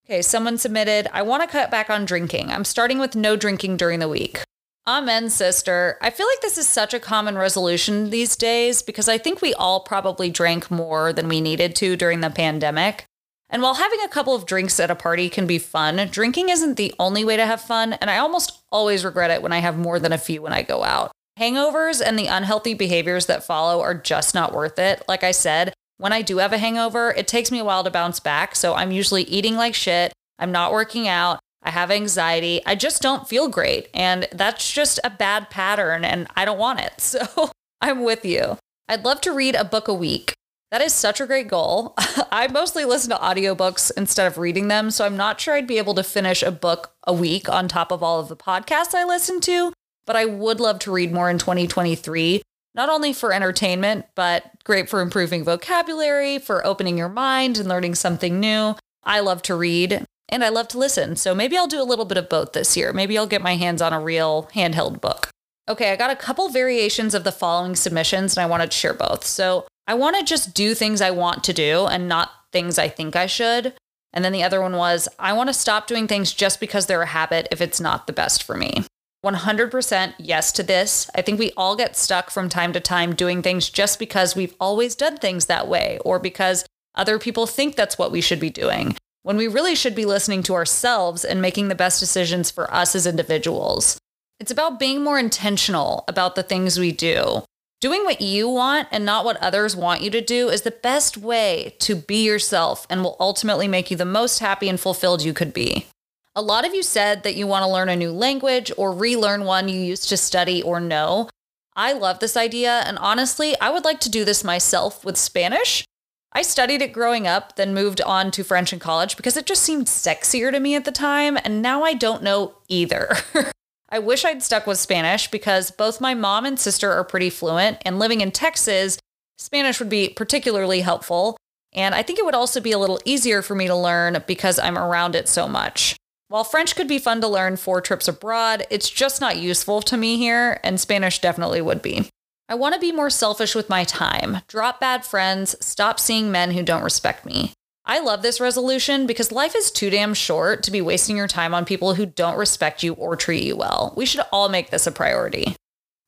Okay, 0.07 0.23
someone 0.23 0.57
submitted, 0.57 1.09
I 1.13 1.21
want 1.21 1.43
to 1.43 1.47
cut 1.47 1.69
back 1.69 1.91
on 1.91 2.05
drinking. 2.05 2.49
I'm 2.49 2.65
starting 2.65 2.97
with 2.97 3.15
no 3.15 3.35
drinking 3.35 3.77
during 3.77 3.99
the 3.99 4.09
week. 4.09 4.41
Amen, 4.87 5.29
sister. 5.29 5.99
I 6.01 6.09
feel 6.09 6.25
like 6.25 6.41
this 6.41 6.57
is 6.57 6.67
such 6.67 6.95
a 6.95 6.99
common 6.99 7.37
resolution 7.37 8.09
these 8.09 8.35
days 8.35 8.81
because 8.81 9.07
I 9.07 9.19
think 9.19 9.39
we 9.39 9.53
all 9.53 9.81
probably 9.81 10.31
drank 10.31 10.71
more 10.71 11.13
than 11.13 11.27
we 11.27 11.39
needed 11.39 11.75
to 11.77 11.95
during 11.95 12.21
the 12.21 12.31
pandemic. 12.31 13.05
And 13.47 13.61
while 13.61 13.75
having 13.75 13.99
a 14.03 14.07
couple 14.09 14.33
of 14.33 14.47
drinks 14.47 14.79
at 14.79 14.89
a 14.89 14.95
party 14.95 15.29
can 15.29 15.45
be 15.45 15.59
fun, 15.59 16.07
drinking 16.09 16.49
isn't 16.49 16.77
the 16.77 16.95
only 16.97 17.23
way 17.23 17.37
to 17.37 17.45
have 17.45 17.61
fun, 17.61 17.93
and 17.93 18.09
I 18.09 18.17
almost 18.17 18.59
always 18.71 19.05
regret 19.05 19.29
it 19.29 19.43
when 19.43 19.51
I 19.51 19.59
have 19.59 19.77
more 19.77 19.99
than 19.99 20.13
a 20.13 20.17
few 20.17 20.41
when 20.41 20.53
I 20.53 20.63
go 20.63 20.83
out. 20.83 21.11
Hangovers 21.37 22.01
and 22.03 22.17
the 22.17 22.27
unhealthy 22.27 22.73
behaviors 22.73 23.27
that 23.27 23.43
follow 23.43 23.81
are 23.81 23.93
just 23.93 24.33
not 24.33 24.53
worth 24.53 24.79
it. 24.79 25.03
Like 25.07 25.23
I 25.23 25.31
said, 25.31 25.73
when 25.97 26.13
I 26.13 26.23
do 26.23 26.37
have 26.37 26.53
a 26.53 26.57
hangover, 26.57 27.11
it 27.11 27.27
takes 27.27 27.51
me 27.51 27.59
a 27.59 27.63
while 27.63 27.83
to 27.83 27.91
bounce 27.91 28.19
back, 28.19 28.55
so 28.55 28.73
I'm 28.73 28.91
usually 28.91 29.23
eating 29.23 29.55
like 29.55 29.75
shit, 29.75 30.11
I'm 30.39 30.51
not 30.51 30.71
working 30.71 31.07
out, 31.07 31.39
I 31.63 31.71
have 31.71 31.91
anxiety. 31.91 32.61
I 32.65 32.75
just 32.75 33.01
don't 33.01 33.27
feel 33.27 33.47
great. 33.47 33.89
And 33.93 34.27
that's 34.31 34.71
just 34.71 34.99
a 35.03 35.09
bad 35.09 35.49
pattern 35.49 36.03
and 36.03 36.27
I 36.35 36.45
don't 36.45 36.59
want 36.59 36.79
it. 36.79 36.93
So 37.21 37.51
I'm 37.81 38.03
with 38.03 38.23
you. 38.23 38.57
I'd 38.87 39.03
love 39.03 39.21
to 39.21 39.31
read 39.31 39.55
a 39.55 39.63
book 39.63 39.87
a 39.87 39.93
week. 39.93 40.33
That 40.69 40.81
is 40.81 40.93
such 40.93 41.19
a 41.19 41.25
great 41.25 41.47
goal. 41.47 41.93
I 42.31 42.47
mostly 42.47 42.85
listen 42.85 43.09
to 43.09 43.17
audiobooks 43.17 43.91
instead 43.97 44.27
of 44.27 44.37
reading 44.37 44.69
them. 44.69 44.91
So 44.91 45.05
I'm 45.05 45.17
not 45.17 45.41
sure 45.41 45.55
I'd 45.55 45.67
be 45.67 45.77
able 45.77 45.95
to 45.95 46.03
finish 46.03 46.41
a 46.43 46.51
book 46.51 46.93
a 47.05 47.13
week 47.13 47.49
on 47.49 47.67
top 47.67 47.91
of 47.91 48.01
all 48.01 48.19
of 48.19 48.29
the 48.29 48.37
podcasts 48.37 48.93
I 48.93 49.03
listen 49.03 49.41
to. 49.41 49.73
But 50.05 50.15
I 50.15 50.25
would 50.25 50.59
love 50.59 50.79
to 50.79 50.91
read 50.91 51.11
more 51.11 51.29
in 51.29 51.37
2023, 51.37 52.41
not 52.73 52.89
only 52.89 53.13
for 53.13 53.33
entertainment, 53.33 54.05
but 54.15 54.45
great 54.63 54.89
for 54.89 55.01
improving 55.01 55.43
vocabulary, 55.43 56.39
for 56.39 56.65
opening 56.65 56.97
your 56.97 57.09
mind 57.09 57.57
and 57.57 57.67
learning 57.67 57.95
something 57.95 58.39
new. 58.39 58.75
I 59.03 59.19
love 59.19 59.41
to 59.43 59.55
read 59.55 60.05
and 60.31 60.43
I 60.43 60.49
love 60.49 60.67
to 60.69 60.77
listen. 60.77 61.15
So 61.15 61.35
maybe 61.35 61.57
I'll 61.57 61.67
do 61.67 61.81
a 61.81 61.83
little 61.83 62.05
bit 62.05 62.17
of 62.17 62.29
both 62.29 62.53
this 62.53 62.77
year. 62.77 62.93
Maybe 62.93 63.17
I'll 63.17 63.27
get 63.27 63.41
my 63.41 63.55
hands 63.55 63.81
on 63.81 63.93
a 63.93 63.99
real 63.99 64.49
handheld 64.55 65.01
book. 65.01 65.29
Okay, 65.69 65.91
I 65.91 65.95
got 65.95 66.09
a 66.09 66.15
couple 66.15 66.49
variations 66.49 67.13
of 67.13 67.23
the 67.23 67.31
following 67.31 67.75
submissions 67.75 68.35
and 68.35 68.43
I 68.43 68.47
wanted 68.47 68.71
to 68.71 68.77
share 68.77 68.93
both. 68.93 69.25
So 69.25 69.67
I 69.87 69.93
want 69.93 70.17
to 70.17 70.23
just 70.23 70.53
do 70.53 70.73
things 70.73 71.01
I 71.01 71.11
want 71.11 71.43
to 71.43 71.53
do 71.53 71.85
and 71.85 72.07
not 72.07 72.31
things 72.51 72.79
I 72.79 72.87
think 72.87 73.15
I 73.15 73.25
should. 73.25 73.73
And 74.13 74.25
then 74.25 74.33
the 74.33 74.43
other 74.43 74.61
one 74.61 74.75
was 74.75 75.07
I 75.19 75.33
want 75.33 75.49
to 75.49 75.53
stop 75.53 75.87
doing 75.87 76.07
things 76.07 76.33
just 76.33 76.59
because 76.59 76.85
they're 76.85 77.01
a 77.01 77.07
habit 77.07 77.47
if 77.51 77.61
it's 77.61 77.79
not 77.79 78.07
the 78.07 78.13
best 78.13 78.43
for 78.43 78.57
me. 78.57 78.83
100% 79.23 80.13
yes 80.17 80.51
to 80.51 80.63
this. 80.63 81.09
I 81.13 81.21
think 81.21 81.39
we 81.39 81.51
all 81.55 81.75
get 81.75 81.95
stuck 81.95 82.31
from 82.31 82.49
time 82.49 82.73
to 82.73 82.79
time 82.79 83.13
doing 83.13 83.41
things 83.41 83.69
just 83.69 83.99
because 83.99 84.35
we've 84.35 84.55
always 84.59 84.95
done 84.95 85.17
things 85.17 85.45
that 85.45 85.67
way 85.67 85.99
or 86.03 86.17
because 86.19 86.65
Other 86.95 87.19
people 87.19 87.47
think 87.47 87.75
that's 87.75 87.97
what 87.97 88.11
we 88.11 88.21
should 88.21 88.39
be 88.39 88.49
doing, 88.49 88.95
when 89.23 89.37
we 89.37 89.47
really 89.47 89.75
should 89.75 89.95
be 89.95 90.05
listening 90.05 90.43
to 90.43 90.53
ourselves 90.53 91.23
and 91.23 91.41
making 91.41 91.67
the 91.67 91.75
best 91.75 91.99
decisions 91.99 92.49
for 92.49 92.73
us 92.73 92.95
as 92.95 93.05
individuals. 93.05 93.97
It's 94.39 94.51
about 94.51 94.79
being 94.79 95.03
more 95.03 95.19
intentional 95.19 96.03
about 96.07 96.35
the 96.35 96.43
things 96.43 96.79
we 96.79 96.91
do. 96.91 97.43
Doing 97.79 98.03
what 98.03 98.21
you 98.21 98.47
want 98.47 98.87
and 98.91 99.05
not 99.05 99.25
what 99.25 99.37
others 99.37 99.75
want 99.75 100.01
you 100.01 100.11
to 100.11 100.21
do 100.21 100.49
is 100.49 100.61
the 100.61 100.71
best 100.71 101.17
way 101.17 101.75
to 101.79 101.95
be 101.95 102.23
yourself 102.23 102.85
and 102.89 103.03
will 103.03 103.17
ultimately 103.19 103.67
make 103.67 103.89
you 103.89 103.97
the 103.97 104.05
most 104.05 104.39
happy 104.39 104.69
and 104.69 104.79
fulfilled 104.79 105.23
you 105.23 105.33
could 105.33 105.53
be. 105.53 105.87
A 106.35 106.41
lot 106.41 106.65
of 106.65 106.73
you 106.73 106.81
said 106.83 107.23
that 107.23 107.35
you 107.35 107.45
want 107.45 107.63
to 107.63 107.71
learn 107.71 107.89
a 107.89 107.95
new 107.95 108.11
language 108.11 108.71
or 108.77 108.93
relearn 108.93 109.45
one 109.45 109.67
you 109.67 109.79
used 109.79 110.09
to 110.09 110.17
study 110.17 110.61
or 110.61 110.79
know. 110.79 111.27
I 111.75 111.93
love 111.93 112.19
this 112.19 112.37
idea, 112.37 112.83
and 112.85 112.97
honestly, 112.99 113.59
I 113.59 113.69
would 113.69 113.83
like 113.83 113.99
to 114.01 114.09
do 114.09 114.25
this 114.25 114.43
myself 114.43 115.03
with 115.03 115.17
Spanish. 115.17 115.83
I 116.33 116.43
studied 116.43 116.81
it 116.81 116.93
growing 116.93 117.27
up, 117.27 117.57
then 117.57 117.73
moved 117.73 117.99
on 118.01 118.31
to 118.31 118.43
French 118.43 118.71
in 118.71 118.79
college 118.79 119.17
because 119.17 119.35
it 119.35 119.45
just 119.45 119.63
seemed 119.63 119.87
sexier 119.87 120.49
to 120.51 120.59
me 120.59 120.75
at 120.75 120.85
the 120.85 120.91
time, 120.91 121.37
and 121.43 121.61
now 121.61 121.83
I 121.83 121.93
don't 121.93 122.23
know 122.23 122.55
either. 122.69 123.15
I 123.89 123.99
wish 123.99 124.23
I'd 124.23 124.41
stuck 124.41 124.65
with 124.65 124.79
Spanish 124.79 125.29
because 125.29 125.71
both 125.71 125.99
my 125.99 126.13
mom 126.13 126.45
and 126.45 126.57
sister 126.57 126.89
are 126.91 127.03
pretty 127.03 127.29
fluent, 127.29 127.79
and 127.85 127.99
living 127.99 128.21
in 128.21 128.31
Texas, 128.31 128.97
Spanish 129.37 129.79
would 129.79 129.89
be 129.89 130.07
particularly 130.07 130.79
helpful. 130.79 131.35
And 131.73 131.93
I 131.93 132.01
think 132.01 132.17
it 132.17 132.25
would 132.25 132.35
also 132.35 132.61
be 132.61 132.71
a 132.71 132.79
little 132.79 132.99
easier 133.03 133.41
for 133.41 133.55
me 133.55 133.67
to 133.67 133.75
learn 133.75 134.23
because 134.25 134.57
I'm 134.57 134.77
around 134.77 135.15
it 135.15 135.27
so 135.27 135.47
much. 135.47 135.97
While 136.29 136.45
French 136.45 136.77
could 136.77 136.87
be 136.87 136.99
fun 136.99 137.19
to 137.19 137.27
learn 137.27 137.57
for 137.57 137.81
trips 137.81 138.07
abroad, 138.07 138.65
it's 138.69 138.89
just 138.89 139.19
not 139.19 139.35
useful 139.35 139.81
to 139.81 139.97
me 139.97 140.15
here, 140.15 140.61
and 140.63 140.79
Spanish 140.79 141.19
definitely 141.19 141.59
would 141.59 141.81
be. 141.81 142.09
I 142.51 142.55
want 142.55 142.73
to 142.73 142.81
be 142.81 142.91
more 142.91 143.09
selfish 143.09 143.55
with 143.55 143.69
my 143.69 143.85
time, 143.85 144.39
drop 144.49 144.81
bad 144.81 145.05
friends, 145.05 145.55
stop 145.65 146.01
seeing 146.01 146.33
men 146.33 146.51
who 146.51 146.63
don't 146.63 146.83
respect 146.83 147.25
me. 147.25 147.53
I 147.85 148.01
love 148.01 148.23
this 148.23 148.41
resolution 148.41 149.07
because 149.07 149.31
life 149.31 149.55
is 149.55 149.71
too 149.71 149.89
damn 149.89 150.13
short 150.13 150.61
to 150.63 150.71
be 150.71 150.81
wasting 150.81 151.15
your 151.15 151.29
time 151.29 151.53
on 151.53 151.63
people 151.63 151.93
who 151.93 152.05
don't 152.05 152.37
respect 152.37 152.83
you 152.83 152.91
or 152.95 153.15
treat 153.15 153.43
you 153.43 153.55
well. 153.55 153.93
We 153.95 154.05
should 154.05 154.25
all 154.33 154.49
make 154.49 154.69
this 154.69 154.85
a 154.85 154.91
priority. 154.91 155.55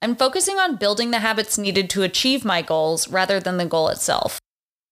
I'm 0.01 0.17
focusing 0.17 0.57
on 0.57 0.75
building 0.75 1.11
the 1.11 1.19
habits 1.19 1.57
needed 1.57 1.89
to 1.91 2.03
achieve 2.03 2.43
my 2.43 2.61
goals 2.61 3.07
rather 3.07 3.39
than 3.39 3.55
the 3.55 3.65
goal 3.65 3.87
itself. 3.87 4.41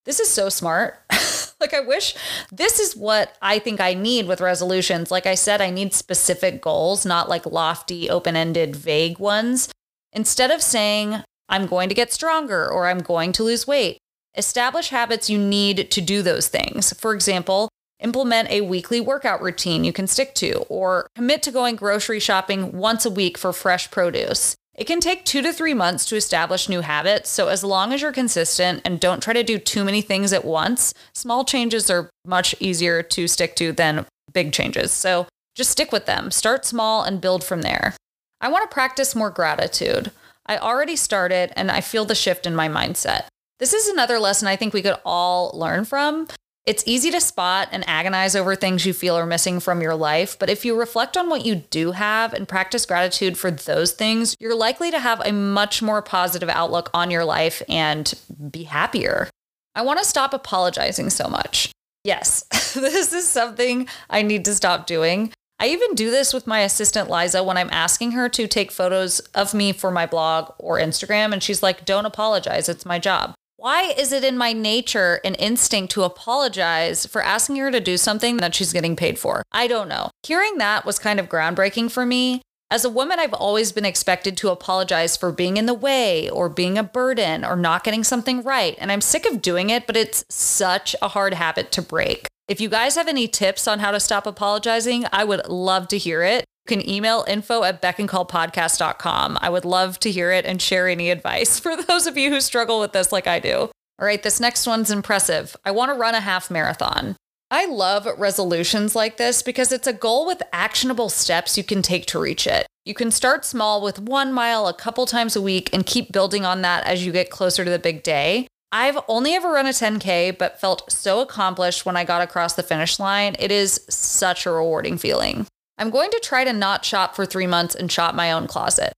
This 0.06 0.22
is 0.22 0.30
so 0.30 0.48
smart. 0.48 1.00
like, 1.60 1.74
I 1.74 1.82
wish 1.82 2.16
this 2.50 2.80
is 2.80 2.96
what 2.96 3.38
I 3.42 3.60
think 3.60 3.82
I 3.82 3.94
need 3.94 4.26
with 4.26 4.40
resolutions. 4.40 5.12
Like 5.12 5.26
I 5.26 5.36
said, 5.36 5.60
I 5.60 5.70
need 5.70 5.94
specific 5.94 6.62
goals, 6.62 7.06
not 7.06 7.28
like 7.28 7.46
lofty, 7.46 8.10
open 8.10 8.38
ended, 8.38 8.74
vague 8.74 9.20
ones. 9.20 9.68
Instead 10.14 10.50
of 10.50 10.62
saying, 10.62 11.24
I'm 11.52 11.68
going 11.68 11.90
to 11.90 11.96
get 11.96 12.14
stronger 12.14 12.68
or 12.68 12.88
I'm 12.88 13.00
going 13.00 13.34
to 13.34 13.44
lose 13.44 13.68
weight, 13.68 13.98
establish 14.36 14.90
habits 14.90 15.30
you 15.30 15.38
need 15.38 15.92
to 15.92 16.02
do 16.02 16.22
those 16.22 16.48
things. 16.48 16.94
For 16.94 17.14
example, 17.14 17.70
implement 18.00 18.50
a 18.50 18.62
weekly 18.62 19.02
workout 19.02 19.42
routine 19.42 19.84
you 19.84 19.94
can 19.94 20.08
stick 20.08 20.34
to, 20.36 20.60
or 20.70 21.08
commit 21.14 21.44
to 21.44 21.52
going 21.52 21.76
grocery 21.76 22.20
shopping 22.20 22.72
once 22.72 23.06
a 23.06 23.12
week 23.12 23.38
for 23.38 23.54
fresh 23.54 23.92
produce. 23.92 24.56
It 24.74 24.88
can 24.88 25.02
take 25.02 25.26
two 25.26 25.42
to 25.42 25.52
three 25.52 25.74
months 25.74 26.06
to 26.06 26.16
establish 26.16 26.70
new 26.70 26.82
habits, 26.82 27.30
so 27.30 27.50
as 27.50 27.64
long 27.64 27.92
as 27.92 28.02
you're 28.02 28.14
consistent 28.14 28.82
and 28.86 29.00
don't 29.00 29.22
try 29.22 29.34
to 29.34 29.44
do 29.44 29.60
too 29.60 29.84
many 29.84 30.02
things 30.02 30.32
at 30.32 30.46
once, 30.46 30.94
small 31.14 31.44
changes 31.44 31.90
are 31.92 32.10
much 32.26 32.56
easier 32.60 33.04
to 33.04 33.28
stick 33.28 33.56
to 33.58 33.74
than 33.74 34.06
big 34.34 34.54
changes. 34.54 34.92
So 34.94 35.28
just 35.54 35.70
stick 35.70 35.92
with 35.92 36.06
them, 36.06 36.32
start 36.32 36.66
small, 36.66 37.04
and 37.04 37.20
build 37.20 37.44
from 37.44 37.62
there. 37.62 37.96
I 38.40 38.48
want 38.48 38.68
to 38.68 38.74
practice 38.74 39.14
more 39.14 39.30
gratitude. 39.30 40.12
I 40.52 40.58
already 40.58 40.98
started, 40.98 41.54
and 41.56 41.72
I 41.72 41.80
feel 41.80 42.04
the 42.04 42.14
shift 42.14 42.46
in 42.46 42.58
my 42.58 42.68
mindset. 42.68 43.28
This 43.60 43.72
is 43.72 43.88
another 43.88 44.20
lesson 44.20 44.50
I 44.50 44.58
think 44.58 44.74
we 44.74 44.82
could 44.82 44.98
all 45.06 45.52
learn 45.54 45.86
from. 45.86 46.28
It's 46.66 46.84
easy 46.86 47.10
to 47.12 47.22
spot 47.22 47.70
and 47.72 47.88
agonize 47.88 48.36
over 48.36 48.54
things 48.58 48.86
you 48.86 48.92
feel 48.92 49.16
are 49.16 49.26
missing 49.26 49.62
from 49.62 49.82
your 49.82 49.96
life, 49.96 50.38
but 50.38 50.50
if 50.50 50.66
you 50.66 50.78
reflect 50.78 51.16
on 51.16 51.30
what 51.30 51.46
you 51.46 51.56
do 51.56 51.94
have 51.94 52.34
and 52.34 52.50
practice 52.50 52.86
gratitude 52.86 53.38
for 53.38 53.50
those 53.50 53.94
things, 53.94 54.36
you're 54.42 54.54
likely 54.54 54.92
to 54.92 55.00
have 55.00 55.22
a 55.22 55.32
much 55.32 55.82
more 55.82 56.02
positive 56.02 56.50
outlook 56.50 56.90
on 56.94 57.12
your 57.12 57.24
life 57.24 57.62
and 57.70 58.14
be 58.52 58.64
happier. 58.64 59.30
I 59.74 59.84
want 59.84 60.00
to 60.00 60.06
stop 60.06 60.34
apologizing 60.34 61.12
so 61.12 61.30
much. 61.30 61.72
Yes, 62.04 62.44
this 62.74 63.14
is 63.14 63.26
something 63.26 63.88
I 64.10 64.22
need 64.22 64.44
to 64.44 64.54
stop 64.54 64.86
doing. 64.86 65.32
I 65.62 65.67
even 65.67 65.93
do 65.93 66.10
this 66.10 66.34
with 66.34 66.47
my 66.47 66.62
assistant 66.62 67.08
Liza 67.08 67.43
when 67.43 67.56
I'm 67.56 67.69
asking 67.71 68.13
her 68.13 68.28
to 68.30 68.47
take 68.47 68.71
photos 68.71 69.19
of 69.36 69.54
me 69.54 69.74
for 69.74 69.91
my 69.91 70.08
blog 70.08 70.56
or 70.58 70.80
Instagram, 70.80 71.34
and 71.34 71.43
she's 71.43 71.62
like, 71.62 71.86
don't 71.86 72.08
apologize, 72.08 72.67
it's 72.67 72.84
my 72.84 72.97
job. 72.97 73.36
Why 73.58 73.93
is 73.95 74.12
it 74.12 74.24
in 74.24 74.39
my 74.39 74.54
nature 74.54 75.21
and 75.24 75.36
instinct 75.38 75.93
to 75.93 76.02
apologize 76.02 77.06
for 77.06 77.21
asking 77.21 77.58
her 77.58 77.69
to 77.69 77.80
do 77.80 77.95
something 77.97 78.38
that 78.38 78.56
she's 78.56 78.74
getting 78.74 78.95
paid 78.95 79.19
for? 79.19 79.43
I 79.52 79.67
don't 79.67 79.88
know. 79.88 80.10
Hearing 80.24 80.58
that 80.58 80.84
was 80.84 80.97
kind 80.97 81.19
of 81.19 81.30
groundbreaking 81.30 81.91
for 81.91 82.08
me. 82.08 82.41
As 82.71 82.84
a 82.84 82.89
woman, 82.89 83.19
I've 83.19 83.34
always 83.34 83.71
been 83.71 83.86
expected 83.86 84.38
to 84.38 84.50
apologize 84.50 85.15
for 85.15 85.32
being 85.32 85.58
in 85.58 85.67
the 85.67 85.76
way 85.76 86.28
or 86.28 86.50
being 86.50 86.80
a 86.80 86.84
burden 86.84 87.45
or 87.45 87.56
not 87.56 87.84
getting 87.84 88.04
something 88.04 88.41
right. 88.41 88.76
And 88.80 88.91
I'm 88.91 89.02
sick 89.02 89.28
of 89.28 89.43
doing 89.43 89.69
it, 89.69 89.86
but 89.86 89.95
it's 89.95 90.26
such 90.28 90.95
a 91.04 91.10
hard 91.10 91.36
habit 91.36 91.71
to 91.74 91.84
break. 91.84 92.26
If 92.52 92.60
you 92.60 92.68
guys 92.68 92.96
have 92.96 93.08
any 93.08 93.30
tips 93.30 93.66
on 93.66 93.80
how 93.80 93.92
to 93.92 94.00
stop 94.02 94.28
apologizing, 94.28 95.06
I 95.14 95.24
would 95.24 95.48
love 95.48 95.88
to 95.88 95.98
hear 95.98 96.22
it. 96.22 96.44
You 96.66 96.78
can 96.78 96.90
email 96.90 97.24
info 97.26 97.64
at 97.64 97.82
beckandcallpodcast.com. 97.82 99.38
I 99.40 99.50
would 99.50 99.64
love 99.64 100.00
to 100.00 100.12
hear 100.12 100.34
it 100.34 100.44
and 100.44 100.62
share 100.62 100.90
any 100.90 101.12
advice 101.12 101.60
for 101.62 101.82
those 101.82 102.08
of 102.08 102.18
you 102.18 102.30
who 102.30 102.42
struggle 102.42 102.82
with 102.82 102.92
this 102.92 103.14
like 103.14 103.26
I 103.26 103.40
do. 103.40 103.56
All 104.00 104.06
right, 104.06 104.22
this 104.22 104.42
next 104.42 104.68
one's 104.68 104.92
impressive. 104.92 105.56
I 105.64 105.72
want 105.72 105.94
to 105.94 105.98
run 105.98 106.14
a 106.14 106.20
half 106.20 106.52
marathon. 106.52 107.16
I 107.50 107.68
love 107.68 108.06
resolutions 108.18 108.98
like 108.98 109.16
this 109.16 109.42
because 109.42 109.72
it's 109.72 109.88
a 109.88 109.94
goal 109.94 110.26
with 110.26 110.44
actionable 110.52 111.08
steps 111.08 111.58
you 111.58 111.64
can 111.64 111.82
take 111.82 112.06
to 112.08 112.20
reach 112.20 112.46
it. 112.46 112.68
You 112.84 112.94
can 112.94 113.12
start 113.12 113.46
small 113.46 113.82
with 113.82 113.98
one 113.98 114.34
mile 114.34 114.68
a 114.68 114.74
couple 114.74 115.06
times 115.06 115.38
a 115.38 115.42
week 115.42 115.70
and 115.72 115.86
keep 115.86 116.12
building 116.12 116.44
on 116.44 116.64
that 116.64 116.86
as 116.86 117.06
you 117.06 117.14
get 117.14 117.30
closer 117.30 117.64
to 117.64 117.72
the 117.72 117.80
big 117.80 118.04
day. 118.04 118.48
I've 118.74 118.98
only 119.10 119.34
ever 119.34 119.52
run 119.52 119.66
a 119.66 119.70
10K, 119.70 120.38
but 120.38 120.62
felt 120.62 120.90
so 120.90 121.20
accomplished 121.20 121.86
when 121.86 121.98
I 121.98 122.06
got 122.06 122.22
across 122.22 122.54
the 122.54 122.64
finish 122.64 123.00
line. 123.00 123.36
It 123.38 123.52
is 123.52 123.86
such 123.90 124.46
a 124.46 124.52
rewarding 124.52 124.98
feeling. 124.98 125.46
I'm 125.78 125.90
going 125.90 126.10
to 126.12 126.22
try 126.24 126.46
to 126.46 126.54
not 126.54 126.86
shop 126.86 127.16
for 127.16 127.26
three 127.26 127.48
months 127.48 127.76
and 127.76 127.92
shop 127.92 128.16
my 128.16 128.32
own 128.32 128.48
closet. 128.48 128.94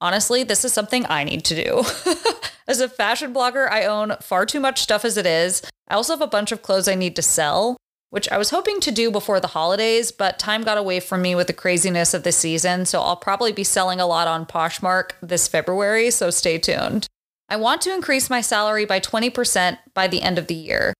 Honestly, 0.00 0.44
this 0.44 0.64
is 0.64 0.72
something 0.72 1.04
I 1.08 1.24
need 1.24 1.44
to 1.46 1.56
do. 1.56 1.82
as 2.68 2.80
a 2.80 2.88
fashion 2.88 3.34
blogger, 3.34 3.68
I 3.68 3.86
own 3.86 4.14
far 4.20 4.46
too 4.46 4.60
much 4.60 4.80
stuff 4.80 5.04
as 5.04 5.16
it 5.16 5.26
is. 5.26 5.62
I 5.88 5.94
also 5.94 6.12
have 6.12 6.22
a 6.22 6.28
bunch 6.28 6.52
of 6.52 6.62
clothes 6.62 6.86
I 6.86 6.94
need 6.94 7.16
to 7.16 7.22
sell, 7.22 7.76
which 8.10 8.28
I 8.28 8.38
was 8.38 8.50
hoping 8.50 8.78
to 8.80 8.92
do 8.92 9.10
before 9.10 9.40
the 9.40 9.48
holidays, 9.48 10.12
but 10.12 10.38
time 10.38 10.62
got 10.62 10.78
away 10.78 11.00
from 11.00 11.22
me 11.22 11.34
with 11.34 11.48
the 11.48 11.52
craziness 11.52 12.14
of 12.14 12.22
the 12.22 12.30
season, 12.30 12.86
so 12.86 13.00
I'll 13.00 13.16
probably 13.16 13.50
be 13.50 13.64
selling 13.64 13.98
a 13.98 14.06
lot 14.06 14.28
on 14.28 14.46
Poshmark 14.46 15.12
this 15.20 15.48
February, 15.48 16.12
so 16.12 16.30
stay 16.30 16.58
tuned. 16.58 17.08
I 17.50 17.56
want 17.56 17.80
to 17.82 17.94
increase 17.94 18.28
my 18.28 18.42
salary 18.42 18.84
by 18.84 19.00
20% 19.00 19.78
by 19.94 20.06
the 20.06 20.20
end 20.20 20.38
of 20.38 20.48
the 20.48 20.54
year. 20.54 20.92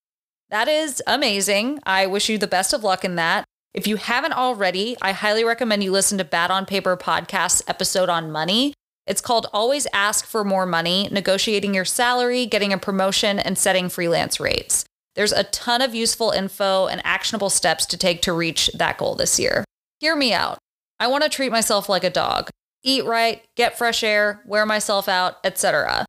That 0.49 0.67
is 0.67 1.03
amazing. 1.07 1.79
I 1.85 2.07
wish 2.07 2.31
you 2.31 2.39
the 2.39 2.47
best 2.47 2.73
of 2.73 2.83
luck 2.83 3.05
in 3.05 3.17
that. 3.17 3.45
If 3.75 3.87
you 3.87 3.97
haven't 3.97 4.33
already, 4.33 4.97
I 5.03 5.13
highly 5.13 5.45
recommend 5.45 5.85
you 5.85 5.93
listen 5.93 6.17
to 6.17 6.25
Bad 6.25 6.51
on 6.51 6.65
Paper 6.65 6.97
podcast's 6.97 7.63
episode 7.69 8.09
on 8.09 8.33
money. 8.33 8.73
It's 9.07 9.21
called 9.21 9.47
Always 9.53 9.87
Ask 9.93 10.25
for 10.25 10.43
More 10.43 10.65
Money 10.65 11.11
Negotiating 11.13 11.75
Your 11.75 11.85
Salary, 11.85 12.47
Getting 12.47 12.73
a 12.73 12.79
Promotion, 12.79 13.39
and 13.39 13.59
Setting 13.59 13.91
Freelance 13.91 14.41
Rates. 14.41 14.87
There's 15.17 15.33
a 15.33 15.45
ton 15.45 15.83
of 15.83 15.95
useful 15.95 16.31
info 16.31 16.87
and 16.87 17.03
actionable 17.05 17.51
steps 17.51 17.85
to 17.87 17.99
take 17.99 18.23
to 18.23 18.33
reach 18.33 18.71
that 18.73 18.97
goal 18.97 19.15
this 19.15 19.39
year. 19.39 19.65
Hear 20.01 20.17
me 20.17 20.33
out. 20.33 20.57
I 20.99 21.09
want 21.09 21.25
to 21.25 21.29
treat 21.29 21.53
myself 21.53 21.91
like 21.91 22.05
a 22.05 22.11
dog. 22.11 22.49
Eat 22.83 23.05
right, 23.05 23.43
get 23.55 23.77
fresh 23.77 24.03
air, 24.03 24.41
wear 24.47 24.65
myself 24.65 25.09
out, 25.09 25.37
etc. 25.45 26.07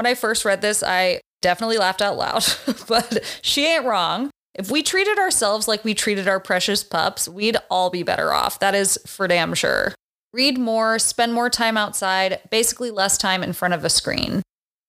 When 0.00 0.06
I 0.06 0.14
first 0.14 0.46
read 0.46 0.62
this, 0.62 0.82
I 0.82 1.20
definitely 1.42 1.76
laughed 1.76 2.00
out 2.00 2.16
loud, 2.16 2.42
but 2.88 3.38
she 3.42 3.66
ain't 3.66 3.84
wrong. 3.84 4.30
If 4.54 4.70
we 4.70 4.82
treated 4.82 5.18
ourselves 5.18 5.68
like 5.68 5.84
we 5.84 5.92
treated 5.92 6.26
our 6.26 6.40
precious 6.40 6.82
pups, 6.82 7.28
we'd 7.28 7.58
all 7.70 7.90
be 7.90 8.02
better 8.02 8.32
off. 8.32 8.58
That 8.60 8.74
is 8.74 8.98
for 9.06 9.28
damn 9.28 9.52
sure. 9.52 9.94
Read 10.32 10.56
more, 10.56 10.98
spend 10.98 11.34
more 11.34 11.50
time 11.50 11.76
outside, 11.76 12.40
basically 12.50 12.90
less 12.90 13.18
time 13.18 13.42
in 13.42 13.52
front 13.52 13.74
of 13.74 13.84
a 13.84 13.90
screen. 13.90 14.40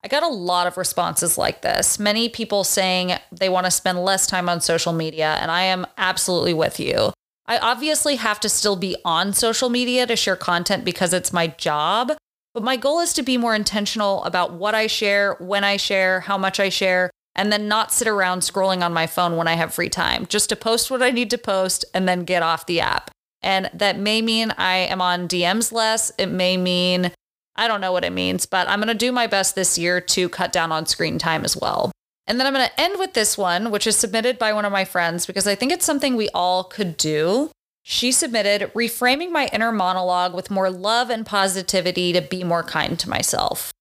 I 0.02 0.08
got 0.08 0.24
a 0.24 0.30
lot 0.30 0.66
of 0.66 0.78
responses 0.78 1.38
like 1.38 1.62
this. 1.62 2.00
Many 2.00 2.30
people 2.30 2.64
saying 2.64 3.12
they 3.34 3.50
want 3.50 3.66
to 3.66 3.72
spend 3.72 4.06
less 4.06 4.26
time 4.26 4.48
on 4.48 4.62
social 4.62 4.94
media, 4.94 5.38
and 5.42 5.52
I 5.52 5.64
am 5.64 5.86
absolutely 5.98 6.54
with 6.54 6.80
you. 6.80 7.12
I 7.48 7.58
obviously 7.58 8.16
have 8.16 8.40
to 8.40 8.48
still 8.48 8.78
be 8.78 8.96
on 9.04 9.34
social 9.34 9.68
media 9.68 10.08
to 10.08 10.16
share 10.16 10.38
content 10.38 10.86
because 10.86 11.12
it's 11.12 11.34
my 11.34 11.48
job, 11.48 12.14
but 12.54 12.64
my 12.64 12.78
goal 12.78 13.00
is 13.00 13.14
to 13.14 13.24
be 13.24 13.38
more 13.38 13.56
intentional 13.56 14.24
about 14.24 14.54
what 14.54 14.76
I 14.76 14.88
share, 14.88 15.36
when 15.40 15.64
I 15.64 15.78
share, 15.78 16.22
how 16.22 16.38
much 16.38 16.60
I 16.60 16.70
share, 16.70 17.10
and 17.36 17.52
then 17.52 17.68
not 17.68 17.92
sit 17.92 18.08
around 18.08 18.40
scrolling 18.40 18.84
on 18.84 18.94
my 18.94 19.08
phone 19.08 19.38
when 19.38 19.48
I 19.48 19.54
have 19.54 19.74
free 19.74 19.90
time, 19.90 20.26
just 20.26 20.50
to 20.50 20.56
post 20.56 20.92
what 20.92 21.02
I 21.02 21.12
need 21.12 21.30
to 21.30 21.38
post 21.38 21.86
and 21.94 22.08
then 22.08 22.26
get 22.26 22.44
off 22.44 22.66
the 22.66 22.82
app. 22.82 23.12
And 23.42 23.70
that 23.74 23.98
may 23.98 24.22
mean 24.22 24.52
I 24.58 24.76
am 24.78 25.02
on 25.02 25.28
DMs 25.28 25.72
less. 25.72 26.12
It 26.18 26.28
may 26.28 26.58
mean, 26.58 27.12
I 27.56 27.68
don't 27.68 27.82
know 27.82 27.92
what 27.92 28.04
it 28.04 28.14
means, 28.14 28.46
but 28.46 28.68
I'm 28.68 28.80
going 28.80 28.88
to 28.90 28.94
do 28.94 29.12
my 29.12 29.28
best 29.28 29.56
this 29.56 29.78
year 29.78 30.02
to 30.02 30.30
cut 30.30 30.52
down 30.52 30.72
on 30.72 30.86
screen 30.86 31.18
time 31.18 31.44
as 31.44 31.58
well. 31.58 31.92
And 32.28 32.40
then 32.40 32.48
I'm 32.48 32.54
going 32.54 32.68
to 32.68 32.82
end 32.82 33.00
with 33.00 33.14
this 33.14 33.38
one, 33.38 33.72
which 33.72 33.88
is 33.88 33.96
submitted 33.96 34.38
by 34.38 34.54
one 34.54 34.66
of 34.66 34.72
my 34.72 34.86
friends 34.86 35.26
because 35.26 35.48
I 35.48 35.56
think 35.56 35.72
it's 35.72 35.86
something 35.86 36.16
we 36.16 36.30
all 36.30 36.64
could 36.64 36.98
do. 36.98 37.50
She 37.84 38.12
submitted 38.12 38.72
reframing 38.74 39.32
my 39.32 39.48
inner 39.52 39.72
monologue 39.72 40.34
with 40.34 40.52
more 40.52 40.70
love 40.70 41.10
and 41.10 41.26
positivity 41.26 42.14
to 42.14 42.22
be 42.22 42.44
more 42.44 42.64
kind 42.64 43.00
to 43.00 43.10
myself. 43.10 43.72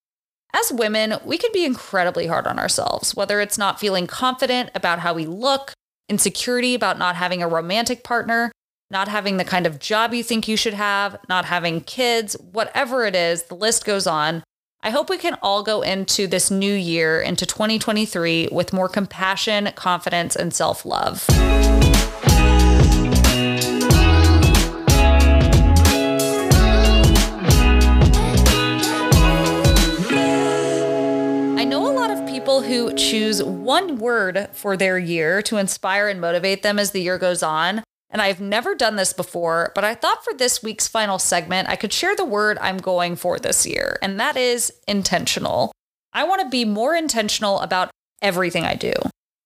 As 0.53 0.73
women, 0.73 1.15
we 1.25 1.39
can 1.39 1.51
be 1.53 1.65
incredibly 1.65 2.27
hard 2.27 2.47
on 2.47 2.59
ourselves, 2.59 3.15
whether 3.15 3.41
it's 3.41 3.59
not 3.59 3.79
feeling 3.79 4.07
confident 4.07 4.71
about 4.75 5.01
how 5.01 5.15
we 5.15 5.27
look, 5.27 5.73
insecurity 6.09 6.75
about 6.75 6.99
not 6.99 7.15
having 7.15 7.43
a 7.43 7.49
romantic 7.49 8.03
partner, 8.03 8.51
not 8.91 9.07
having 9.07 9.37
the 9.37 9.45
kind 9.45 9.67
of 9.67 9.79
job 9.79 10.13
you 10.13 10.25
think 10.25 10.49
you 10.49 10.57
should 10.57 10.75
have, 10.75 11.17
not 11.29 11.45
having 11.45 11.81
kids, 11.81 12.35
whatever 12.53 13.05
it 13.05 13.15
is, 13.15 13.45
the 13.45 13.55
list 13.55 13.85
goes 13.85 14.07
on. 14.07 14.43
I 14.83 14.91
hope 14.91 15.11
we 15.11 15.19
can 15.19 15.39
all 15.43 15.63
go 15.63 15.83
into 15.83 16.27
this 16.27 16.51
new 16.51 16.75
year, 16.75 17.21
into 17.21 17.47
2023, 17.47 18.49
with 18.51 18.73
more 18.73 18.89
compassion, 18.89 19.71
confidence, 19.77 20.35
and 20.35 20.53
self 20.55 20.85
love. 20.87 21.27
Who 32.63 32.95
choose 32.95 33.43
one 33.43 33.99
word 33.99 34.49
for 34.53 34.77
their 34.77 34.99
year 34.99 35.43
to 35.43 35.57
inspire 35.57 36.09
and 36.09 36.21
motivate 36.21 36.63
them 36.63 36.79
as 36.79 36.91
the 36.91 37.03
year 37.03 37.19
goes 37.19 37.43
on. 37.43 37.83
And 38.11 38.21
I've 38.21 38.41
never 38.41 38.75
done 38.75 38.97
this 38.97 39.13
before, 39.13 39.71
but 39.75 39.85
I 39.85 39.95
thought 39.95 40.25
for 40.25 40.35
this 40.35 40.63
week's 40.63 40.89
final 40.89 41.19
segment, 41.19 41.69
I 41.69 41.77
could 41.77 41.93
share 41.93 42.17
the 42.17 42.25
word 42.25 42.59
I'm 42.61 42.79
going 42.79 43.15
for 43.15 43.39
this 43.39 43.67
year, 43.67 43.99
and 44.03 44.19
that 44.19 44.37
is 44.37 44.73
intentional. 44.89 45.71
I 46.13 46.25
want 46.25 46.43
to 46.43 46.49
be 46.49 46.65
more 46.65 46.97
intentional 46.97 47.61
about 47.61 47.91
everything 48.21 48.65
I 48.65 48.75
do, 48.75 48.93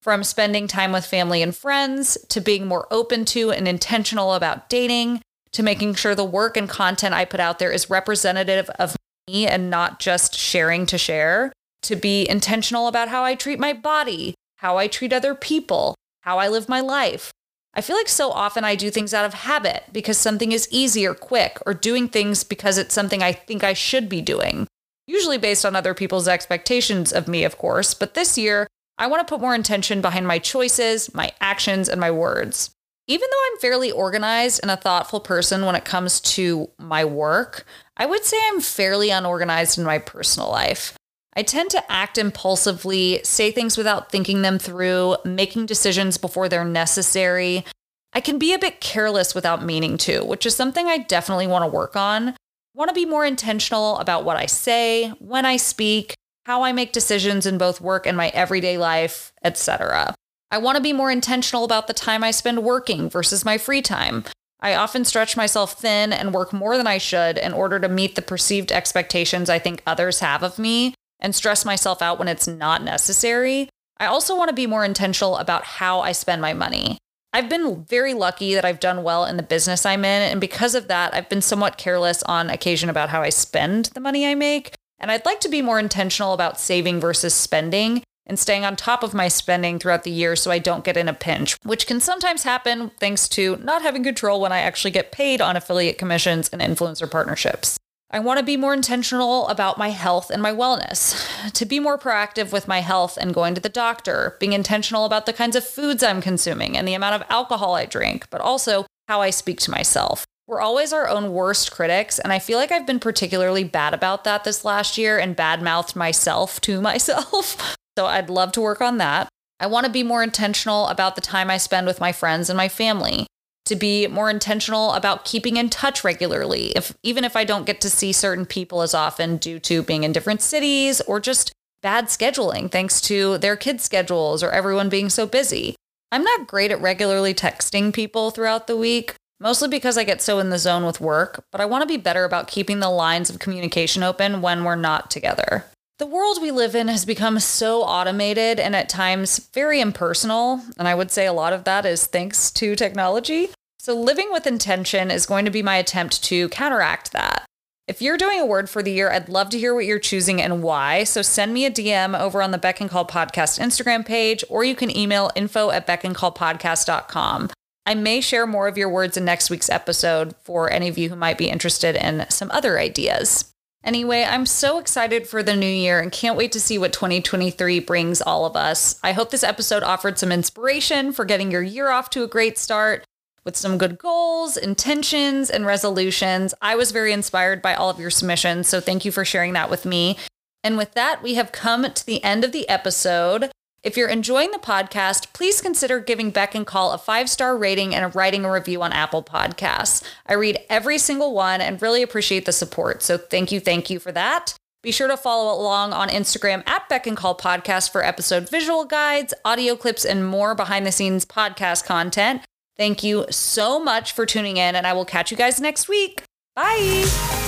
from 0.00 0.24
spending 0.24 0.66
time 0.66 0.92
with 0.92 1.04
family 1.04 1.42
and 1.42 1.54
friends 1.54 2.16
to 2.30 2.40
being 2.40 2.66
more 2.66 2.86
open 2.90 3.26
to 3.26 3.50
and 3.50 3.68
intentional 3.68 4.32
about 4.32 4.70
dating 4.70 5.20
to 5.52 5.62
making 5.62 5.94
sure 5.94 6.14
the 6.14 6.24
work 6.24 6.56
and 6.56 6.68
content 6.68 7.14
I 7.14 7.24
put 7.24 7.40
out 7.40 7.58
there 7.58 7.70
is 7.70 7.88
representative 7.90 8.68
of 8.78 8.96
me 9.28 9.46
and 9.46 9.70
not 9.70 10.00
just 10.00 10.34
sharing 10.34 10.84
to 10.86 10.98
share, 10.98 11.52
to 11.85 11.97
be 11.97 12.28
intentional 12.28 12.89
about 12.89 13.09
how 13.09 13.24
I 13.24 13.35
treat 13.35 13.59
my 13.59 13.72
body, 13.72 14.35
how 14.57 14.78
I 14.78 14.89
treat 14.89 15.12
other 15.12 15.35
people, 15.35 15.95
how 16.20 16.39
I 16.39 16.49
live 16.49 16.68
my 16.68 16.80
life 16.80 17.30
I 17.76 17.80
feel 17.80 17.97
like 17.97 18.09
so 18.09 18.30
often 18.30 18.62
I 18.64 18.76
do 18.76 18.91
things 18.91 19.12
out 19.12 19.24
of 19.24 19.35
habit 19.35 19.85
because 19.93 20.16
something 20.16 20.53
is 20.53 20.68
easy 20.70 21.07
or 21.07 21.14
quick, 21.14 21.59
or 21.66 21.74
doing 21.74 22.09
things 22.09 22.45
because 22.45 22.78
it's 22.78 22.95
something 22.95 23.22
I 23.22 23.32
think 23.32 23.64
I 23.64 23.72
should 23.72 24.09
be 24.09 24.22
doing. 24.22 24.68
Usually 25.07 25.39
based 25.39 25.66
on 25.66 25.74
other 25.74 25.93
people's 25.93 26.28
expectations 26.28 27.12
of 27.12 27.26
me, 27.26 27.45
of 27.45 27.59
course, 27.59 27.93
but 27.93 28.14
this 28.14 28.39
year, 28.39 28.68
I 28.97 29.09
want 29.09 29.26
to 29.26 29.30
put 29.30 29.41
more 29.41 29.57
intention 29.57 30.01
behind 30.01 30.26
my 30.26 30.39
choices, 30.39 31.12
my 31.12 31.32
actions, 31.41 31.89
and 31.89 32.01
my 32.01 32.12
words. 32.12 32.70
Even 33.09 33.28
though 33.30 33.53
I'm 33.53 33.59
fairly 33.59 33.91
organized 33.91 34.61
and 34.62 34.70
a 34.70 34.76
thoughtful 34.76 35.20
person 35.20 35.66
when 35.66 35.74
it 35.74 35.85
comes 35.85 36.20
to 36.20 36.70
my 36.78 37.05
work, 37.05 37.66
I 37.97 38.07
would 38.07 38.24
say 38.24 38.39
I'm 38.47 38.61
fairly 38.61 39.11
unorganized 39.11 39.78
in 39.78 39.85
my 39.85 39.99
personal 39.99 40.49
life. 40.49 40.95
I 41.37 41.43
tend 41.43 41.70
to 41.70 41.93
act 41.93 42.16
impulsively, 42.16 43.20
say 43.24 43.51
things 43.51 43.76
without 43.76 44.12
thinking 44.12 44.43
them 44.43 44.59
through, 44.59 45.16
making 45.24 45.66
decisions 45.66 46.16
before 46.16 46.49
they're 46.49 46.64
necessary. 46.64 47.64
I 48.12 48.20
can 48.20 48.39
be 48.39 48.55
a 48.55 48.59
bit 48.59 48.80
careless 48.80 49.35
without 49.35 49.64
meaning 49.64 49.99
to, 49.99 50.24
which 50.24 50.47
is 50.47 50.55
something 50.55 50.87
I 50.87 50.99
definitely 50.99 51.49
want 51.49 51.64
to 51.64 51.76
work 51.76 51.97
on. 51.97 52.28
I 52.28 52.35
want 52.74 52.89
to 52.89 52.95
be 52.95 53.05
more 53.05 53.24
intentional 53.24 53.99
about 53.99 54.24
what 54.24 54.37
I 54.37 54.47
say, 54.47 55.09
when 55.18 55.45
I 55.45 55.57
speak, 55.57 56.14
how 56.47 56.62
I 56.62 56.72
make 56.72 56.93
decisions 56.93 57.47
in 57.47 57.59
both 57.59 57.80
work 57.80 58.07
and 58.07 58.16
my 58.16 58.28
everyday 58.28 58.78
life, 58.78 59.32
etc. 59.43 60.14
I 60.53 60.59
want 60.59 60.76
to 60.76 60.82
be 60.82 60.93
more 60.93 61.11
intentional 61.11 61.64
about 61.64 61.89
the 61.89 61.95
time 61.95 62.22
I 62.22 62.30
spend 62.30 62.62
working 62.62 63.11
versus 63.11 63.45
my 63.45 63.59
free 63.59 63.82
time. 63.82 64.24
I 64.61 64.76
often 64.76 65.05
stretch 65.05 65.37
myself 65.37 65.72
thin 65.80 66.12
and 66.12 66.32
work 66.32 66.53
more 66.53 66.76
than 66.76 66.87
I 66.87 66.99
should 66.99 67.39
in 67.39 67.53
order 67.53 67.80
to 67.80 67.89
meet 67.89 68.14
the 68.14 68.22
perceived 68.22 68.70
expectations 68.70 69.51
I 69.51 69.59
think 69.59 69.82
others 69.85 70.20
have 70.20 70.45
of 70.45 70.59
me 70.59 70.95
and 71.24 71.34
stress 71.34 71.64
myself 71.64 72.02
out 72.02 72.18
when 72.18 72.28
it's 72.28 72.46
not 72.46 72.84
necessary. 72.84 73.70
I 73.98 74.06
also 74.06 74.36
want 74.36 74.50
to 74.50 74.54
be 74.54 74.66
more 74.66 74.84
intentional 74.84 75.38
about 75.38 75.64
how 75.64 76.00
I 76.00 76.12
spend 76.12 76.42
my 76.42 76.52
money. 76.52 76.98
I've 77.32 77.48
been 77.48 77.84
very 77.84 78.12
lucky 78.12 78.54
that 78.54 78.64
I've 78.64 78.78
done 78.78 79.02
well 79.02 79.24
in 79.24 79.38
the 79.38 79.42
business 79.42 79.86
I'm 79.86 80.04
in. 80.04 80.22
And 80.22 80.40
because 80.40 80.74
of 80.74 80.86
that, 80.88 81.14
I've 81.14 81.28
been 81.30 81.40
somewhat 81.40 81.78
careless 81.78 82.22
on 82.24 82.50
occasion 82.50 82.90
about 82.90 83.08
how 83.08 83.22
I 83.22 83.30
spend 83.30 83.86
the 83.86 84.00
money 84.00 84.26
I 84.26 84.34
make. 84.34 84.74
And 85.00 85.10
I'd 85.10 85.24
like 85.24 85.40
to 85.40 85.48
be 85.48 85.62
more 85.62 85.80
intentional 85.80 86.34
about 86.34 86.60
saving 86.60 87.00
versus 87.00 87.34
spending 87.34 88.02
and 88.26 88.38
staying 88.38 88.64
on 88.64 88.76
top 88.76 89.02
of 89.02 89.14
my 89.14 89.28
spending 89.28 89.78
throughout 89.78 90.04
the 90.04 90.10
year 90.10 90.36
so 90.36 90.50
I 90.50 90.58
don't 90.58 90.84
get 90.84 90.96
in 90.96 91.08
a 91.08 91.14
pinch, 91.14 91.56
which 91.62 91.86
can 91.86 92.00
sometimes 92.00 92.42
happen 92.42 92.90
thanks 93.00 93.28
to 93.30 93.56
not 93.56 93.82
having 93.82 94.04
control 94.04 94.40
when 94.40 94.52
I 94.52 94.60
actually 94.60 94.92
get 94.92 95.10
paid 95.10 95.40
on 95.40 95.56
affiliate 95.56 95.98
commissions 95.98 96.48
and 96.50 96.62
influencer 96.62 97.10
partnerships. 97.10 97.78
I 98.14 98.20
want 98.20 98.38
to 98.38 98.44
be 98.44 98.56
more 98.56 98.72
intentional 98.72 99.48
about 99.48 99.76
my 99.76 99.88
health 99.90 100.30
and 100.30 100.40
my 100.40 100.52
wellness, 100.52 101.18
to 101.52 101.66
be 101.66 101.80
more 101.80 101.98
proactive 101.98 102.52
with 102.52 102.68
my 102.68 102.78
health 102.78 103.18
and 103.20 103.34
going 103.34 103.56
to 103.56 103.60
the 103.60 103.68
doctor, 103.68 104.36
being 104.38 104.52
intentional 104.52 105.04
about 105.04 105.26
the 105.26 105.32
kinds 105.32 105.56
of 105.56 105.66
foods 105.66 106.00
I'm 106.04 106.22
consuming 106.22 106.76
and 106.76 106.86
the 106.86 106.94
amount 106.94 107.20
of 107.20 107.28
alcohol 107.28 107.74
I 107.74 107.86
drink, 107.86 108.30
but 108.30 108.40
also 108.40 108.86
how 109.08 109.20
I 109.20 109.30
speak 109.30 109.58
to 109.60 109.72
myself. 109.72 110.24
We're 110.46 110.60
always 110.60 110.92
our 110.92 111.08
own 111.08 111.32
worst 111.32 111.72
critics, 111.72 112.20
and 112.20 112.32
I 112.32 112.38
feel 112.38 112.56
like 112.56 112.70
I've 112.70 112.86
been 112.86 113.00
particularly 113.00 113.64
bad 113.64 113.94
about 113.94 114.22
that 114.22 114.44
this 114.44 114.64
last 114.64 114.96
year 114.96 115.18
and 115.18 115.36
badmouthed 115.36 115.96
myself 115.96 116.60
to 116.60 116.80
myself. 116.90 117.76
so 117.98 118.06
I'd 118.06 118.30
love 118.30 118.52
to 118.52 118.60
work 118.60 118.80
on 118.80 118.98
that. 118.98 119.28
I 119.58 119.66
want 119.66 119.86
to 119.86 119.92
be 119.92 120.04
more 120.04 120.22
intentional 120.22 120.86
about 120.86 121.16
the 121.16 121.20
time 121.20 121.50
I 121.50 121.56
spend 121.56 121.88
with 121.88 121.98
my 121.98 122.12
friends 122.12 122.48
and 122.48 122.56
my 122.56 122.68
family 122.68 123.26
to 123.66 123.76
be 123.76 124.06
more 124.06 124.30
intentional 124.30 124.92
about 124.92 125.24
keeping 125.24 125.56
in 125.56 125.70
touch 125.70 126.04
regularly 126.04 126.66
if 126.76 126.94
even 127.02 127.24
if 127.24 127.36
I 127.36 127.44
don't 127.44 127.66
get 127.66 127.80
to 127.82 127.90
see 127.90 128.12
certain 128.12 128.46
people 128.46 128.82
as 128.82 128.94
often 128.94 129.36
due 129.36 129.58
to 129.60 129.82
being 129.82 130.04
in 130.04 130.12
different 130.12 130.42
cities 130.42 131.00
or 131.02 131.20
just 131.20 131.52
bad 131.82 132.06
scheduling 132.06 132.70
thanks 132.70 133.00
to 133.02 133.38
their 133.38 133.56
kids' 133.56 133.84
schedules 133.84 134.42
or 134.42 134.50
everyone 134.50 134.88
being 134.88 135.10
so 135.10 135.26
busy. 135.26 135.76
I'm 136.10 136.22
not 136.22 136.46
great 136.46 136.70
at 136.70 136.80
regularly 136.80 137.34
texting 137.34 137.92
people 137.92 138.30
throughout 138.30 138.66
the 138.66 138.76
week, 138.76 139.14
mostly 139.40 139.68
because 139.68 139.98
I 139.98 140.04
get 140.04 140.22
so 140.22 140.38
in 140.38 140.50
the 140.50 140.58
zone 140.58 140.86
with 140.86 141.00
work, 141.00 141.44
but 141.50 141.60
I 141.60 141.66
want 141.66 141.82
to 141.82 141.88
be 141.88 141.96
better 141.96 142.24
about 142.24 142.48
keeping 142.48 142.80
the 142.80 142.88
lines 142.88 143.28
of 143.28 143.38
communication 143.38 144.02
open 144.02 144.40
when 144.40 144.64
we're 144.64 144.76
not 144.76 145.10
together. 145.10 145.64
The 145.99 146.07
world 146.07 146.42
we 146.42 146.51
live 146.51 146.74
in 146.74 146.88
has 146.88 147.05
become 147.05 147.38
so 147.38 147.82
automated 147.82 148.59
and 148.59 148.74
at 148.74 148.88
times 148.88 149.49
very 149.55 149.80
impersonal. 149.80 150.61
And 150.76 150.88
I 150.88 150.95
would 150.95 151.12
say 151.12 151.24
a 151.24 151.32
lot 151.32 151.53
of 151.53 151.62
that 151.64 151.86
is 151.86 152.07
thanks 152.07 152.51
to 152.53 152.74
technology. 152.74 153.51
So, 153.78 153.95
living 153.95 154.32
with 154.32 154.47
intention 154.47 155.12
is 155.12 155.24
going 155.24 155.45
to 155.45 155.53
be 155.53 155.62
my 155.62 155.76
attempt 155.76 156.24
to 156.24 156.49
counteract 156.49 157.12
that. 157.12 157.45
If 157.86 158.03
you're 158.03 158.16
doing 158.16 158.40
a 158.40 158.47
word 158.47 158.68
for 158.68 158.82
the 158.82 158.90
year, 158.90 159.12
I'd 159.12 159.28
love 159.28 159.51
to 159.51 159.59
hear 159.59 159.72
what 159.72 159.84
you're 159.84 159.99
choosing 160.01 160.42
and 160.42 160.62
why. 160.62 161.05
So 161.05 161.22
send 161.22 161.53
me 161.53 161.66
a 161.66 161.70
DM 161.70 162.18
over 162.18 162.42
on 162.42 162.51
the 162.51 162.59
Beck 162.59 162.80
and 162.80 162.88
Call 162.88 163.07
Podcast 163.07 163.61
Instagram 163.61 164.07
page, 164.07 164.42
or 164.49 164.64
you 164.64 164.74
can 164.74 164.95
email 164.97 165.30
info 165.36 165.70
at 165.70 165.86
beckandcallpodcast.com. 165.86 167.51
I 167.86 167.95
may 167.95 168.22
share 168.22 168.47
more 168.47 168.66
of 168.66 168.78
your 168.78 168.88
words 168.88 169.18
in 169.18 169.26
next 169.26 169.51
week's 169.51 169.68
episode 169.68 170.34
for 170.42 170.72
any 170.72 170.88
of 170.88 170.97
you 170.97 171.11
who 171.11 171.16
might 171.16 171.36
be 171.36 171.51
interested 171.51 171.95
in 171.95 172.24
some 172.30 172.51
other 172.51 172.78
ideas. 172.78 173.53
Anyway, 173.85 174.24
I'm 174.24 174.47
so 174.47 174.78
excited 174.78 175.28
for 175.28 175.43
the 175.43 175.55
new 175.55 175.66
year 175.66 176.01
and 176.01 176.11
can't 176.11 176.39
wait 176.39 176.53
to 176.53 176.61
see 176.61 176.78
what 176.78 176.95
2023 176.95 177.80
brings 177.80 178.22
all 178.22 178.47
of 178.47 178.57
us. 178.57 178.99
I 179.03 179.12
hope 179.12 179.30
this 179.30 179.45
episode 179.45 179.82
offered 179.82 180.18
some 180.18 180.32
inspiration 180.32 181.12
for 181.12 181.26
getting 181.26 181.51
your 181.51 181.62
year 181.62 181.91
off 181.91 182.09
to 182.11 182.22
a 182.22 182.28
great 182.28 182.57
start 182.57 183.05
with 183.45 183.57
some 183.57 183.76
good 183.76 183.99
goals, 183.99 184.57
intentions, 184.57 185.51
and 185.51 185.66
resolutions. 185.66 186.55
I 186.62 186.76
was 186.76 186.93
very 186.93 187.12
inspired 187.12 187.61
by 187.61 187.74
all 187.74 187.91
of 187.91 188.01
your 188.01 188.09
submissions, 188.09 188.68
so 188.68 188.80
thank 188.80 189.05
you 189.05 189.12
for 189.12 189.22
sharing 189.22 189.53
that 189.53 189.68
with 189.68 189.85
me. 189.85 190.16
And 190.62 190.78
with 190.78 190.93
that, 190.95 191.22
we 191.22 191.35
have 191.35 191.53
come 191.53 191.93
to 191.93 192.07
the 192.07 192.24
end 192.24 192.43
of 192.43 192.53
the 192.53 192.66
episode. 192.70 193.53
If 193.85 193.99
you're 193.99 194.09
enjoying 194.09 194.51
the 194.51 194.59
podcast, 194.59 195.35
please 195.35 195.61
consider 195.61 196.01
giving 196.01 196.30
Beck 196.30 196.55
and 196.55 196.66
Call 196.66 196.93
a 196.93 196.99
five 196.99 197.28
star 197.28 197.55
rating 197.55 197.95
and 197.95 198.14
writing 198.14 198.45
a 198.47 198.51
review 198.51 198.82
on 198.82 198.95
Apple 198.95 199.22
Podcasts. 199.22 200.03
I 200.26 200.32
read 200.35 200.59
every 200.70 200.97
single 200.97 201.35
one 201.35 201.61
and 201.61 201.80
really 201.82 202.03
appreciate 202.03 202.47
the 202.47 202.53
support. 202.53 203.03
So 203.03 203.18
thank 203.18 203.53
you, 203.53 203.61
thank 203.61 203.91
you 203.91 203.99
for 203.99 204.11
that. 204.12 204.55
Be 204.82 204.91
sure 204.91 205.09
to 205.09 205.18
follow 205.18 205.55
along 205.55 205.93
on 205.93 206.09
Instagram 206.09 206.66
at 206.66 206.89
Beck 206.89 207.07
and 207.07 207.16
Call 207.16 207.37
Podcast 207.37 207.93
for 207.93 208.03
episode 208.03 208.49
visual 208.49 208.87
guides, 208.87 209.35
audio 209.45 209.76
clips, 209.76 210.05
and 210.05 210.26
more 210.26 210.55
behind 210.55 210.87
the 210.87 210.93
scenes 210.93 211.26
podcast 211.26 211.85
content. 211.85 212.43
Thank 212.76 213.03
you 213.03 213.26
so 213.30 213.78
much 213.78 214.12
for 214.12 214.24
tuning 214.26 214.57
in, 214.57 214.74
and 214.74 214.87
I 214.87 214.95
will 214.95 215.05
catch 215.05 215.30
you 215.30 215.37
guys 215.37 215.61
next 215.61 215.89
week. 215.89 216.22
Bye. 216.57 217.43